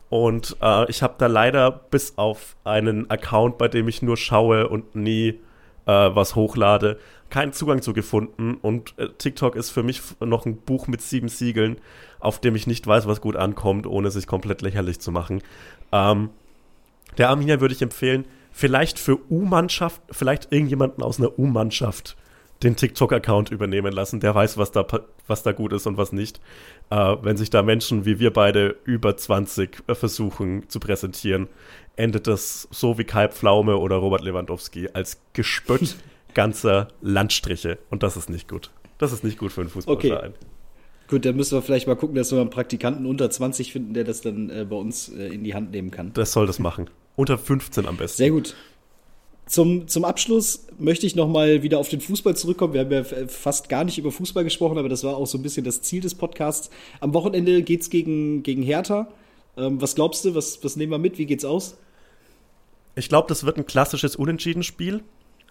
Und 0.10 0.58
äh, 0.62 0.90
ich 0.90 1.02
habe 1.02 1.16
da 1.18 1.28
leider 1.28 1.72
bis 1.72 2.18
auf 2.18 2.56
einen 2.64 3.10
Account, 3.10 3.58
bei 3.58 3.68
dem 3.68 3.88
ich 3.88 4.02
nur 4.02 4.18
schaue 4.18 4.68
und 4.68 4.96
nie 4.96 5.40
äh, 5.86 5.92
was 5.92 6.36
hochlade, 6.36 7.00
keinen 7.30 7.54
Zugang 7.54 7.82
zu 7.82 7.94
gefunden. 7.94 8.56
Und 8.62 8.94
äh, 8.98 9.10
TikTok 9.18 9.56
ist 9.56 9.72
für 9.72 9.84
mich 9.84 10.02
noch 10.20 10.46
ein 10.46 10.58
Buch 10.58 10.88
mit 10.88 11.02
sieben 11.02 11.30
Siegeln, 11.30 11.78
auf 12.20 12.40
dem 12.40 12.56
ich 12.56 12.68
nicht 12.68 12.86
weiß, 12.86 13.08
was 13.08 13.22
gut 13.22 13.36
ankommt, 13.36 13.88
ohne 13.88 14.12
sich 14.12 14.28
komplett 14.28 14.62
lächerlich 14.62 15.00
zu 15.00 15.12
machen. 15.12 15.42
Ähm, 15.92 16.30
der 17.18 17.30
Arminia 17.30 17.60
würde 17.60 17.74
ich 17.74 17.82
empfehlen, 17.82 18.26
vielleicht 18.54 19.00
für 19.00 19.20
U-Mannschaft, 19.30 20.02
vielleicht 20.12 20.52
irgendjemanden 20.54 21.04
aus 21.04 21.20
einer 21.20 21.38
U-Mannschaft 21.38 22.16
den 22.62 22.78
TikTok-Account 22.78 23.52
übernehmen 23.52 23.92
lassen. 23.92 24.22
Der 24.22 24.34
weiß, 24.34 24.58
was 24.58 24.72
da, 24.72 24.86
was 25.28 25.44
da 25.44 25.52
gut 25.52 25.74
ist 25.74 25.86
und 25.86 25.98
was 25.98 26.14
nicht. 26.14 26.40
Äh, 26.90 27.18
wenn 27.22 27.36
sich 27.36 27.50
da 27.50 27.62
Menschen 27.62 28.06
wie 28.06 28.20
wir 28.20 28.32
beide 28.32 28.78
über 28.86 29.18
20 29.18 29.84
äh, 29.88 29.96
versuchen 29.96 30.70
zu 30.70 30.80
präsentieren, 30.80 31.50
endet 31.98 32.28
das 32.28 32.70
so 32.72 32.98
wie 32.98 33.04
Kai 33.04 33.28
Pflaume 33.28 33.78
oder 33.78 33.98
Robert 33.98 34.22
Lewandowski 34.22 34.90
als 34.94 35.20
Gespött 35.34 35.98
ganzer 36.34 36.88
Landstriche. 37.02 37.80
Und 37.90 38.04
das 38.04 38.16
ist 38.16 38.30
nicht 38.30 38.48
gut. 38.48 38.72
Das 38.98 39.12
ist 39.12 39.24
nicht 39.24 39.38
gut 39.38 39.52
für 39.52 39.62
einen 39.62 39.70
Fußballverein. 39.70 40.34
Gut, 41.10 41.26
dann 41.26 41.36
müssen 41.36 41.58
wir 41.58 41.62
vielleicht 41.62 41.88
mal 41.88 41.96
gucken, 41.96 42.16
dass 42.16 42.32
wir 42.32 42.40
einen 42.40 42.50
Praktikanten 42.50 43.06
unter 43.06 43.30
20 43.30 43.74
finden, 43.74 43.94
der 43.94 44.06
das 44.06 44.22
dann 44.22 44.50
äh, 44.50 44.66
bei 44.68 44.78
uns 44.78 45.10
äh, 45.10 45.28
in 45.28 45.44
die 45.44 45.54
Hand 45.54 45.72
nehmen 45.72 45.92
kann. 45.92 46.14
Das 46.14 46.32
soll 46.32 46.48
das 46.48 46.60
machen. 46.60 46.90
Unter 47.16 47.38
15 47.38 47.86
am 47.86 47.98
besten. 47.98 48.18
Sehr 48.18 48.32
gut. 48.32 48.56
Zum, 49.46 49.88
zum 49.88 50.06
Abschluss 50.06 50.68
möchte 50.80 51.06
ich 51.06 51.16
nochmal 51.16 51.64
wieder 51.64 51.78
auf 51.78 51.90
den 51.90 52.00
Fußball 52.02 52.36
zurückkommen. 52.36 52.74
Wir 52.74 52.82
haben 52.82 52.92
ja 52.92 53.00
f- 53.00 53.30
fast 53.32 53.68
gar 53.70 53.84
nicht 53.84 53.98
über 53.98 54.12
Fußball 54.12 54.44
gesprochen, 54.44 54.78
aber 54.78 54.88
das 54.90 55.04
war 55.04 55.18
auch 55.18 55.28
so 55.28 55.38
ein 55.38 55.42
bisschen 55.44 55.66
das 55.66 55.82
Ziel 55.82 56.02
des 56.02 56.16
Podcasts. 56.16 56.70
Am 57.02 57.14
Wochenende 57.14 57.62
geht's 57.62 57.90
gegen, 57.90 58.42
gegen 58.42 58.64
Hertha. 58.64 59.10
Ähm, 59.58 59.82
was 59.82 59.96
glaubst 59.96 60.24
du? 60.26 60.34
Was, 60.34 60.64
was 60.64 60.76
nehmen 60.78 60.92
wir 60.94 60.98
mit? 60.98 61.18
Wie 61.18 61.26
geht's 61.26 61.44
aus? 61.46 61.78
Ich 62.96 63.10
glaube, 63.10 63.28
das 63.28 63.44
wird 63.44 63.58
ein 63.58 63.66
klassisches 63.66 64.16
Unentschieden-Spiel. 64.16 65.04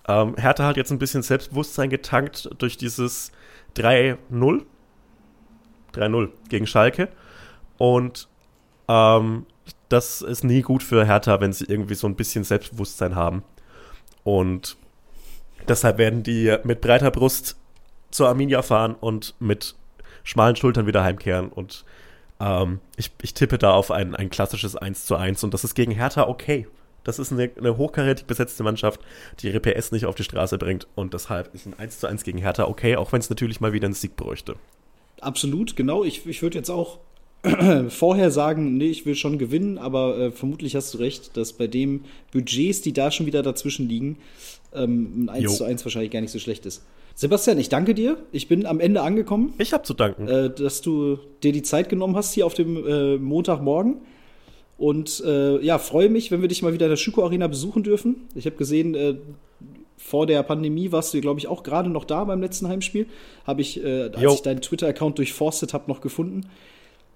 Ähm, 0.08 0.36
Hertha 0.36 0.64
hat 0.66 0.76
jetzt 0.78 0.90
ein 0.90 0.98
bisschen 0.98 1.22
Selbstbewusstsein 1.22 1.90
getankt 1.90 2.50
durch 2.58 2.76
dieses 2.78 3.30
3-0. 3.76 4.16
3-0 5.94 6.28
gegen 6.48 6.66
Schalke. 6.66 7.08
Und 7.78 8.28
ähm, 8.88 9.44
das 9.92 10.22
ist 10.22 10.44
nie 10.44 10.62
gut 10.62 10.82
für 10.82 11.04
Hertha, 11.04 11.40
wenn 11.40 11.52
sie 11.52 11.64
irgendwie 11.66 11.94
so 11.94 12.06
ein 12.06 12.16
bisschen 12.16 12.44
Selbstbewusstsein 12.44 13.14
haben. 13.14 13.44
Und 14.24 14.76
deshalb 15.68 15.98
werden 15.98 16.22
die 16.22 16.56
mit 16.64 16.80
breiter 16.80 17.10
Brust 17.10 17.56
zur 18.10 18.28
Arminia 18.28 18.62
fahren 18.62 18.94
und 18.94 19.34
mit 19.38 19.74
schmalen 20.24 20.56
Schultern 20.56 20.86
wieder 20.86 21.04
heimkehren. 21.04 21.48
Und 21.48 21.84
ähm, 22.40 22.80
ich, 22.96 23.10
ich 23.22 23.34
tippe 23.34 23.58
da 23.58 23.72
auf 23.72 23.90
ein, 23.90 24.14
ein 24.14 24.30
klassisches 24.30 24.76
1 24.76 25.04
zu 25.04 25.16
1 25.16 25.44
und 25.44 25.54
das 25.54 25.64
ist 25.64 25.74
gegen 25.74 25.92
Hertha 25.92 26.26
okay. 26.28 26.66
Das 27.04 27.18
ist 27.18 27.32
eine, 27.32 27.50
eine 27.58 27.76
hochkarätig 27.76 28.26
besetzte 28.26 28.62
Mannschaft, 28.62 29.00
die 29.40 29.48
ihre 29.48 29.60
PS 29.60 29.90
nicht 29.90 30.06
auf 30.06 30.14
die 30.14 30.22
Straße 30.22 30.56
bringt. 30.56 30.86
Und 30.94 31.14
deshalb 31.14 31.52
ist 31.52 31.66
ein 31.66 31.78
1 31.78 31.98
zu 31.98 32.06
1 32.06 32.22
gegen 32.22 32.38
Hertha 32.38 32.64
okay, 32.64 32.96
auch 32.96 33.12
wenn 33.12 33.20
es 33.20 33.28
natürlich 33.28 33.60
mal 33.60 33.72
wieder 33.72 33.86
einen 33.86 33.94
Sieg 33.94 34.16
bräuchte. 34.16 34.56
Absolut, 35.20 35.76
genau. 35.76 36.04
Ich, 36.04 36.26
ich 36.26 36.42
würde 36.42 36.58
jetzt 36.58 36.70
auch 36.70 36.98
vorher 37.88 38.30
sagen, 38.30 38.76
nee, 38.76 38.88
ich 38.88 39.04
will 39.04 39.14
schon 39.14 39.38
gewinnen, 39.38 39.78
aber 39.78 40.18
äh, 40.18 40.30
vermutlich 40.30 40.76
hast 40.76 40.94
du 40.94 40.98
recht, 40.98 41.36
dass 41.36 41.52
bei 41.52 41.66
dem 41.66 42.02
Budgets, 42.32 42.82
die 42.82 42.92
da 42.92 43.10
schon 43.10 43.26
wieder 43.26 43.42
dazwischen 43.42 43.88
liegen, 43.88 44.18
ähm, 44.74 45.24
ein 45.24 45.28
1 45.28 45.44
jo. 45.44 45.50
zu 45.50 45.64
1 45.64 45.84
wahrscheinlich 45.84 46.10
gar 46.10 46.20
nicht 46.20 46.30
so 46.30 46.38
schlecht 46.38 46.66
ist. 46.66 46.84
Sebastian, 47.14 47.58
ich 47.58 47.68
danke 47.68 47.94
dir. 47.94 48.16
Ich 48.32 48.48
bin 48.48 48.64
am 48.64 48.80
Ende 48.80 49.02
angekommen. 49.02 49.52
Ich 49.58 49.72
habe 49.72 49.82
zu 49.82 49.94
danken. 49.94 50.28
Äh, 50.28 50.50
dass 50.50 50.80
du 50.80 51.18
dir 51.42 51.52
die 51.52 51.62
Zeit 51.62 51.88
genommen 51.88 52.16
hast 52.16 52.32
hier 52.32 52.46
auf 52.46 52.54
dem 52.54 52.86
äh, 52.86 53.18
Montagmorgen. 53.18 53.96
Und 54.78 55.22
äh, 55.24 55.60
ja, 55.64 55.78
freue 55.78 56.08
mich, 56.08 56.30
wenn 56.30 56.40
wir 56.40 56.48
dich 56.48 56.62
mal 56.62 56.72
wieder 56.72 56.86
in 56.86 56.90
der 56.90 56.96
Schüko 56.96 57.24
Arena 57.24 57.46
besuchen 57.46 57.82
dürfen. 57.82 58.28
Ich 58.34 58.46
habe 58.46 58.56
gesehen, 58.56 58.94
äh, 58.94 59.14
vor 59.96 60.26
der 60.26 60.42
Pandemie 60.42 60.90
warst 60.90 61.14
du, 61.14 61.20
glaube 61.20 61.38
ich, 61.38 61.46
auch 61.46 61.62
gerade 61.62 61.90
noch 61.90 62.04
da 62.04 62.24
beim 62.24 62.40
letzten 62.40 62.68
Heimspiel. 62.68 63.06
Habe 63.46 63.60
ich, 63.60 63.82
äh, 63.82 64.10
als 64.12 64.20
jo. 64.20 64.32
ich 64.32 64.42
deinen 64.42 64.60
Twitter-Account 64.60 65.18
durchforstet 65.18 65.74
habe, 65.74 65.84
noch 65.88 66.00
gefunden. 66.00 66.46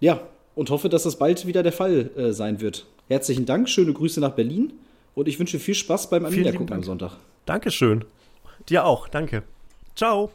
Ja, 0.01 0.21
und 0.55 0.71
hoffe, 0.71 0.89
dass 0.89 1.05
das 1.05 1.17
bald 1.17 1.47
wieder 1.47 1.63
der 1.63 1.73
Fall 1.73 2.11
äh, 2.17 2.33
sein 2.33 2.61
wird. 2.61 2.87
Herzlichen 3.09 3.47
Dank, 3.47 3.69
schöne 3.69 3.93
Grüße 3.93 4.21
nach 4.21 4.33
Berlin 4.33 4.73
und 5.15 5.29
ich 5.29 5.39
wünsche 5.39 5.59
viel 5.59 5.75
Spaß 5.75 6.11
beim 6.11 6.25
Amiga 6.25 6.53
gucken 6.53 6.75
am 6.75 6.83
Sonntag. 6.83 7.13
Dankeschön. 7.45 8.05
Dir 8.69 8.85
auch, 8.85 9.09
danke. 9.09 9.43
Ciao. 9.95 10.31